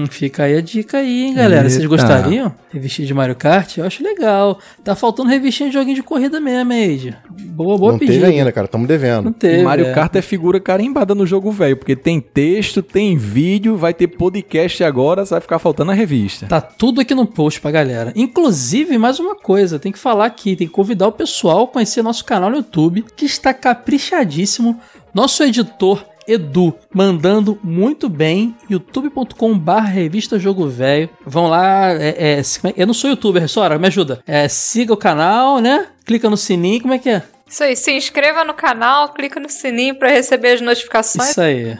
[0.02, 1.68] Hum, fica aí a dica aí, hein, galera.
[1.68, 1.88] Vocês Eita.
[1.88, 2.54] gostariam?
[2.70, 3.78] Revistinha de Mario Kart?
[3.78, 4.58] Eu acho legal.
[4.82, 7.16] Tá faltando revistinha de joguinho de corrida mesmo, hein, Ed?
[7.30, 8.26] Boa, boa não pedida.
[8.26, 8.66] teve ainda, cara.
[8.66, 9.24] Tamo devendo.
[9.24, 9.60] Não teve.
[9.60, 9.92] E Mario é.
[9.92, 14.82] Kart é figura carimbada no jogo velho, porque tem texto, tem vídeo, vai ter podcast
[14.82, 16.46] agora, só vai ficar faltando a revista.
[16.46, 18.12] Tá tudo aqui no post pra galera.
[18.16, 22.02] Inclusive, mais uma coisa, tem que falar aqui, tem que convidar o pessoal a conhecer
[22.02, 24.80] nosso canal no YouTube, que está caprichadíssimo.
[25.14, 31.08] Nosso editor Edu, mandando muito bem, youtube.com barra revista Jogo Velho.
[31.26, 34.22] Vão lá, é, é, se- eu não sou youtuber, Sora, me ajuda.
[34.26, 35.86] É, siga o canal, né?
[36.04, 37.22] Clica no sininho, como é que é?
[37.48, 41.30] Isso aí, se inscreva no canal, clica no sininho pra receber as notificações.
[41.30, 41.76] Isso aí.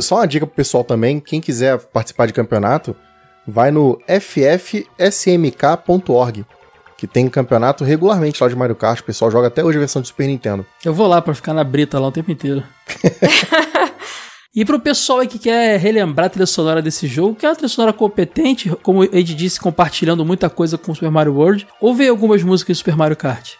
[0.00, 2.94] Só uma dica pro pessoal também, quem quiser participar de campeonato,
[3.46, 3.98] vai no
[5.32, 6.44] ffsmk.org,
[6.96, 10.00] que tem campeonato regularmente lá de Mario Kart, o pessoal joga até hoje a versão
[10.02, 10.64] de Super Nintendo.
[10.84, 12.62] Eu vou lá pra ficar na brita lá o tempo inteiro.
[14.54, 17.54] E pro pessoal aí que quer relembrar a trilha sonora desse jogo, que é uma
[17.54, 22.02] trilha sonora competente, como o Ed disse, compartilhando muita coisa com Super Mario World, ouve
[22.02, 23.54] aí algumas músicas de Super Mario Kart.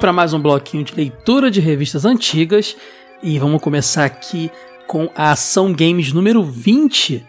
[0.00, 2.74] Para mais um bloquinho de leitura de revistas antigas
[3.22, 4.50] e vamos começar aqui
[4.86, 7.22] com a Ação Games número 20,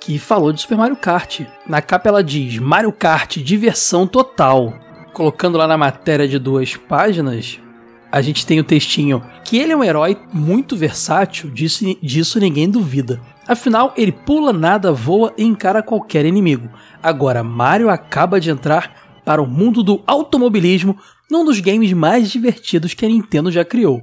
[0.00, 1.42] que falou de Super Mario Kart.
[1.68, 4.74] Na capa ela diz Mario Kart diversão total.
[5.12, 7.60] Colocando lá na matéria de duas páginas,
[8.10, 12.68] a gente tem o textinho que ele é um herói muito versátil, disso, disso ninguém
[12.68, 13.20] duvida.
[13.46, 16.68] Afinal, ele pula, nada, voa e encara qualquer inimigo.
[17.00, 20.96] Agora, Mario acaba de entrar para o mundo do automobilismo
[21.28, 24.00] num dos games mais divertidos que a Nintendo já criou.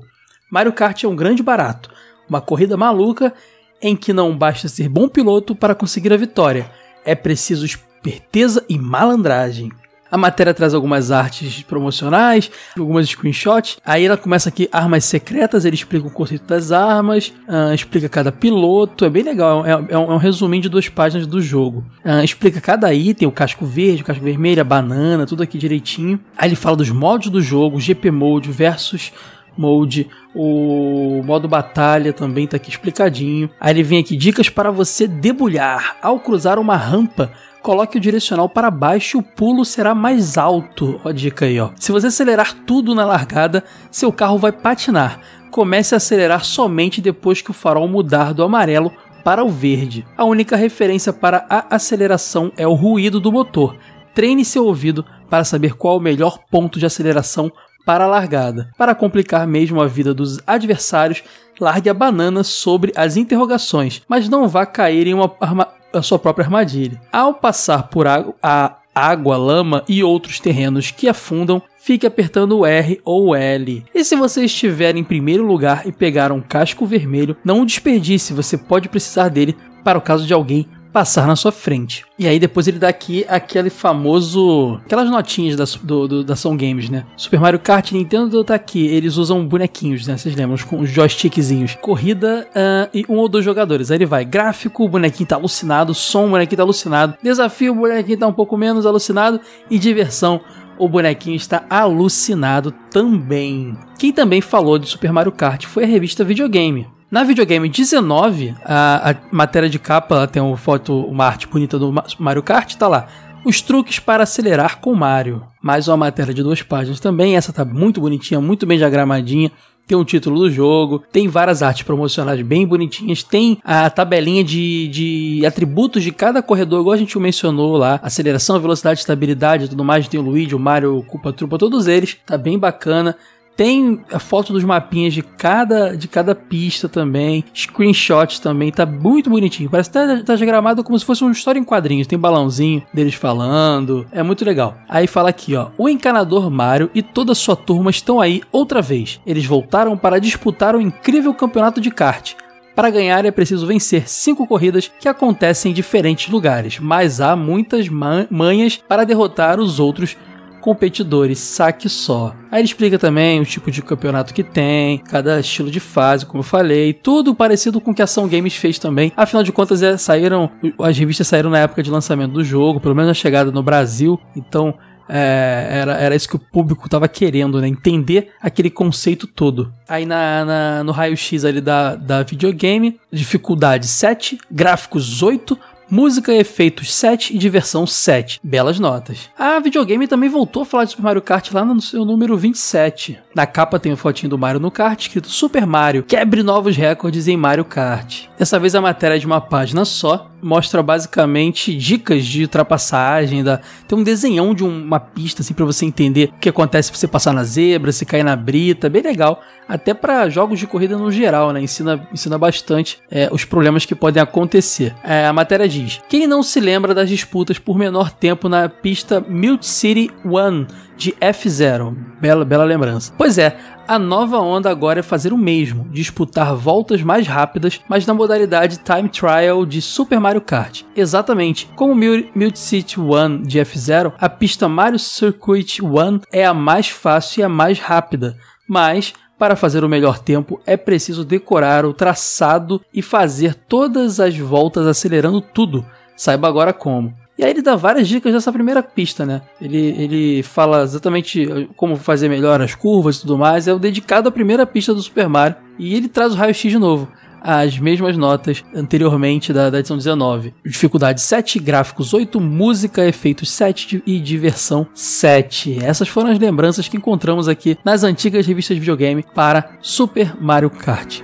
[0.51, 1.89] Mario Kart é um grande barato,
[2.29, 3.33] uma corrida maluca
[3.81, 6.69] em que não basta ser bom piloto para conseguir a vitória,
[7.05, 9.71] é preciso esperteza e malandragem.
[10.13, 13.77] A matéria traz algumas artes promocionais, algumas screenshots.
[13.83, 18.31] Aí ela começa aqui armas secretas, ele explica o conceito das armas, ah, explica cada
[18.31, 21.83] piloto, é bem legal, é, é um, é um resuminho de duas páginas do jogo.
[22.05, 26.19] Ah, explica cada item, o casco verde, o casco vermelho, a banana, tudo aqui direitinho.
[26.37, 29.11] Aí ele fala dos modos do jogo, GP Mode versus
[29.57, 33.49] Mode, o modo batalha também tá aqui explicadinho.
[33.59, 37.31] Aí ele vem aqui dicas para você debulhar ao cruzar uma rampa
[37.63, 40.99] coloque o direcional para baixo e o pulo será mais alto.
[41.03, 41.69] Ó a dica aí, ó.
[41.79, 45.19] Se você acelerar tudo na largada, seu carro vai patinar.
[45.49, 48.91] Comece a acelerar somente depois que o farol mudar do amarelo
[49.23, 50.05] para o verde.
[50.17, 53.77] A única referência para a aceleração é o ruído do motor.
[54.13, 57.51] Treine seu ouvido para saber qual é o melhor ponto de aceleração
[57.85, 58.71] para a largada.
[58.77, 61.23] Para complicar mesmo a vida dos adversários,
[61.59, 66.19] largue a banana sobre as interrogações, mas não vá cair em uma arma a sua
[66.19, 66.99] própria armadilha.
[67.11, 72.65] Ao passar por água, a água, lama e outros terrenos que afundam, fique apertando o
[72.65, 73.83] R ou L.
[73.93, 78.33] E se você estiver em primeiro lugar e pegar um casco vermelho, não o desperdice,
[78.33, 82.05] você pode precisar dele para o caso de alguém passar na sua frente.
[82.17, 84.79] E aí depois ele dá aqui aquele famoso...
[84.85, 87.05] Aquelas notinhas da, do, do, da São Games, né?
[87.17, 88.85] Super Mario Kart Nintendo tá aqui.
[88.85, 90.15] Eles usam bonequinhos, né?
[90.15, 90.55] Vocês lembram?
[90.67, 91.75] Com os joystickzinhos.
[91.81, 93.89] Corrida uh, e um ou dois jogadores.
[93.89, 94.23] Aí ele vai.
[94.23, 95.93] Gráfico, o bonequinho tá alucinado.
[95.95, 97.15] Som, o bonequinho tá alucinado.
[97.23, 99.41] Desafio, o bonequinho tá um pouco menos alucinado.
[99.69, 100.39] E diversão,
[100.77, 103.75] o bonequinho está alucinado também.
[103.97, 106.87] Quem também falou de Super Mario Kart foi a revista Videogame.
[107.13, 111.93] Na videogame 19, a, a matéria de capa tem uma foto, uma arte bonita do
[111.93, 113.05] Ma- Mario Kart, tá lá.
[113.45, 115.43] Os truques para acelerar com Mario.
[115.61, 117.35] Mais uma matéria de duas páginas também.
[117.35, 119.51] Essa tá muito bonitinha, muito bem diagramadinha.
[119.85, 124.87] Tem o título do jogo, tem várias artes promocionais bem bonitinhas, tem a tabelinha de,
[124.87, 130.07] de atributos de cada corredor, igual a gente mencionou lá: aceleração, velocidade, estabilidade tudo mais.
[130.07, 133.15] Tem o Luigi, o Mario, o Culpa Trupa, todos eles, tá bem bacana.
[133.55, 137.43] Tem a foto dos mapinhas de cada, de cada pista também.
[137.53, 138.71] Screenshots também.
[138.71, 139.69] Tá muito bonitinho.
[139.69, 142.07] Parece que tá, tá diagramado como se fosse uma história em quadrinhos.
[142.07, 144.05] Tem balãozinho deles falando.
[144.11, 144.75] É muito legal.
[144.89, 145.67] Aí fala aqui, ó.
[145.77, 149.21] O encanador Mario e toda sua turma estão aí outra vez.
[149.25, 152.33] Eles voltaram para disputar o incrível campeonato de kart.
[152.75, 157.87] Para ganhar é preciso vencer cinco corridas que acontecem em diferentes lugares, mas há muitas
[157.87, 160.17] man- manhas para derrotar os outros
[160.63, 162.33] competidores, saque só.
[162.49, 166.39] Aí ele explica também o tipo de campeonato que tem, cada estilo de fase, como
[166.39, 169.11] eu falei, tudo parecido com o que a Ação Games fez também.
[169.17, 170.49] Afinal de contas, é, saíram
[170.79, 174.17] as revistas saíram na época de lançamento do jogo, pelo menos a chegada no Brasil,
[174.37, 174.73] então
[175.09, 177.67] é, era, era isso que o público tava querendo, né?
[177.67, 179.73] Entender aquele conceito todo.
[179.87, 185.59] Aí na, na- no raio-x ali da, da videogame, dificuldade 7, gráficos 8,
[185.93, 188.39] música efeitos 7 e diversão 7.
[188.43, 189.29] Belas notas.
[189.37, 193.19] A videogame também voltou a falar de Super Mario Kart lá no seu número 27.
[193.35, 197.27] Na capa tem a fotinho do Mario no kart, escrito Super Mario, quebre novos recordes
[197.27, 198.25] em Mario Kart.
[198.37, 203.59] Dessa vez a matéria é de uma página só, mostra basicamente dicas de ultrapassagem, da...
[203.87, 207.07] tem um desenhão de uma pista assim para você entender o que acontece se você
[207.07, 209.41] passar na zebra, se cair na brita, bem legal.
[209.67, 211.61] Até para jogos de corrida no geral, né?
[211.61, 214.93] Ensina, ensina bastante é, os problemas que podem acontecer.
[215.03, 219.19] É, a matéria diz: quem não se lembra das disputas por menor tempo na pista
[219.21, 221.95] Mute City One de F0?
[222.19, 223.13] Bela, bela lembrança.
[223.17, 223.57] Pois é,
[223.87, 228.79] a nova onda agora é fazer o mesmo, disputar voltas mais rápidas, mas na modalidade
[228.79, 230.83] Time Trial de Super Mario Kart.
[230.95, 236.87] Exatamente, como Mute City One de F0, a pista Mario Circuit One é a mais
[236.87, 238.37] fácil e a mais rápida,
[238.67, 244.37] mas para fazer o melhor tempo é preciso decorar o traçado e fazer todas as
[244.37, 245.85] voltas acelerando tudo.
[246.15, 247.13] Saiba agora como.
[247.37, 249.41] E aí ele dá várias dicas dessa primeira pista, né?
[249.59, 253.67] Ele, ele fala exatamente como fazer melhor as curvas e tudo mais.
[253.67, 255.57] É o dedicado à primeira pista do Super Mario.
[255.77, 257.11] E ele traz o raio-x de novo.
[257.43, 260.53] As mesmas notas anteriormente da, da edição 19.
[260.65, 265.83] Dificuldade 7, gráficos 8, música, efeitos 7 e diversão 7.
[265.83, 270.69] Essas foram as lembranças que encontramos aqui nas antigas revistas de videogame para Super Mario
[270.69, 271.21] Kart.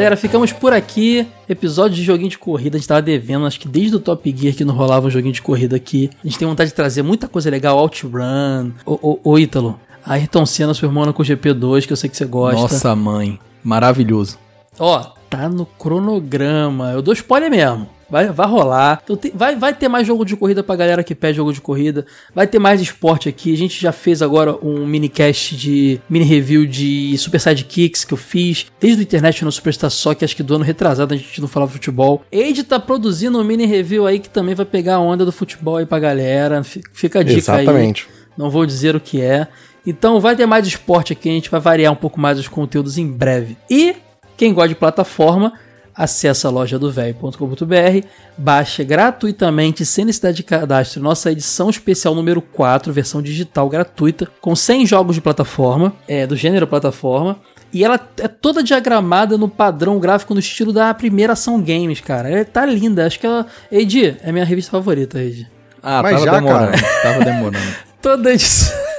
[0.00, 1.28] Galera, ficamos por aqui.
[1.46, 2.78] Episódio de joguinho de corrida.
[2.78, 5.34] A gente tava devendo, acho que desde o Top Gear que não rolava um joguinho
[5.34, 6.08] de corrida aqui.
[6.24, 7.76] A gente tem vontade de trazer muita coisa legal.
[7.76, 8.72] Outrun.
[8.86, 9.78] Ô, ô, ô Ítalo.
[10.02, 12.62] Ayrton Senna Super Monaco GP2, que eu sei que você gosta.
[12.62, 14.38] Nossa mãe, maravilhoso.
[14.78, 16.92] Ó, tá no cronograma.
[16.92, 17.86] Eu dou spoiler mesmo.
[18.10, 19.00] Vai, vai rolar.
[19.04, 21.60] Então tem- vai, vai ter mais jogo de corrida pra galera que pede jogo de
[21.60, 22.04] corrida.
[22.34, 23.52] Vai ter mais esporte aqui.
[23.52, 28.18] A gente já fez agora um minicast de mini review de Super Sidekicks que eu
[28.18, 28.66] fiz.
[28.80, 31.70] Desde o internet no Superstar Soccer, acho que do ano retrasado a gente não falava
[31.70, 32.24] futebol.
[32.34, 35.76] Age tá produzindo um mini review aí que também vai pegar a onda do futebol
[35.76, 36.64] aí pra galera.
[36.64, 37.62] Fi- Fica a dica aí.
[37.64, 38.08] Exatamente.
[38.36, 39.46] Não vou dizer o que é.
[39.86, 42.98] Então vai ter mais esporte aqui, a gente vai variar um pouco mais os conteúdos
[42.98, 43.56] em breve.
[43.70, 43.94] E
[44.36, 45.52] quem gosta de plataforma,
[45.94, 48.06] acessa a loja do velho.com.br,
[48.36, 54.54] baixa gratuitamente, sem necessidade de cadastro, nossa edição especial número 4, versão digital gratuita, com
[54.56, 57.38] 100 jogos de plataforma, é, do gênero plataforma.
[57.72, 62.28] E ela é toda diagramada no padrão gráfico no estilo da primeira ação games, cara.
[62.28, 63.06] Ela tá linda.
[63.06, 63.46] Acho que ela.
[63.70, 65.48] Edi, é minha revista favorita, Edi.
[65.80, 66.72] Ah, Mas tava já, demorando.
[66.72, 67.02] cara.
[67.02, 67.74] Tava demorando.
[68.02, 68.89] Toda edição.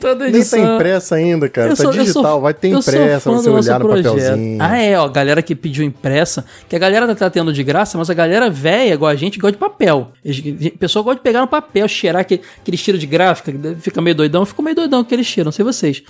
[0.00, 1.68] Toda Nem tá impressa ainda, cara.
[1.70, 4.14] Eu tá sou- digital, sou- vai ter impressa, você olhar no projeto.
[4.14, 4.58] papelzinho.
[4.60, 8.08] Ah, é, ó, galera que pediu impressa, que a galera tá tendo de graça, mas
[8.10, 10.12] a galera velha, igual a gente, gosta de papel.
[10.24, 14.00] Eles- A pessoa gosta de pegar no papel, cheirar aquele, aquele cheiro de gráfica, fica
[14.00, 16.02] meio doidão, fica meio doidão aquele cheiro, não sei vocês.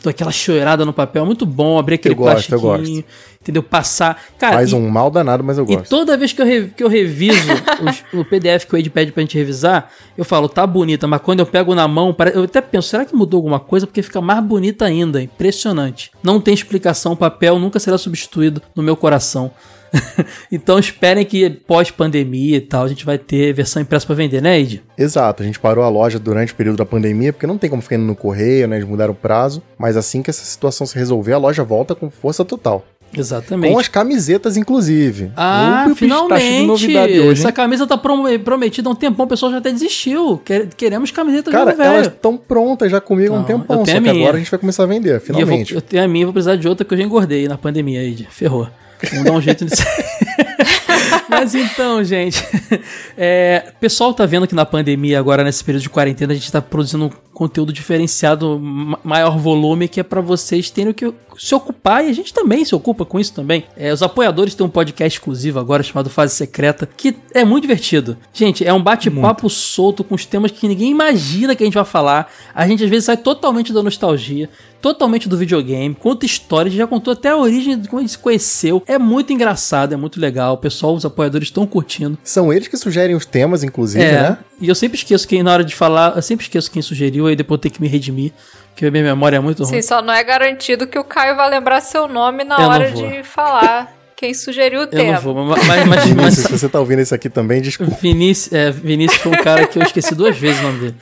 [0.00, 3.04] Então, aquela cheirada no papel, muito bom, abrir aquele Eu gosto, eu plastiquinho,
[3.46, 3.62] entendeu?
[3.62, 4.20] Passar.
[4.38, 5.88] Cara, Faz e- um mal danado, mas eu e gosto.
[5.88, 7.38] toda vez que eu, re- que eu reviso
[7.82, 11.20] os- o PDF que o Ed pede pra gente revisar, eu falo, tá bonita, mas
[11.20, 13.86] quando eu pego na mão, eu até penso, será que mudou alguma coisa?
[13.86, 15.22] Porque fica mais bonita ainda.
[15.22, 16.10] Impressionante.
[16.22, 19.50] Não tem explicação, o papel nunca será substituído no meu coração.
[20.50, 24.58] então esperem que pós-pandemia e tal, a gente vai ter versão impressa pra vender, né,
[24.58, 24.82] Ed?
[24.98, 27.80] Exato, a gente parou a loja durante o período da pandemia, porque não tem como
[27.82, 28.76] ficar indo no correio, né?
[28.76, 29.62] Eles mudaram o prazo.
[29.78, 32.84] Mas assim que essa situação se resolver, a loja volta com força total.
[33.16, 33.72] Exatamente.
[33.72, 35.30] Com as camisetas, inclusive.
[35.36, 36.70] Ah, tá finalmente!
[36.70, 40.38] hoje, Essa camisa tá prom- prometida há um tempão, o pessoal já até desistiu.
[40.44, 41.82] Quer- Queremos camiseta Cara, velho.
[41.94, 44.82] elas estão prontas já comigo há um tempão, só que agora a gente vai começar
[44.82, 45.74] a vender, E eu, vou, finalmente.
[45.74, 48.26] eu tenho a minha, vou precisar de outra que eu já engordei na pandemia aí,
[48.30, 48.68] ferrou.
[49.10, 49.82] Vamos dar um jeito nisso.
[51.28, 52.42] Mas então, gente,
[53.16, 56.50] é, o pessoal tá vendo que na pandemia, agora nesse período de quarentena, a gente
[56.50, 61.12] tá produzindo um conteúdo diferenciado, ma- maior volume, que é pra vocês terem o que
[61.36, 63.64] se ocupar e a gente também se ocupa com isso também.
[63.76, 68.16] É, os apoiadores têm um podcast exclusivo agora chamado Fase Secreta, que é muito divertido.
[68.32, 71.84] Gente, é um bate-papo solto com os temas que ninguém imagina que a gente vai
[71.84, 72.32] falar.
[72.54, 74.48] A gente às vezes sai totalmente da nostalgia,
[74.80, 78.18] totalmente do videogame, conta histórias, já contou até a origem de como a gente se
[78.18, 78.82] conheceu.
[78.86, 80.54] É muito engraçado, é muito legal.
[80.54, 82.16] O pessoal, os apoiadores estão curtindo.
[82.22, 84.38] São eles que sugerem os temas, inclusive, É, né?
[84.60, 87.36] e eu sempre esqueço quem, na hora de falar, eu sempre esqueço quem sugeriu, aí
[87.36, 88.32] depois eu tenho que me redimir,
[88.72, 89.72] porque a minha memória é muito ruim.
[89.74, 92.90] Sim, só não é garantido que o Caio vai lembrar seu nome na Eu hora
[92.92, 95.12] de falar quem sugeriu o Eu tema.
[95.12, 97.96] não vou, mas, mas, mas, Vinícius, mas se você tá ouvindo isso aqui também, desculpa.
[98.00, 100.94] Vinícius, é, Vinícius foi um cara que eu esqueci duas vezes o nome dele.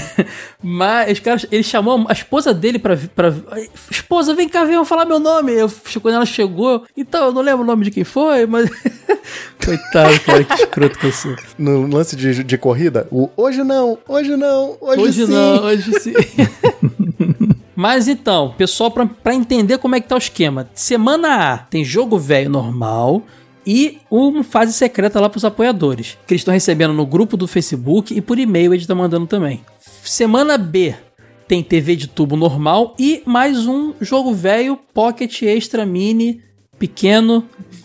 [0.62, 3.34] Mas, cara, ele chamou a esposa dele pra, pra.
[3.90, 5.52] Esposa, vem cá, vem falar meu nome.
[5.52, 5.70] Eu,
[6.00, 8.70] quando ela chegou, então, eu não lembro o nome de quem foi, mas.
[9.64, 11.36] Coitado, cara, que escroto que eu sou.
[11.58, 15.32] No lance de, de corrida, o hoje não, hoje não, hoje, Hoje sim.
[15.32, 16.12] não, hoje sim.
[17.74, 20.68] Mas então, pessoal, pra entender como é que tá o esquema.
[20.74, 23.22] Semana A tem jogo velho normal
[23.66, 26.16] e uma fase secreta lá pros apoiadores.
[26.26, 29.60] Que eles estão recebendo no grupo do Facebook e por e-mail eles estão mandando também.
[30.04, 30.94] Semana B
[31.48, 36.40] tem TV de tubo normal e mais um jogo velho, Pocket Extra Mini,
[36.78, 37.44] pequeno,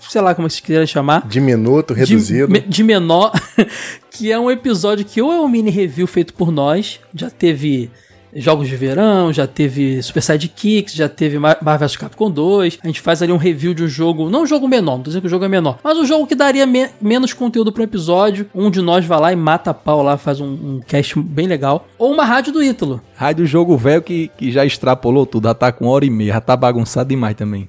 [0.10, 2.50] sei lá como vocês quiserem chamar Diminuto, de, reduzido.
[2.52, 3.32] me- de menor,
[4.10, 7.92] que é um episódio que ou é um mini review feito por nós, já teve
[8.38, 12.80] jogos de verão, já teve Super Sidekicks, já teve Mar- Marvel vs Capcom 2.
[12.84, 15.10] A gente faz ali um review de um jogo, não um jogo menor, não tô
[15.10, 17.84] dizendo que o jogo é menor, mas um jogo que daria me- menos conteúdo pro
[17.84, 18.48] episódio.
[18.54, 21.48] Um de nós vai lá e mata a pau lá, faz um, um cast bem
[21.48, 21.88] legal.
[21.98, 23.02] Ou uma rádio do Ítalo.
[23.16, 26.34] Rádio Jogo Velho que, que já extrapolou tudo, já tá com uma hora e meia,
[26.34, 27.68] já tá bagunçado demais também.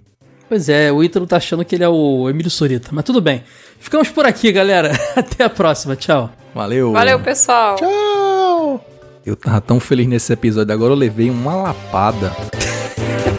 [0.49, 3.43] Pois é, o Ítalo tá achando que ele é o Emílio Sorita, mas tudo bem.
[3.78, 4.93] Ficamos por aqui, galera.
[5.15, 5.95] Até a próxima.
[5.95, 6.31] Tchau.
[6.55, 6.93] Valeu.
[6.93, 7.77] Valeu, pessoal.
[7.77, 8.28] Tchau!
[9.29, 12.33] Eu tava tão feliz nesse episódio, agora eu levei uma lapada.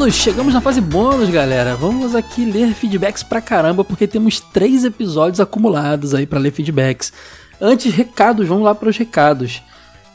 [0.00, 1.76] bônus, chegamos na fase bônus, galera.
[1.76, 7.12] Vamos aqui ler feedbacks pra caramba, porque temos três episódios acumulados aí pra ler feedbacks.
[7.60, 9.62] Antes, recados, vamos lá para os recados.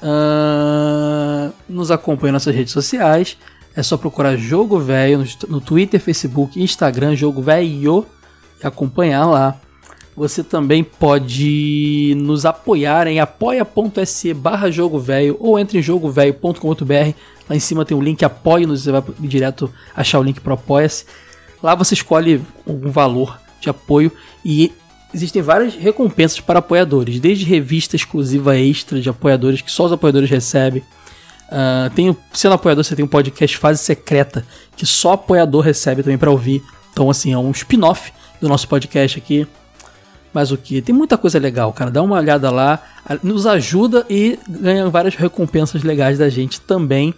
[0.01, 3.37] Ahn, nos acompanhe nas nossas redes sociais.
[3.75, 8.07] É só procurar Jogo Velho no, no Twitter, Facebook, Instagram, Jogo Velho
[8.59, 9.55] e acompanhar lá.
[10.15, 17.13] Você também pode nos apoiar em apoia.se barra jogo velho ou entre em jogovelho.com.br.
[17.49, 21.05] Lá em cima tem o link apoie-nos, você vai direto achar o link para apoia-se.
[21.61, 24.11] Lá você escolhe algum valor de apoio
[24.43, 24.71] e
[25.13, 30.29] existem várias recompensas para apoiadores, desde revista exclusiva extra de apoiadores que só os apoiadores
[30.29, 30.81] recebem.
[31.49, 36.17] Ah, tem, sendo apoiador, você tem um podcast Fase Secreta que só apoiador recebe também
[36.17, 36.63] para ouvir.
[36.91, 39.47] Então, assim, é um spin-off do nosso podcast aqui.
[40.35, 40.81] Mas o que?
[40.81, 41.89] Tem muita coisa legal, cara.
[41.89, 42.83] Dá uma olhada lá,
[43.23, 47.13] nos ajuda e ganha várias recompensas legais da gente também.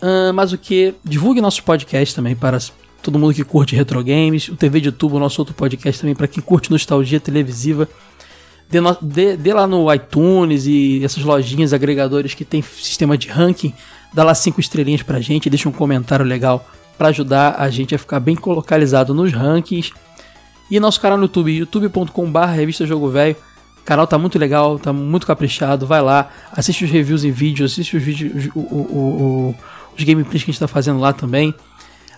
[0.00, 0.94] Ah, mas o que?
[1.04, 2.58] Divulgue nosso podcast também para
[3.02, 4.48] todo mundo que curte retro games.
[4.48, 7.86] O TV de Tubo, nosso outro podcast também para quem curte nostalgia televisiva.
[8.70, 13.28] Dê, no- dê- dê lá no iTunes e essas lojinhas agregadores que tem sistema de
[13.28, 13.74] ranking.
[14.14, 17.98] Dá lá cinco estrelinhas pra gente, deixa um comentário legal para ajudar a gente a
[17.98, 19.92] ficar bem localizado nos rankings.
[20.70, 23.36] E nosso canal no YouTube, youtube.com.br revista Jogo Velho.
[23.80, 25.86] O canal tá muito legal, tá muito caprichado.
[25.86, 30.58] Vai lá, assiste os reviews em vídeo, assiste os vídeos, os gameplays que a gente
[30.60, 31.54] tá fazendo lá também.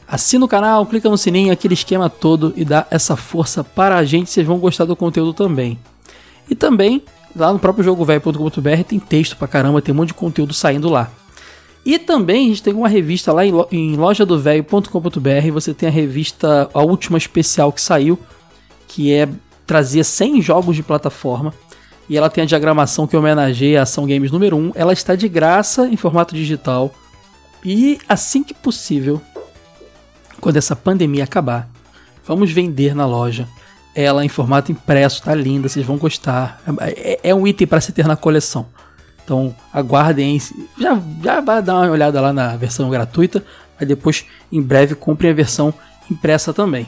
[0.08, 4.04] Assina o canal, clica no sininho, aquele esquema todo e dá essa força para a
[4.04, 4.30] gente.
[4.30, 5.76] Vocês vão gostar do conteúdo também.
[6.48, 7.02] E também
[7.34, 11.10] lá no próprio jogovelho.com.br tem texto pra caramba, tem um monte de conteúdo saindo lá.
[11.84, 15.92] E também a gente tem uma revista lá em, lo- em lojadovelho.com.br, você tem a
[15.92, 18.18] revista, a última especial que saiu,
[18.96, 19.28] que é
[19.66, 21.52] trazia 100 jogos de plataforma.
[22.08, 24.72] E ela tem a diagramação que homenageia a Ação Games número 1.
[24.74, 26.94] Ela está de graça em formato digital.
[27.62, 29.20] E assim que possível,
[30.40, 31.68] quando essa pandemia acabar,
[32.24, 33.46] vamos vender na loja
[33.94, 36.60] ela em formato impresso, tá linda, vocês vão gostar.
[36.80, 38.66] É, é um item para se ter na coleção.
[39.24, 40.38] Então aguardem,
[40.78, 43.42] já, já vai dar uma olhada lá na versão gratuita,
[43.78, 45.72] mas depois em breve comprem a versão
[46.10, 46.86] impressa também.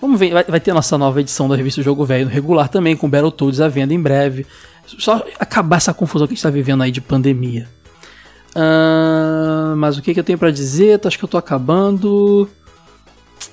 [0.00, 3.08] Vamos ver, vai, vai ter nossa nova edição da revista Jogo Velho regular também, com
[3.08, 4.46] Battletoads à venda em breve.
[4.86, 7.68] Só acabar essa confusão que a gente está vivendo aí de pandemia.
[8.54, 11.00] Ahn, mas o que, que eu tenho para dizer?
[11.04, 12.48] Acho que eu tô acabando.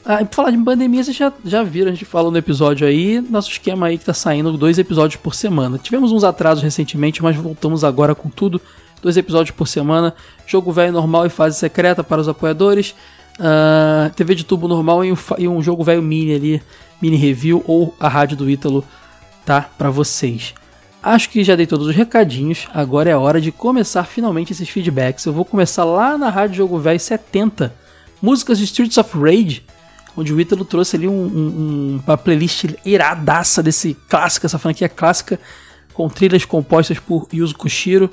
[0.06, 2.86] Ah, e pra falar de pandemia, vocês já, já viram, a gente falou no episódio
[2.86, 5.78] aí, nosso esquema aí que tá saindo dois episódios por semana.
[5.78, 8.62] Tivemos uns atrasos recentemente, mas voltamos agora com tudo.
[9.02, 10.14] Dois episódios por semana.
[10.46, 12.96] Jogo velho normal e fase secreta para os apoiadores.
[13.40, 16.62] Ah, TV de tubo normal e um, e um jogo velho mini ali,
[17.02, 18.84] mini review ou a rádio do Ítalo,
[19.46, 19.62] tá?
[19.78, 20.54] Pra vocês.
[21.02, 22.68] Acho que já dei todos os recadinhos.
[22.74, 25.26] Agora é hora de começar finalmente esses feedbacks.
[25.26, 27.74] Eu vou começar lá na Rádio Jogo Velho 70.
[28.22, 29.66] Músicas de Streets of Rage.
[30.16, 35.38] Onde o Ítalo trouxe ali um, um- uma playlist iradaça desse clássico, essa franquia clássica,
[35.94, 38.10] com trilhas compostas por Yuzo Koshiro.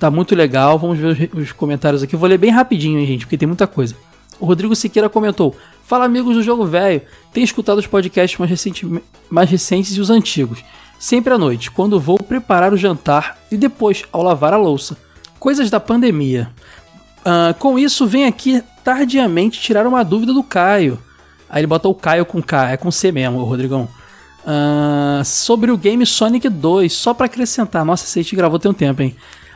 [0.00, 0.76] Tá muito legal.
[0.80, 2.14] Vamos ver os, os comentários aqui.
[2.16, 3.94] Eu vou ler bem rapidinho, hein, gente, porque tem muita coisa.
[4.42, 5.54] O Rodrigo Siqueira comentou:
[5.84, 7.00] Fala, amigos do Jogo Velho.
[7.32, 10.64] Tenho escutado os podcasts mais, recenti- mais recentes e os antigos.
[10.98, 14.96] Sempre à noite, quando vou preparar o jantar e depois ao lavar a louça.
[15.38, 16.50] Coisas da pandemia.
[17.24, 20.98] Ah, com isso, vem aqui tardiamente tirar uma dúvida do Caio.
[21.48, 23.88] Aí ele botou o Caio com K, é com C mesmo, Rodrigão.
[24.44, 27.84] Ah, sobre o game Sonic 2, só pra acrescentar.
[27.84, 29.14] Nossa, a gente gravou tem um tempo, hein?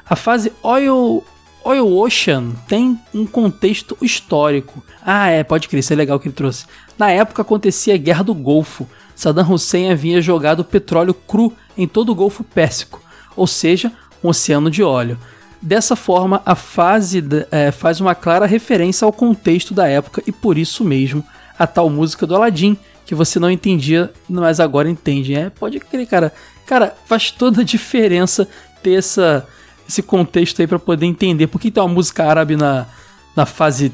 [0.08, 1.24] A fase Oil,
[1.66, 4.84] Oil Ocean tem um contexto histórico.
[5.04, 6.64] Ah, é, pode crer, isso é legal que ele trouxe.
[6.96, 8.88] Na época acontecia a Guerra do Golfo.
[9.16, 13.02] Saddam Hussein havia jogado petróleo cru em todo o Golfo Pérsico,
[13.34, 13.90] ou seja,
[14.22, 15.18] um oceano de óleo.
[15.60, 20.56] Dessa forma, a fase eh, faz uma clara referência ao contexto da época e por
[20.56, 21.24] isso mesmo
[21.58, 25.34] a tal música do Aladdin, que você não entendia, mas agora entende.
[25.34, 26.32] É, pode crer, cara.
[26.64, 28.46] Cara, faz toda a diferença
[28.84, 29.44] ter essa,
[29.88, 32.86] esse contexto aí para poder entender por que tem uma música árabe na,
[33.34, 33.92] na fase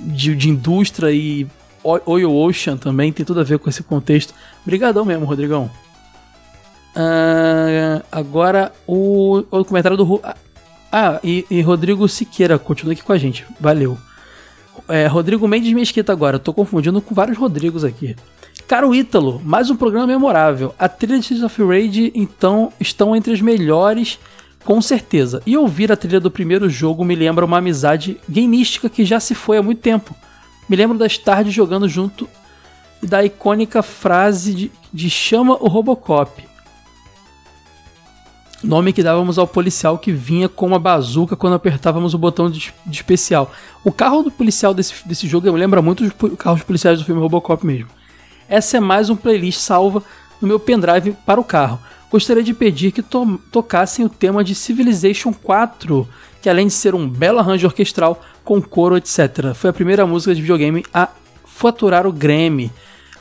[0.00, 1.46] de, de indústria e
[1.82, 4.34] Oil Ocean também, tem tudo a ver com esse contexto.
[4.64, 5.70] Obrigadão mesmo, Rodrigão.
[6.94, 10.04] Ah, agora o, o comentário do.
[10.04, 10.22] Ru-
[10.90, 13.44] Ah, e, e Rodrigo Siqueira, continua aqui com a gente.
[13.60, 13.98] Valeu.
[14.88, 18.14] É, Rodrigo Mendes Mesquita agora, tô confundindo com vários Rodrigos aqui.
[18.66, 20.74] Caro Ítalo, mais um programa memorável.
[20.78, 24.18] A trilha de of Rage, então, estão entre as melhores,
[24.66, 25.40] com certeza.
[25.46, 29.32] E ouvir a trilha do primeiro jogo me lembra uma amizade gamística que já se
[29.32, 30.12] foi há muito tempo.
[30.68, 32.28] Me lembro das tardes jogando junto
[33.00, 36.44] e da icônica frase de, de chama o Robocop.
[38.64, 42.74] Nome que dávamos ao policial que vinha com uma bazuca quando apertávamos o botão de,
[42.84, 43.52] de especial.
[43.84, 47.20] O carro do policial desse, desse jogo me lembra muito os carros policiais do filme
[47.20, 47.88] Robocop mesmo.
[48.48, 50.02] Essa é mais um playlist salva
[50.40, 51.78] no meu pendrive para o carro.
[52.10, 56.08] Gostaria de pedir que to- tocassem o tema de Civilization 4,
[56.40, 60.34] que além de ser um belo arranjo orquestral com coro, etc., foi a primeira música
[60.34, 61.08] de videogame a
[61.44, 62.70] faturar o Grammy.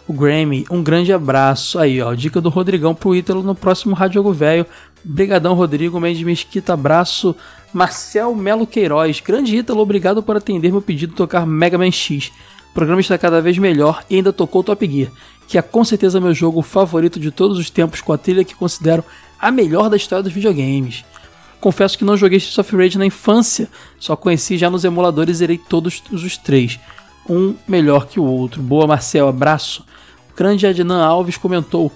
[0.07, 2.14] O Grammy, um grande abraço aí, ó.
[2.14, 4.66] Dica do Rodrigão pro Ítalo no próximo Rádio Velho.
[5.03, 7.36] Brigadão, Rodrigo, Mendes Mesquita, abraço.
[7.74, 12.32] Marcel Melo Queiroz, grande Ítalo, obrigado por atender meu pedido de tocar Mega Man X.
[12.70, 15.12] O programa está cada vez melhor e ainda tocou Top Gear,
[15.48, 18.56] que é com certeza meu jogo favorito de todos os tempos, com a trilha que
[18.56, 19.04] considero
[19.40, 21.06] a melhor da história dos videogames.
[21.60, 23.70] Confesso que não joguei Streets of Rage na infância,
[24.00, 26.80] só conheci já nos emuladores e zerei todos os três.
[27.28, 28.62] Um melhor que o outro.
[28.62, 29.84] Boa, Marcel, abraço.
[30.32, 31.92] O grande Adnan Alves comentou: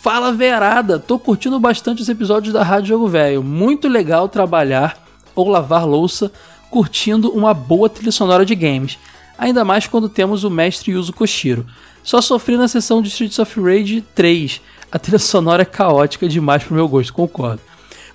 [0.00, 3.42] Fala verada, tô curtindo bastante os episódios da Rádio Jogo Velho.
[3.42, 4.96] Muito legal trabalhar
[5.34, 6.32] ou lavar louça
[6.70, 8.98] curtindo uma boa trilha sonora de games.
[9.36, 11.66] Ainda mais quando temos o mestre Yuzo Koshiro.
[12.02, 14.60] Só sofri na sessão de Streets of Rage 3.
[14.90, 17.60] A trilha sonora é caótica demais pro meu gosto, concordo.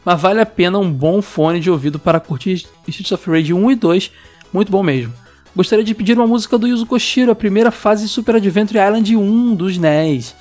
[0.03, 3.71] Mas vale a pena um bom fone de ouvido para curtir Streets of Rage 1
[3.71, 4.11] e 2,
[4.51, 5.13] muito bom mesmo.
[5.55, 9.15] Gostaria de pedir uma música do Yuzo Koshiro, a primeira fase de Super Adventure Island
[9.15, 10.35] 1 dos NES.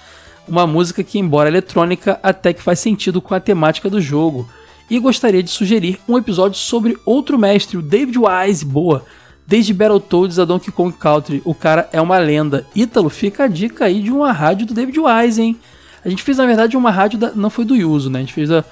[0.46, 4.48] Uma música que, embora eletrônica, até que faz sentido com a temática do jogo.
[4.90, 9.04] E gostaria de sugerir um episódio sobre outro mestre, o David Wise, boa.
[9.46, 12.66] Desde Battletoads a Donkey Kong Country, o cara é uma lenda.
[12.74, 15.60] Ítalo, fica a dica aí de uma rádio do David Wise, hein?
[16.04, 17.32] A gente fez, na verdade, uma rádio, da...
[17.32, 18.20] não foi do Yuzo, né?
[18.20, 18.64] A gente fez a...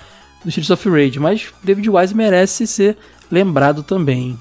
[0.42, 2.96] do Streets of Rage, mas David Wise merece ser
[3.30, 4.38] lembrado também.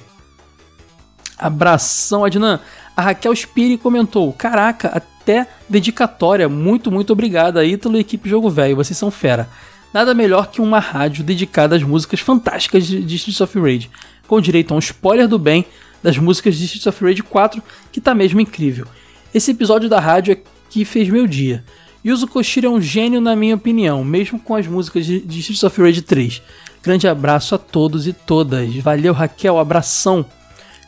[1.38, 2.60] Abração, Adnan.
[2.96, 6.48] A Raquel Spiri comentou: Caraca, até dedicatória.
[6.48, 8.76] Muito, muito obrigada, Ítalo e equipe Jogo Velho.
[8.76, 9.50] Vocês são fera.
[9.94, 13.90] Nada melhor que uma rádio dedicada às músicas fantásticas de Streets of Rage,
[14.28, 15.66] com direito a um spoiler do bem
[16.04, 17.62] das músicas de Streets of Rage 4,
[17.92, 18.88] que tá mesmo incrível.
[19.34, 20.38] Esse episódio da rádio é
[20.70, 21.64] que fez meu dia.
[22.04, 25.64] Yuzo Koshiro é um gênio na minha opinião, mesmo com as músicas de, de Streets
[25.64, 26.42] of Rage 3.
[26.82, 28.76] Grande abraço a todos e todas.
[28.78, 30.26] Valeu, Raquel, abração.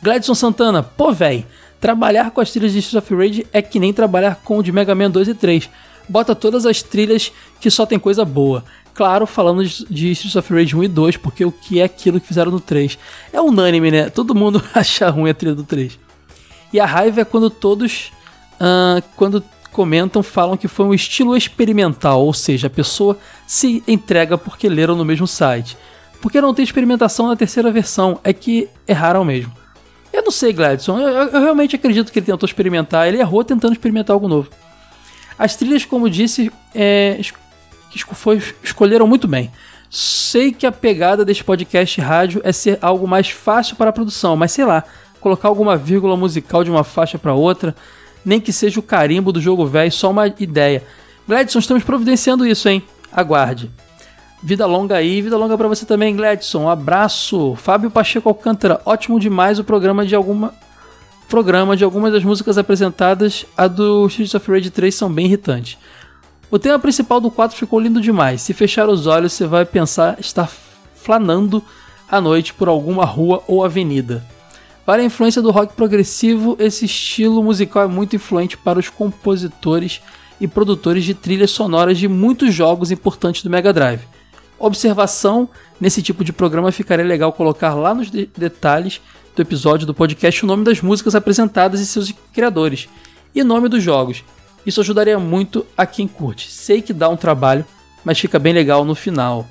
[0.02, 1.46] Gladson Santana, pô, véi,
[1.80, 4.72] trabalhar com as trilhas de Streets of Rage é que nem trabalhar com o de
[4.72, 5.70] Mega Man 2 e 3.
[6.10, 7.32] Bota todas as trilhas
[7.62, 8.66] que só tem coisa boa.
[8.94, 12.28] Claro, falando de Streets of Rage 1 e 2, porque o que é aquilo que
[12.28, 12.98] fizeram no 3?
[13.32, 14.10] É unânime, né?
[14.10, 15.98] Todo mundo acha ruim a trilha do 3.
[16.72, 18.12] E a raiva é quando todos,
[18.60, 23.18] ah, quando comentam, falam que foi um estilo experimental, ou seja, a pessoa
[23.48, 25.76] se entrega porque leram no mesmo site.
[26.22, 29.52] Porque não tem experimentação na terceira versão, é que erraram mesmo.
[30.14, 33.44] Eu não sei, Gladson, eu, eu- eu realmente acredito que ele tentou experimentar, ele errou
[33.44, 34.50] tentando experimentar algo novo.
[35.38, 37.18] As trilhas, como disse, é,
[38.02, 39.52] que foi- escolheram muito bem.
[39.90, 44.36] Sei que a pegada deste podcast rádio é ser algo mais fácil para a produção,
[44.36, 44.84] mas sei lá,
[45.22, 47.76] colocar alguma vírgula musical de uma faixa para outra,
[48.26, 50.82] nem que seja o carimbo do jogo velho, só uma ideia.
[51.28, 52.82] Gladson, estamos providenciando isso, hein?
[53.12, 53.70] Aguarde.
[54.42, 56.64] Vida longa aí, vida longa pra você também, Gladson.
[56.64, 57.56] Um abraço.
[57.56, 60.54] Fábio Pacheco Alcântara, ótimo demais o programa de alguma
[61.30, 65.78] programa de algumas das músicas apresentadas, a do Streets of Rage 3 são bem irritantes.
[66.54, 68.44] O tema principal do 4 ficou lindo demais.
[68.44, 70.48] Se fechar os olhos, você vai pensar estar
[70.94, 71.64] flanando
[72.08, 74.24] à noite por alguma rua ou avenida.
[74.86, 80.00] Para a influência do rock progressivo, esse estilo musical é muito influente para os compositores
[80.40, 84.04] e produtores de trilhas sonoras de muitos jogos importantes do Mega Drive.
[84.60, 85.50] Observação:
[85.82, 89.02] nesse tipo de programa ficaria legal colocar lá nos de- detalhes
[89.36, 92.88] do episódio do podcast o nome das músicas apresentadas e seus criadores,
[93.34, 94.24] e nome dos jogos.
[94.66, 96.50] Isso ajudaria muito a quem curte.
[96.50, 97.66] Sei que dá um trabalho,
[98.04, 99.48] mas fica bem legal no final.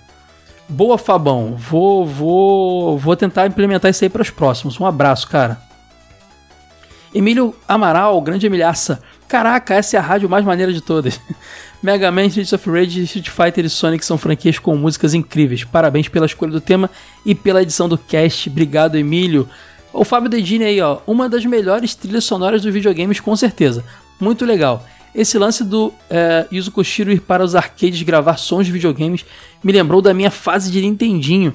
[0.68, 1.54] Boa, Fabão.
[1.56, 4.80] Vou, vou, vou tentar implementar isso aí para os próximos.
[4.80, 5.60] Um abraço, cara.
[7.14, 9.02] Emílio Amaral, grande Emilhaça.
[9.28, 11.20] Caraca, essa é a rádio mais maneira de todas.
[11.82, 15.64] Mega Man, Streets of Rage, Street Fighter e Sonic são franquias com músicas incríveis.
[15.64, 16.88] Parabéns pela escolha do tema
[17.26, 18.48] e pela edição do cast.
[18.48, 19.48] Obrigado, Emílio.
[19.92, 20.98] O Fábio Dedini aí, ó.
[21.06, 23.84] Uma das melhores trilhas sonoras dos videogames, com certeza.
[24.18, 24.86] Muito legal.
[25.14, 29.24] Esse lance do é, Yuzo Koshiro ir para os arcades gravar sons de videogames
[29.62, 31.52] me lembrou da minha fase de Nintendinho,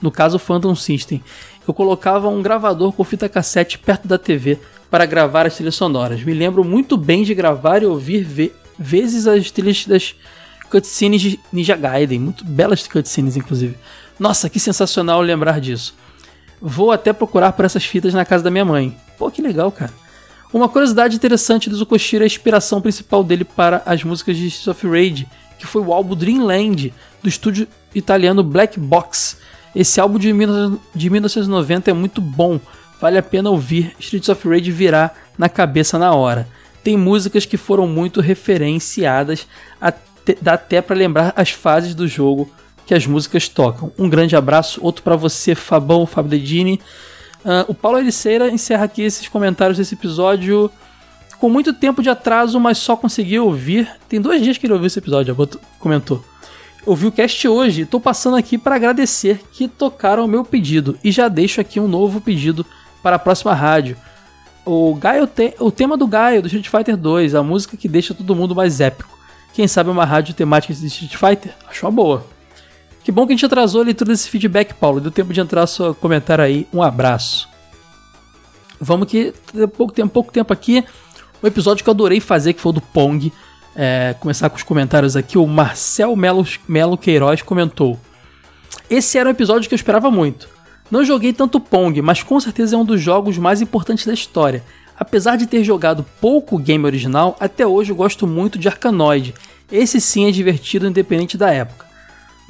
[0.00, 1.22] no caso Phantom System.
[1.66, 4.58] Eu colocava um gravador com fita cassete perto da TV
[4.90, 6.22] para gravar as trilhas sonoras.
[6.22, 10.14] Me lembro muito bem de gravar e ouvir ve- vezes as trilhas das
[10.70, 13.76] cutscenes de Ninja Gaiden, muito belas cutscenes inclusive.
[14.18, 15.94] Nossa, que sensacional lembrar disso.
[16.62, 18.96] Vou até procurar por essas fitas na casa da minha mãe.
[19.18, 19.92] Pô, que legal, cara.
[20.52, 24.66] Uma curiosidade interessante do Zukoshiro é a inspiração principal dele para as músicas de Streets
[24.66, 29.36] of Rage, que foi o álbum Dreamland, do estúdio italiano Black Box.
[29.76, 32.58] Esse álbum de 19 de 1990 é muito bom,
[33.00, 33.94] vale a pena ouvir.
[34.00, 36.48] Streets of Rage virá na cabeça na hora.
[36.82, 39.46] Tem músicas que foram muito referenciadas,
[39.80, 42.50] até, dá até para lembrar as fases do jogo
[42.86, 43.92] que as músicas tocam.
[43.96, 46.80] Um grande abraço, outro para você, Fabão, Dedini.
[47.44, 50.70] Ah, o Paulo Ericeira encerra aqui esses comentários desse episódio
[51.38, 53.88] com muito tempo de atraso, mas só consegui ouvir.
[54.08, 55.34] Tem dois dias que ele ouviu esse episódio,
[55.78, 56.22] comentou.
[56.84, 60.98] Ouvi o cast hoje e tô passando aqui para agradecer que tocaram o meu pedido.
[61.04, 62.64] E já deixo aqui um novo pedido
[63.02, 63.96] para a próxima rádio.
[64.64, 68.12] O, Gaio te- o tema do Gaio, do Street Fighter 2, a música que deixa
[68.14, 69.18] todo mundo mais épico.
[69.54, 71.54] Quem sabe uma rádio temática de Street Fighter?
[71.68, 72.26] Acho uma boa.
[73.02, 75.00] Que bom que a gente atrasou a leitura desse feedback, Paulo.
[75.00, 76.66] Deu tempo de entrar seu comentário aí.
[76.72, 77.48] Um abraço.
[78.80, 80.84] Vamos que tem pouco tempo, pouco tempo aqui.
[81.42, 83.32] Um episódio que eu adorei fazer, que foi o do Pong.
[83.74, 85.38] É, começar com os comentários aqui.
[85.38, 87.98] O Marcel Melo, Melo Queiroz comentou.
[88.88, 90.48] Esse era um episódio que eu esperava muito.
[90.90, 94.62] Não joguei tanto Pong, mas com certeza é um dos jogos mais importantes da história.
[94.98, 99.32] Apesar de ter jogado pouco game original, até hoje eu gosto muito de Arkanoid.
[99.70, 101.89] Esse sim é divertido independente da época.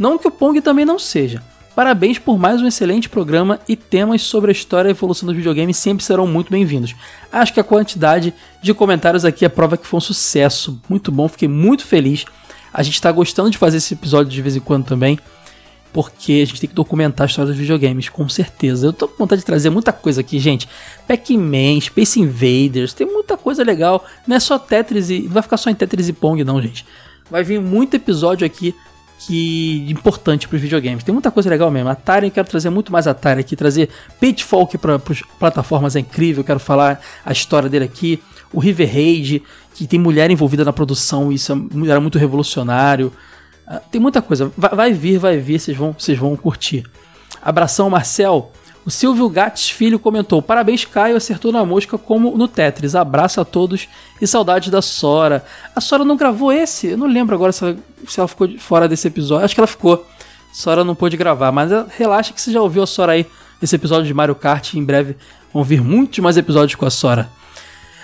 [0.00, 1.42] Não que o Pong também não seja.
[1.76, 5.76] Parabéns por mais um excelente programa e temas sobre a história e evolução dos videogames
[5.76, 6.96] sempre serão muito bem-vindos.
[7.30, 8.32] Acho que a quantidade
[8.62, 10.80] de comentários aqui é prova que foi um sucesso.
[10.88, 12.24] Muito bom, fiquei muito feliz.
[12.72, 15.18] A gente está gostando de fazer esse episódio de vez em quando também,
[15.92, 18.86] porque a gente tem que documentar a história dos videogames, com certeza.
[18.86, 20.66] Eu tô com vontade de trazer muita coisa aqui, gente.
[21.06, 24.02] Pac-Man, Space Invaders, tem muita coisa legal.
[24.26, 25.24] Não é só Tetris e.
[25.24, 26.86] Não vai ficar só em Tetris e Pong, não, gente.
[27.30, 28.74] Vai vir muito episódio aqui
[29.20, 31.04] que importante para os videogames.
[31.04, 31.90] Tem muita coisa legal mesmo.
[31.90, 36.40] Atari, eu quero trazer muito mais Atari aqui, trazer Pitfall para as plataformas é incrível,
[36.40, 38.22] eu quero falar a história dele aqui.
[38.52, 39.42] O River Raid,
[39.74, 43.12] que tem mulher envolvida na produção, isso é era muito revolucionário.
[43.66, 44.50] Ah, tem muita coisa.
[44.56, 46.84] Vai, vai vir, vai vir, vocês vão, vocês vão curtir.
[47.42, 48.50] Abração, Marcel.
[48.90, 52.96] O Silvio Gates Filho comentou: Parabéns, Caio, acertou na mosca como no Tetris.
[52.96, 53.88] Abraço a todos
[54.20, 55.44] e saudades da Sora.
[55.76, 56.88] A Sora não gravou esse?
[56.88, 57.76] Eu não lembro agora se ela,
[58.08, 59.44] se ela ficou fora desse episódio.
[59.44, 60.04] Acho que ela ficou.
[60.52, 63.24] Sora não pôde gravar, mas eh, relaxa que você já ouviu a Sora aí
[63.62, 64.74] nesse episódio de Mario Kart.
[64.74, 65.16] Em breve
[65.54, 67.30] vão vir muitos mais episódios com a Sora.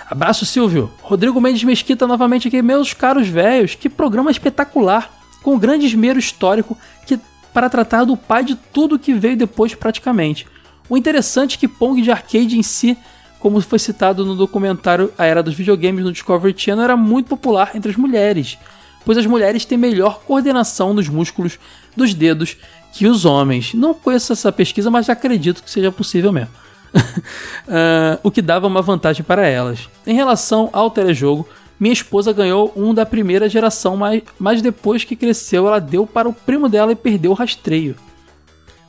[0.09, 0.89] Abraço, Silvio.
[1.03, 2.63] Rodrigo Mendes Mesquita novamente aqui.
[2.63, 5.11] Meus caros velhos, que programa espetacular,
[5.43, 7.19] com grande esmero histórico que
[7.53, 10.47] para tratar do pai de tudo que veio depois praticamente.
[10.89, 12.97] O interessante é que Pong de arcade em si,
[13.39, 17.73] como foi citado no documentário A Era dos Videogames no Discovery Channel, era muito popular
[17.75, 18.59] entre as mulheres,
[19.05, 21.59] pois as mulheres têm melhor coordenação nos músculos
[21.97, 22.57] dos dedos
[22.93, 23.75] que os homens.
[23.75, 26.51] Não conheço essa pesquisa, mas acredito que seja possível mesmo.
[26.95, 29.89] uh, o que dava uma vantagem para elas.
[30.07, 31.47] Em relação ao telejogo,
[31.79, 36.29] minha esposa ganhou um da primeira geração, mas, mas depois que cresceu, ela deu para
[36.29, 37.95] o primo dela e perdeu o rastreio.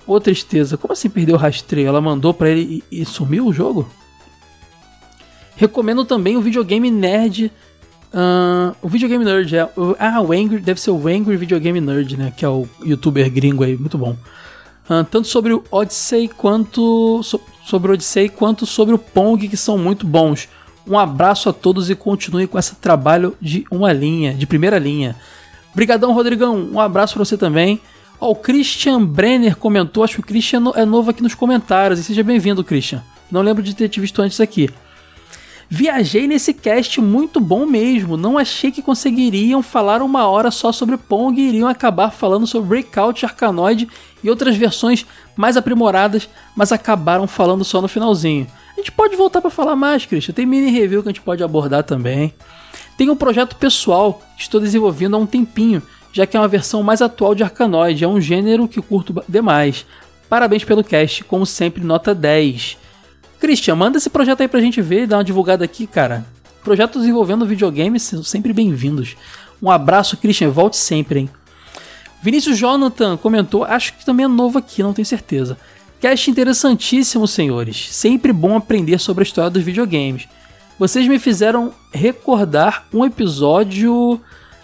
[0.08, 1.90] Ô tristeza, como assim perdeu o rastreio?
[1.90, 3.88] Ela mandou para ele e, e, sumiu o jogo?
[5.58, 7.52] Recomendo também o videogame nerd.
[8.14, 9.70] Uh, o videogame nerd é.
[10.00, 12.32] Ah, o Angry, deve ser o Angry Videogame Nerd, né?
[12.36, 14.16] Que é o youtuber gringo aí, muito bom.
[14.90, 17.22] Uh, tanto sobre o Odyssey quanto.
[17.22, 20.48] So, sobre o Odyssey quanto sobre o Pong, que são muito bons.
[20.88, 25.18] Um abraço a todos e continue com esse trabalho de uma linha, de primeira linha.
[25.76, 26.56] Brigadão, Rodrigão.
[26.72, 27.82] Um abraço para você também.
[28.20, 32.00] Ó, o Christian Brenner comentou, acho que o Christian é novo aqui nos comentários.
[32.00, 33.04] E seja bem-vindo, Christian.
[33.32, 34.70] Não lembro de ter te visto antes aqui.
[35.70, 38.16] Viajei nesse cast muito bom mesmo.
[38.16, 42.70] Não achei que conseguiriam falar uma hora só sobre Pong e iriam acabar falando sobre
[42.70, 43.88] Breakout, Arkanoid
[44.24, 48.48] e outras versões mais aprimoradas, mas acabaram falando só no finalzinho.
[48.74, 50.34] A gente pode voltar para falar mais, Christian.
[50.34, 52.34] Tem mini review que a gente pode abordar também.
[52.98, 55.84] Tem um projeto pessoal que estou desenvolvendo há um tempinho
[56.18, 59.86] já que é uma versão mais atual de Arkanoid, é um gênero que curto demais.
[60.28, 62.76] Parabéns pelo cast, como sempre, nota 10.
[63.40, 66.26] Christian, manda esse projeto aí pra gente ver e dar uma divulgada aqui, cara.
[66.64, 69.16] Projetos envolvendo videogames são sempre bem-vindos.
[69.62, 71.30] Um abraço, Christian, volte sempre, hein?
[72.20, 75.56] Vinícius Jonathan comentou, acho que também é novo aqui, não tenho certeza.
[76.02, 77.90] Cast interessantíssimo, senhores.
[77.92, 80.28] Sempre bom aprender sobre a história dos videogames.
[80.80, 84.20] Vocês me fizeram recordar um episódio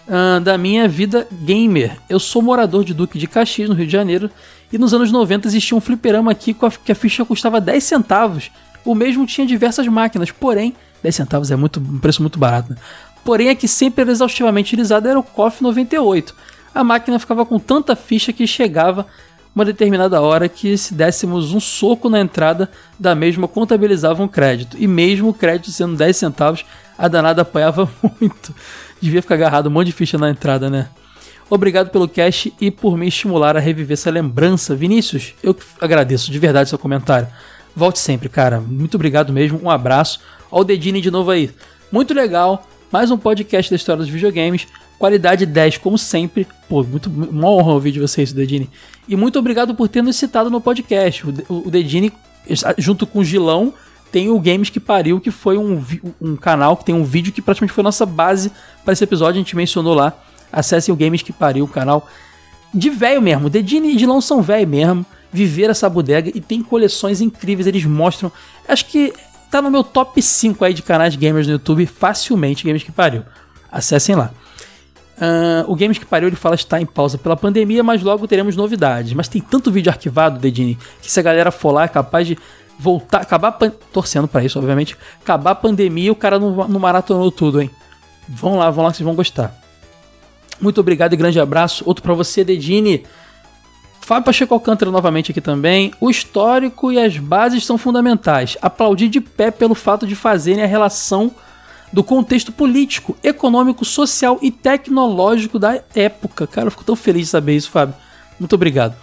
[0.08, 1.98] uh, da minha vida gamer.
[2.08, 4.30] Eu sou morador de Duque de Caxias, no Rio de Janeiro,
[4.72, 8.50] e nos anos 90 existia um fliperama aqui a, que a ficha custava 10 centavos.
[8.84, 12.70] O mesmo tinha diversas máquinas, porém, 10 centavos é muito, um preço muito barato.
[12.70, 12.76] Né?
[13.24, 16.34] Porém, a que sempre era exaustivamente utilizada era o KOF 98.
[16.74, 19.06] A máquina ficava com tanta ficha que chegava
[19.54, 22.68] uma determinada hora que se dessemos um soco na entrada
[22.98, 24.76] da mesma contabilizava um crédito.
[24.78, 26.66] E mesmo o crédito sendo 10 centavos,
[26.98, 27.88] a danada apanhava
[28.20, 28.52] muito
[29.04, 30.88] devia ficar agarrado um monte de ficha na entrada, né?
[31.48, 34.74] Obrigado pelo cast e por me estimular a reviver essa lembrança.
[34.74, 37.28] Vinícius, eu agradeço de verdade seu comentário.
[37.76, 38.60] Volte sempre, cara.
[38.60, 39.60] Muito obrigado mesmo.
[39.62, 40.20] Um abraço.
[40.50, 41.50] Ó o Dedini de novo aí.
[41.92, 42.66] Muito legal.
[42.90, 44.66] Mais um podcast da história dos videogames.
[44.98, 46.46] Qualidade 10, como sempre.
[46.68, 48.70] Pô, muito, uma honra ouvir de vocês, Dedini.
[49.06, 51.26] E muito obrigado por ter nos citado no podcast.
[51.26, 51.34] O,
[51.66, 52.10] o Dedini,
[52.78, 53.74] junto com o Gilão,
[54.14, 55.84] tem o Games que Pariu, que foi um,
[56.22, 58.52] um canal que tem um vídeo que praticamente foi nossa base
[58.84, 60.12] para esse episódio, a gente mencionou lá.
[60.52, 62.08] Acessem o Games que Pariu, o canal
[62.72, 63.50] de velho mesmo.
[63.50, 68.30] Dedini e Dilão são velho mesmo, viver essa bodega e tem coleções incríveis, eles mostram.
[68.68, 69.12] Acho que
[69.50, 73.24] tá no meu top 5 aí de canais gamers no YouTube, facilmente, Games que Pariu.
[73.68, 74.30] Acessem lá.
[75.16, 78.54] Uh, o Games que Pariu ele fala está em pausa pela pandemia, mas logo teremos
[78.54, 79.12] novidades.
[79.12, 82.38] Mas tem tanto vídeo arquivado, Dedini, que se a galera for lá é capaz de
[82.78, 83.52] voltar, acabar
[83.92, 87.70] torcendo para isso, obviamente, acabar a pandemia, o cara não, não maratonou tudo, hein?
[88.28, 89.54] Vão lá, vão lá que vocês vão gostar.
[90.60, 91.82] Muito obrigado e grande abraço.
[91.86, 93.04] Outro para você, Dedini.
[94.00, 95.92] Fábio Pacheco Alcântara novamente aqui também.
[96.00, 98.56] O histórico e as bases são fundamentais.
[98.60, 101.32] Aplaudir de pé pelo fato de fazerem a relação
[101.92, 106.46] do contexto político, econômico, social e tecnológico da época.
[106.46, 107.94] Cara, eu fico tão feliz de saber isso, Fábio.
[108.38, 108.94] Muito obrigado.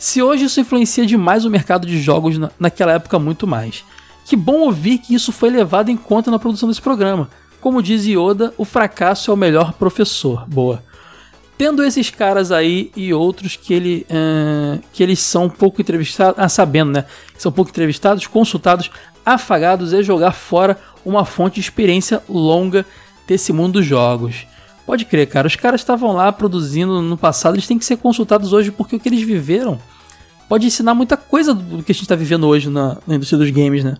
[0.00, 3.84] Se hoje isso influencia demais o mercado de jogos, na, naquela época muito mais.
[4.24, 7.28] Que bom ouvir que isso foi levado em conta na produção desse programa.
[7.60, 10.46] Como diz Yoda, o fracasso é o melhor professor.
[10.48, 10.82] Boa.
[11.58, 16.48] Tendo esses caras aí e outros que, ele, uh, que eles são pouco entrevistados, ah,
[16.48, 17.04] sabendo, né?
[17.36, 18.90] São pouco entrevistados, consultados,
[19.22, 22.86] afagados, é jogar fora uma fonte de experiência longa
[23.28, 24.46] desse mundo dos jogos.
[24.86, 25.46] Pode crer, cara.
[25.46, 29.00] Os caras estavam lá produzindo no passado, eles têm que ser consultados hoje porque o
[29.00, 29.78] que eles viveram
[30.48, 33.50] pode ensinar muita coisa do que a gente tá vivendo hoje na, na indústria dos
[33.50, 33.96] games, né?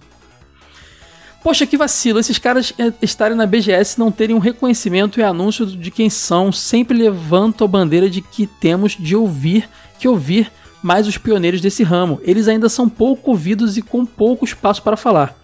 [1.43, 5.65] Poxa, que vacilo, esses caras é, estarem na BGS não terem um reconhecimento e anúncio
[5.65, 10.51] de quem são, sempre levantam a bandeira de que temos de ouvir, que ouvir
[10.83, 12.21] mais os pioneiros desse ramo.
[12.25, 15.35] Eles ainda são pouco ouvidos e com pouco espaço para falar.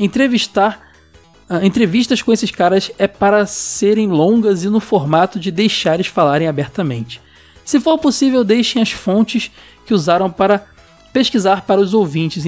[0.00, 0.85] Entrevistar
[1.48, 6.08] Uh, entrevistas com esses caras é para serem longas e no formato de deixar eles
[6.08, 7.20] falarem abertamente.
[7.64, 9.50] Se for possível, deixem as fontes
[9.84, 10.64] que usaram para
[11.12, 12.44] pesquisar para os ouvintes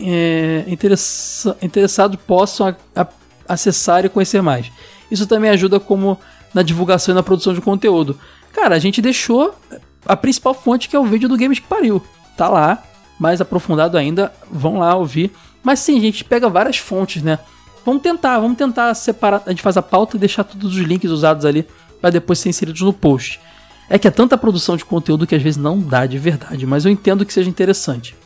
[0.00, 2.76] é, interess interessados possam
[3.48, 4.70] acessar e conhecer mais.
[5.10, 6.18] Isso também ajuda como
[6.52, 8.18] na divulgação e na produção de conteúdo.
[8.52, 9.54] Cara, a gente deixou
[10.04, 12.02] a principal fonte que é o vídeo do Games que Pariu.
[12.36, 12.82] Tá lá,
[13.18, 15.32] mais aprofundado ainda, vão lá ouvir.
[15.62, 17.38] Mas sim, a gente pega várias fontes, né?
[17.86, 19.44] Vamos tentar, vamos tentar separar.
[19.46, 21.64] A gente faz a pauta e deixar todos os links usados ali
[22.00, 23.40] para depois ser inseridos no post.
[23.88, 26.84] É que é tanta produção de conteúdo que às vezes não dá de verdade, mas
[26.84, 28.16] eu entendo que seja interessante.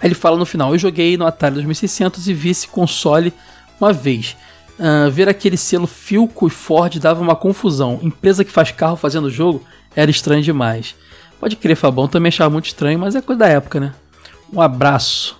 [0.00, 3.32] Aí ele fala no final: Eu joguei no Atari 2600 e vi esse console
[3.80, 4.36] uma vez.
[4.78, 7.98] Uh, ver aquele selo Filco e Ford dava uma confusão.
[8.00, 9.60] Empresa que faz carro fazendo jogo
[9.96, 10.94] era estranho demais.
[11.40, 13.92] Pode crer, Fabão, também achava muito estranho, mas é coisa da época, né?
[14.52, 15.36] Um abraço.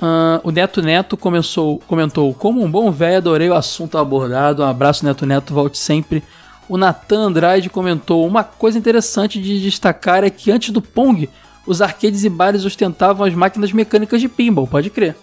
[0.00, 4.62] Uh, o Neto Neto começou, comentou: Como um bom velho, adorei o assunto abordado.
[4.62, 6.22] Um abraço, Neto Neto, volte sempre.
[6.66, 11.28] O Nathan Andrade comentou: Uma coisa interessante de destacar é que antes do Pong,
[11.66, 15.14] os arcades e bares ostentavam as máquinas mecânicas de pinball, pode crer.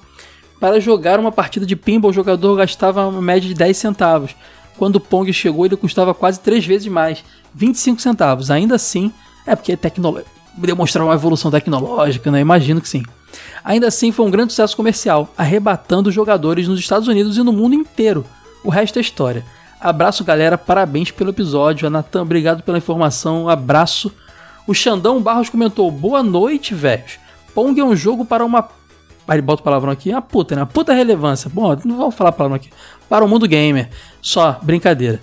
[0.60, 4.36] Para jogar uma partida de pinball, o jogador gastava uma média de 10 centavos.
[4.78, 7.24] Quando o Pong chegou, ele custava quase 3 vezes mais,
[7.54, 8.52] 25 centavos.
[8.52, 9.12] Ainda assim,
[9.46, 10.22] é porque é tecno...
[10.66, 12.40] demonstrar uma evolução tecnológica, né?
[12.40, 13.04] Imagino que sim.
[13.64, 17.76] Ainda assim, foi um grande sucesso comercial, arrebatando jogadores nos Estados Unidos e no mundo
[17.76, 18.26] inteiro.
[18.64, 19.46] O resto é história.
[19.80, 20.58] Abraço, galera.
[20.58, 21.88] Parabéns pelo episódio.
[21.88, 23.48] A Natan, obrigado pela informação.
[23.48, 24.12] Abraço.
[24.66, 27.20] O Xandão Barros comentou: Boa noite, velhos.
[27.54, 28.68] Pong é um jogo para uma.
[29.28, 30.12] Aí bota o palavrão aqui.
[30.12, 30.62] A puta, né?
[30.62, 31.50] A puta relevância.
[31.54, 32.70] Bom, não vou falar palavrão aqui.
[33.08, 33.90] Para o mundo gamer.
[34.22, 35.22] Só, brincadeira.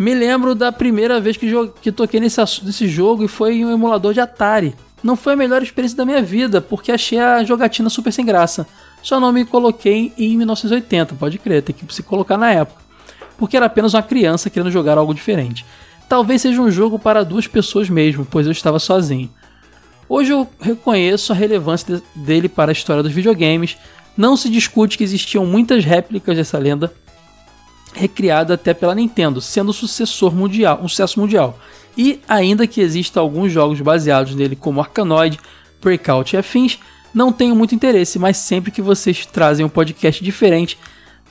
[0.00, 1.46] Me lembro da primeira vez que,
[1.82, 4.74] que toquei nesse, nesse jogo e foi em um emulador de Atari.
[5.02, 8.66] Não foi a melhor experiência da minha vida, porque achei a jogatina super sem graça.
[9.02, 12.80] Só não me coloquei em 1980, pode crer, tem que se colocar na época.
[13.36, 15.66] Porque era apenas uma criança querendo jogar algo diferente.
[16.08, 19.28] Talvez seja um jogo para duas pessoas mesmo, pois eu estava sozinho.
[20.08, 23.76] Hoje eu reconheço a relevância dele para a história dos videogames.
[24.16, 26.90] Não se discute que existiam muitas réplicas dessa lenda,
[27.94, 31.58] recriada até pela Nintendo, sendo sucessor mundial, um sucesso mundial.
[31.96, 35.38] E ainda que existam alguns jogos baseados nele, como Arkanoid,
[35.82, 36.78] Breakout e afins,
[37.12, 40.78] não tenho muito interesse, mas sempre que vocês trazem um podcast diferente,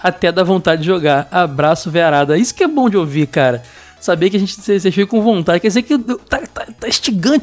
[0.01, 1.27] até dá vontade de jogar.
[1.31, 2.37] Abraço, Verada.
[2.37, 3.63] Isso que é bom de ouvir, cara.
[3.99, 5.59] Saber que a gente vocês ficam com vontade.
[5.59, 6.87] Quer dizer que tá, tá, tá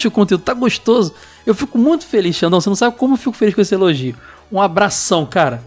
[0.07, 1.15] o conteúdo, tá gostoso.
[1.45, 2.61] Eu fico muito feliz, Xandão.
[2.61, 4.17] Você não sabe como eu fico feliz com esse elogio.
[4.51, 5.63] Um abração, cara.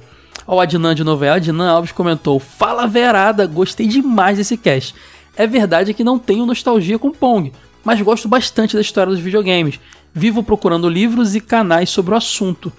[0.49, 1.23] Ó, o Adnan de novo.
[1.23, 3.45] É, Adnan Alves comentou: Fala, Verada.
[3.45, 4.95] Gostei demais desse cast.
[5.37, 7.53] É verdade que não tenho nostalgia com Pong,
[7.85, 9.79] mas gosto bastante da história dos videogames.
[10.11, 12.73] Vivo procurando livros e canais sobre o assunto.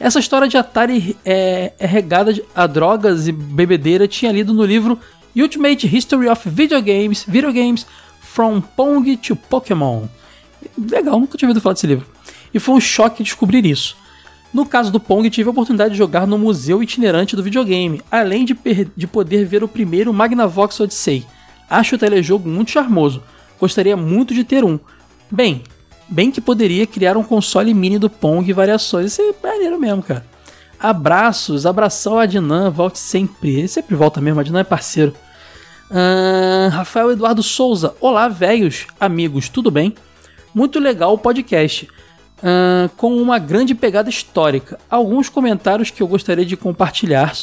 [0.00, 4.98] Essa história de Atari é, é regada a drogas e bebedeira tinha lido no livro
[5.36, 7.86] Ultimate History of Video Games, Video Games
[8.22, 10.06] From Pong to Pokémon.
[10.90, 12.06] Legal, nunca tinha ouvido falar desse livro.
[12.54, 14.01] E foi um choque descobrir isso.
[14.52, 18.44] No caso do Pong, tive a oportunidade de jogar no museu itinerante do videogame, além
[18.44, 18.56] de,
[18.94, 21.26] de poder ver o primeiro Magnavox Odyssey.
[21.70, 23.22] Acho o telejogo muito charmoso.
[23.58, 24.78] Gostaria muito de ter um.
[25.30, 25.62] Bem,
[26.06, 29.12] bem que poderia criar um console mini do Pong e variações.
[29.12, 30.26] Isso é maneiro mesmo, cara.
[30.78, 33.58] Abraços, abração a Adnan, volte sempre.
[33.58, 35.14] Ele sempre volta mesmo, Adnan é parceiro.
[35.90, 39.94] Uh, Rafael Eduardo Souza, olá, velhos amigos, tudo bem?
[40.54, 41.88] Muito legal o podcast,
[42.42, 44.78] uh, com uma grande pegada histórica.
[44.90, 47.34] Alguns comentários que eu gostaria de compartilhar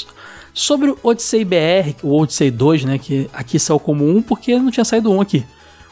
[0.53, 4.71] Sobre o Odyssey BR, o Odyssey 2, né, que aqui saiu como 1 porque não
[4.71, 5.45] tinha saído um aqui.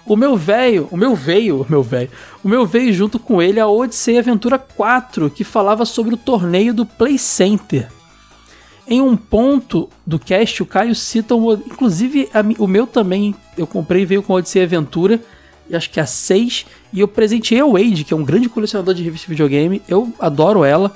[0.06, 2.10] O meu velho, o meu veio, o meu velho,
[2.44, 6.74] o meu veio junto com ele a Odyssey Aventura 4, que falava sobre o torneio
[6.74, 7.90] do Play Center.
[8.88, 13.68] Em um ponto do cast, o Caio cita, um, inclusive a, o meu também, eu
[13.68, 15.22] comprei veio com a Odyssey Aventura,
[15.76, 18.94] acho que é a 6, e eu presenteei a Wade, que é um grande colecionador
[18.94, 20.96] de revista de videogame, eu adoro ela,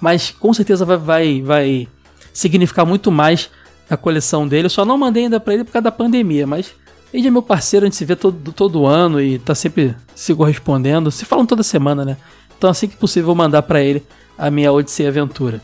[0.00, 1.88] mas com certeza vai, vai, vai
[2.32, 3.50] significar muito mais
[3.88, 4.66] a coleção dele.
[4.66, 6.74] Eu só não mandei ainda para ele por causa da pandemia, mas
[7.12, 10.34] ele é meu parceiro, a gente se vê todo, todo ano e tá sempre se
[10.34, 11.10] correspondendo.
[11.10, 12.16] Se falam toda semana, né?
[12.58, 14.04] Então assim que possível eu vou mandar para ele
[14.36, 15.62] a minha Odyssey Aventura.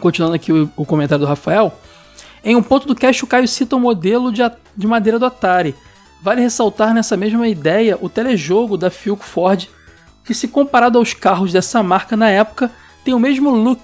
[0.00, 1.76] Continuando aqui o, o, comentário do Rafael,
[2.44, 4.40] Em um ponto do cast, o Caio cita o modelo de,
[4.76, 5.74] de madeira do Atari.
[6.20, 9.66] Vale ressaltar nessa mesma ideia o telejogo da Philco Ford,
[10.24, 12.70] que se comparado aos carros dessa marca na época,
[13.04, 13.80] tem o mesmo look,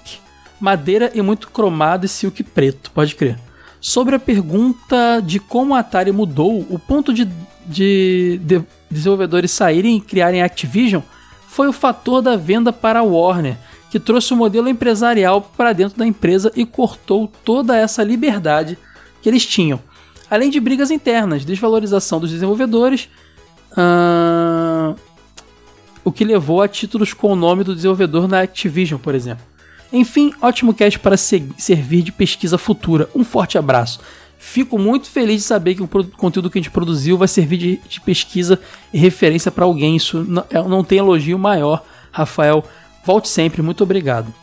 [0.59, 3.39] madeira e muito cromado e silk preto, pode crer.
[3.79, 7.27] Sobre a pergunta de como a Atari mudou, o ponto de,
[7.65, 11.01] de- de desenvolvedores saírem e criarem Activision
[11.47, 13.57] foi o fator da venda para a Warner,
[13.89, 18.77] que trouxe o modelo empresarial para dentro da empresa e cortou toda essa liberdade
[19.21, 19.79] que eles tinham.
[20.35, 23.07] Além de brigas internas, desvalorização dos desenvolvedores,
[23.75, 24.95] ahn,
[26.03, 29.45] o que levou a títulos com o nome do desenvolvedor na Activision, por exemplo.
[29.93, 33.09] Enfim, ótimo cast para se- servir de pesquisa futura.
[33.15, 34.01] Um forte abraço.
[34.37, 37.77] Fico muito feliz de saber que o conteúdo que a gente produziu vai servir de,
[37.87, 38.59] de pesquisa
[38.93, 39.95] e referência para alguém.
[39.95, 41.81] Isso não, é- não tem elogio maior,
[42.11, 42.61] Rafael.
[43.05, 44.33] Volte sempre, muito obrigado.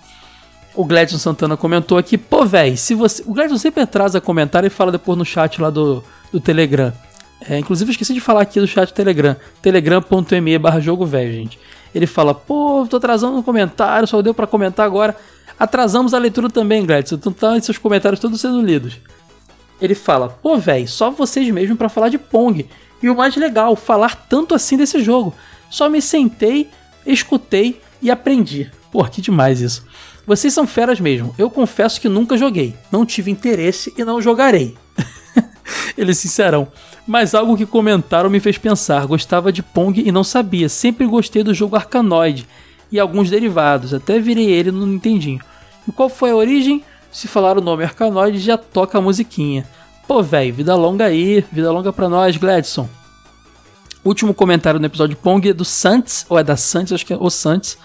[0.75, 3.23] O Gladson Santana comentou aqui, pô, véi, se você.
[3.27, 6.93] O Gladson sempre traz a comentário e fala depois no chat lá do, do Telegram.
[7.49, 9.37] É, inclusive, eu esqueci de falar aqui do chat do Telegram.
[9.61, 11.59] Telegram.me barra jogo velho, gente.
[11.95, 15.15] Ele fala, pô, tô atrasando no comentário, só deu pra comentar agora.
[15.59, 17.17] Atrasamos a leitura também, Gladson.
[17.17, 18.99] Então tá seus comentários todos sendo lidos.
[19.81, 22.67] Ele fala, pô, véi, só vocês mesmo pra falar de Pong.
[23.03, 25.35] E o mais legal, falar tanto assim desse jogo.
[25.69, 26.71] Só me sentei,
[27.05, 28.71] escutei e aprendi.
[28.93, 29.85] Pô, que demais isso.
[30.27, 31.35] Vocês são feras mesmo.
[31.37, 32.75] Eu confesso que nunca joguei.
[32.91, 34.77] Não tive interesse e não jogarei.
[35.97, 36.69] Ele é sincerão.
[37.07, 39.07] Mas algo que comentaram me fez pensar.
[39.07, 40.69] Gostava de Pong e não sabia.
[40.69, 42.47] Sempre gostei do jogo Arkanoid
[42.91, 43.93] e alguns derivados.
[43.93, 45.41] Até virei ele no Nintendinho.
[45.89, 46.85] E qual foi a origem?
[47.11, 49.67] Se falar o nome Arkanoid, já toca a musiquinha.
[50.07, 51.45] Pô, velho, vida longa aí.
[51.51, 52.89] Vida longa pra nós, Gladson.
[54.05, 57.17] Último comentário no episódio Pong é do Santos, ou é da Santos, acho que é
[57.17, 57.79] o Santos.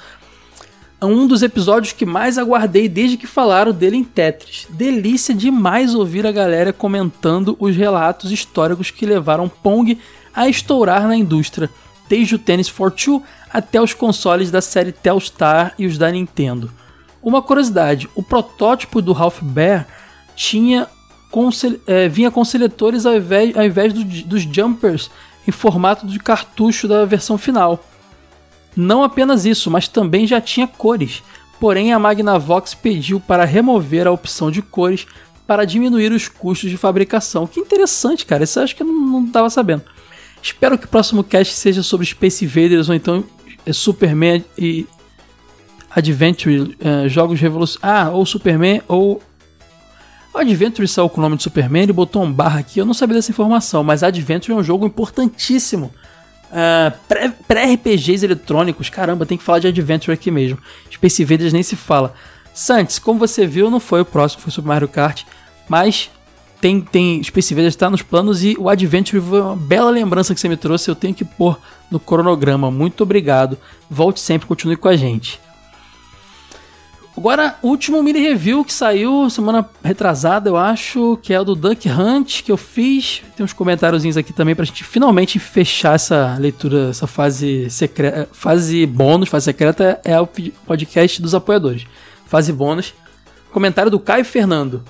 [0.99, 4.65] É um dos episódios que mais aguardei desde que falaram dele em Tetris.
[4.69, 9.97] Delícia demais ouvir a galera comentando os relatos históricos que levaram Pong
[10.33, 11.69] a estourar na indústria,
[12.09, 13.21] desde o Tennis for Two
[13.53, 16.71] até os consoles da série Telstar e os da Nintendo.
[17.21, 19.85] Uma curiosidade, o protótipo do Ralph Baer
[20.35, 20.87] tinha
[21.29, 21.49] com
[21.87, 25.11] eh, vinha com seletores ao invés, ao invés do- dos jumpers
[25.47, 27.83] em formato de cartucho da versão final.
[28.77, 31.23] Não apenas isso, mas também já tinha cores.
[31.59, 35.07] Porém, a Magnavox pediu para remover a opção de cores
[35.47, 37.47] para diminuir os custos de fabricação.
[37.47, 38.43] Que interessante, cara.
[38.43, 39.81] Isso eu acho que eu não estava sabendo.
[40.43, 43.23] Espero que o próximo cast seja sobre Space Invaders ou então
[43.65, 44.85] é, Superman e
[45.89, 48.07] Adventure, é, jogos revolucionários.
[48.07, 49.21] Ah, ou Superman ou.
[50.35, 53.15] Adventure saiu com o nome de Superman, ele botou um barra aqui, eu não sabia
[53.15, 55.91] dessa informação, mas Adventure é um jogo importantíssimo.
[56.51, 60.57] Ah, pré- Pré-RPGs eletrônicos, caramba, tem que falar de Adventure aqui mesmo.
[60.91, 62.13] Space Invaders nem se fala.
[62.53, 65.23] Santos, como você viu, não foi o próximo, foi Super Mario Kart,
[65.69, 66.09] mas
[66.59, 70.39] tem, tem Space Invaders está nos planos e o Adventure foi uma bela lembrança que
[70.39, 71.59] você me trouxe, eu tenho que pôr
[71.91, 72.71] no cronograma.
[72.71, 73.57] Muito obrigado.
[73.89, 75.39] Volte sempre, continue com a gente.
[77.17, 81.89] Agora, último mini review que saiu semana retrasada, eu acho, que é o do Duck
[81.89, 83.23] Hunt, que eu fiz.
[83.35, 88.29] Tem uns comentáriozinhos aqui também pra gente finalmente fechar essa leitura, essa fase secreta.
[88.31, 91.87] Fase bônus, fase secreta é o podcast dos apoiadores.
[92.27, 92.93] Fase bônus.
[93.51, 94.83] Comentário do Caio Fernando.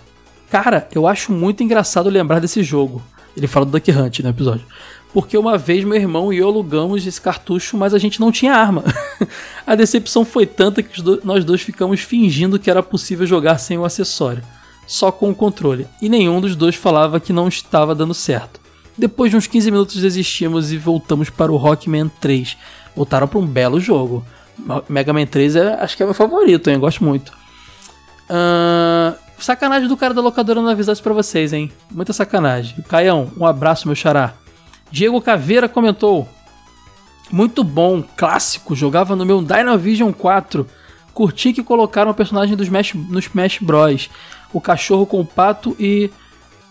[0.51, 3.01] Cara, eu acho muito engraçado lembrar desse jogo.
[3.37, 4.65] Ele fala do Duck Hunt no episódio.
[5.13, 8.53] Porque uma vez meu irmão e eu alugamos esse cartucho, mas a gente não tinha
[8.53, 8.83] arma.
[9.65, 13.85] a decepção foi tanta que nós dois ficamos fingindo que era possível jogar sem o
[13.85, 14.43] acessório,
[14.85, 15.87] só com o controle.
[16.01, 18.59] E nenhum dos dois falava que não estava dando certo.
[18.97, 22.57] Depois de uns 15 minutos desistimos e voltamos para o Rockman 3.
[22.95, 24.25] Voltaram para um belo jogo.
[24.89, 26.79] Mega Man 3 é, acho que é meu favorito, hein?
[26.79, 27.31] Gosto muito.
[28.27, 31.71] Ahn, sacanagem do cara da locadora não avisar isso vocês, hein?
[31.91, 32.81] Muita sacanagem.
[32.89, 34.33] Caião, um abraço, meu xará.
[34.91, 36.27] Diego Caveira comentou.
[37.31, 38.75] Muito bom, clássico.
[38.75, 40.67] Jogava no meu Dynavision 4.
[41.13, 44.09] Curti que colocaram o personagem do Smash, no Smash Bros.
[44.53, 46.09] O cachorro com o pato e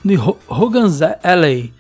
[0.03, 1.73] no Ho- Hogan's Alley.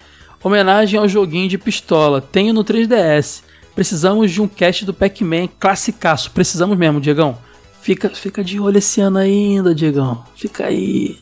[0.43, 2.21] Homenagem ao joguinho de pistola.
[2.21, 3.43] Tenho no 3DS.
[3.75, 6.31] Precisamos de um cast do Pac-Man classicaço.
[6.31, 7.39] Precisamos mesmo, Diegão.
[7.81, 10.25] Fica, fica de olho esse ano ainda, Diegão.
[10.35, 11.19] Fica aí.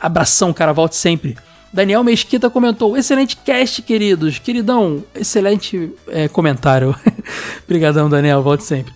[0.00, 0.72] Abração, cara.
[0.72, 1.36] Volte sempre.
[1.76, 4.38] Daniel Mesquita comentou: excelente cast, queridos.
[4.38, 6.96] Queridão, excelente é, comentário.
[7.64, 8.42] Obrigadão, Daniel.
[8.42, 8.94] Volte sempre.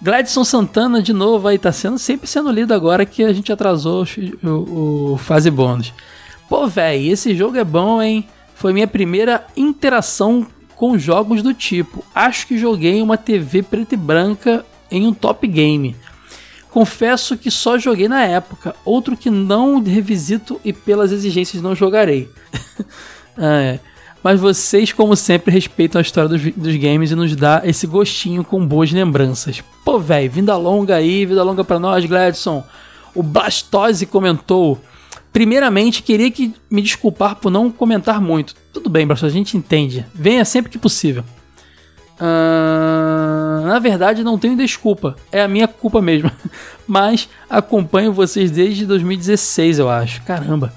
[0.00, 4.04] Gladson Santana, de novo, aí tá sendo sempre sendo lido agora que a gente atrasou
[4.42, 5.92] o, o- o fase bônus.
[6.48, 8.24] Pô, véi, esse jogo é bom, hein?
[8.54, 10.46] Foi minha primeira interação
[10.76, 12.04] com jogos do tipo.
[12.14, 15.96] Acho que joguei uma TV preta e branca em um top game.
[16.72, 22.30] Confesso que só joguei na época, outro que não revisito e pelas exigências não jogarei.
[23.36, 23.80] ah, é.
[24.22, 28.42] Mas vocês, como sempre, respeitam a história dos, dos games e nos dá esse gostinho
[28.42, 29.62] com boas lembranças.
[29.84, 32.64] Pô, velho, vida longa aí, vida longa pra nós, Gladson.
[33.14, 34.80] O Blastose comentou.
[35.30, 38.54] Primeiramente, queria que me desculpar por não comentar muito.
[38.72, 40.06] Tudo bem, Blastose, a gente entende.
[40.14, 41.22] Venha sempre que possível.
[42.20, 45.16] Uh, na verdade, não tenho desculpa.
[45.30, 46.30] É a minha culpa mesmo.
[46.86, 50.22] Mas acompanho vocês desde 2016, eu acho.
[50.22, 50.72] Caramba.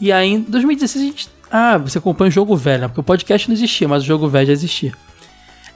[0.00, 1.28] E aí, em 2016 a gente.
[1.50, 2.88] Ah, você acompanha o jogo velho, né?
[2.88, 4.92] Porque o podcast não existia, mas o jogo velho já existia.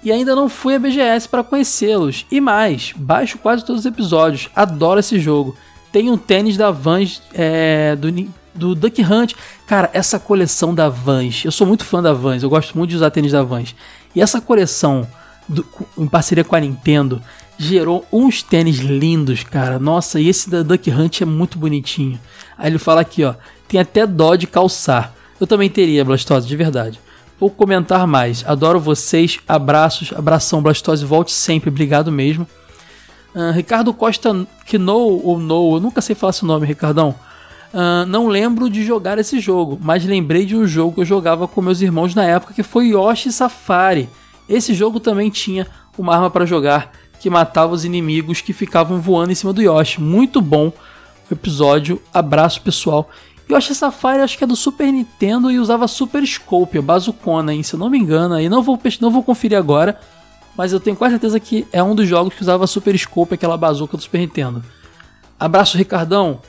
[0.05, 2.27] E ainda não fui a BGS para conhecê-los.
[2.31, 4.51] E mais, baixo quase todos os episódios.
[4.55, 5.57] Adoro esse jogo.
[5.93, 8.11] Tem um tênis da Vans é, do,
[8.55, 9.35] do Duck Hunt.
[9.67, 11.45] Cara, essa coleção da Vans.
[11.45, 12.43] Eu sou muito fã da Vans.
[12.43, 13.75] Eu gosto muito de usar tênis da Vans.
[14.15, 15.07] E essa coleção,
[15.49, 15.67] do,
[15.97, 17.23] em parceria com a Nintendo,
[17.59, 19.79] gerou uns tênis lindos, cara.
[19.79, 22.19] Nossa, e esse da Duck Hunt é muito bonitinho.
[22.59, 23.35] Aí ele fala aqui, ó,
[23.69, 25.15] tem até dó de calçar.
[25.41, 27.01] Eu também teria, Blastose, de verdade.
[27.43, 28.45] Vou comentar mais.
[28.47, 29.41] Adoro vocês.
[29.49, 30.13] Abraços.
[30.13, 31.05] Abração, Blastose.
[31.05, 31.71] Volte sempre.
[31.71, 32.47] Obrigado mesmo.
[33.35, 37.17] Uh, Ricardo Costa Knou ou No, eu nunca sei falar esse nome, Ricardão.
[37.73, 41.49] Uh, não lembro de jogar esse jogo, mas lembrei de um jogo que eu jogava
[41.49, 44.11] com meus irmãos na época que foi Yoshi Safari.
[44.47, 45.67] Esse jogo também tinha
[45.97, 50.03] uma arma para jogar que matava os inimigos que ficavam voando em cima do Yoshi.
[50.03, 50.71] Muito bom
[51.31, 52.03] episódio.
[52.13, 53.09] Abraço pessoal.
[53.51, 57.63] Yoshi Safari acho que é do Super Nintendo e usava Super Scope, a bazucona, hein?
[57.63, 58.35] se eu não me engano.
[58.35, 59.99] Aí não vou, não vou conferir agora,
[60.57, 63.57] mas eu tenho quase certeza que é um dos jogos que usava Super Scope, aquela
[63.57, 64.63] bazuca do Super Nintendo.
[65.41, 66.41] Abraço, Ricardão.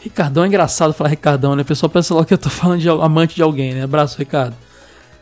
[0.00, 1.62] Ricardão é engraçado falar Ricardão, né?
[1.62, 3.82] O pessoal pensa logo que eu tô falando de amante de alguém, né?
[3.82, 4.56] Abraço, Ricardo.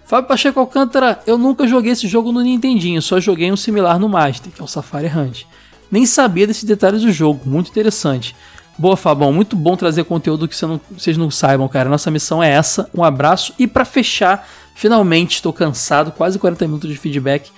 [0.04, 4.08] Fábio Pacheco Alcântara, eu nunca joguei esse jogo no Nintendinho, só joguei um similar no
[4.08, 5.44] Master, que é o Safari Hunt.
[5.90, 8.36] Nem sabia desses detalhes do jogo, muito interessante.
[8.78, 11.88] Boa, Fabão, muito bom trazer conteúdo que não, vocês não saibam, cara.
[11.88, 12.88] Nossa missão é essa.
[12.94, 17.50] Um abraço e para fechar, finalmente estou cansado, quase 40 minutos de feedback.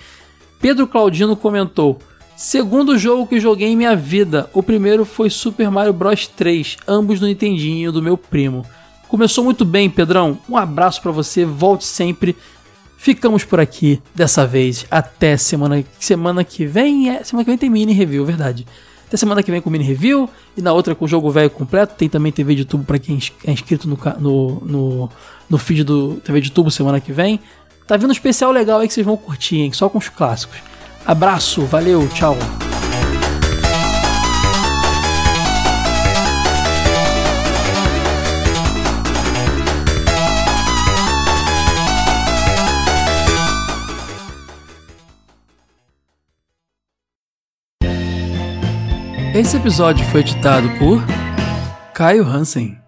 [0.61, 1.99] Pedro Claudino comentou:
[2.39, 7.19] Segundo jogo que joguei em minha vida, o primeiro foi Super Mario Bros 3, ambos
[7.19, 8.65] no Nintendinho do meu primo.
[9.09, 10.39] Começou muito bem, Pedrão.
[10.47, 12.37] Um abraço para você, volte sempre.
[12.97, 14.85] Ficamos por aqui dessa vez.
[14.89, 17.09] Até semana, semana que vem.
[17.09, 18.65] É, semana que vem tem mini review, verdade.
[19.05, 21.95] Até semana que vem com mini review e na outra com o jogo velho completo.
[21.95, 25.09] Tem também TV de tubo para quem é inscrito no, no, no,
[25.49, 27.41] no feed do TV de tubo semana que vem.
[27.85, 29.73] Tá vindo um especial legal aí que vocês vão curtir, hein?
[29.73, 30.78] Só com os clássicos.
[31.09, 32.37] Abraço, valeu, tchau.
[49.33, 51.03] Esse episódio foi editado por
[51.91, 52.78] Caio Hansen.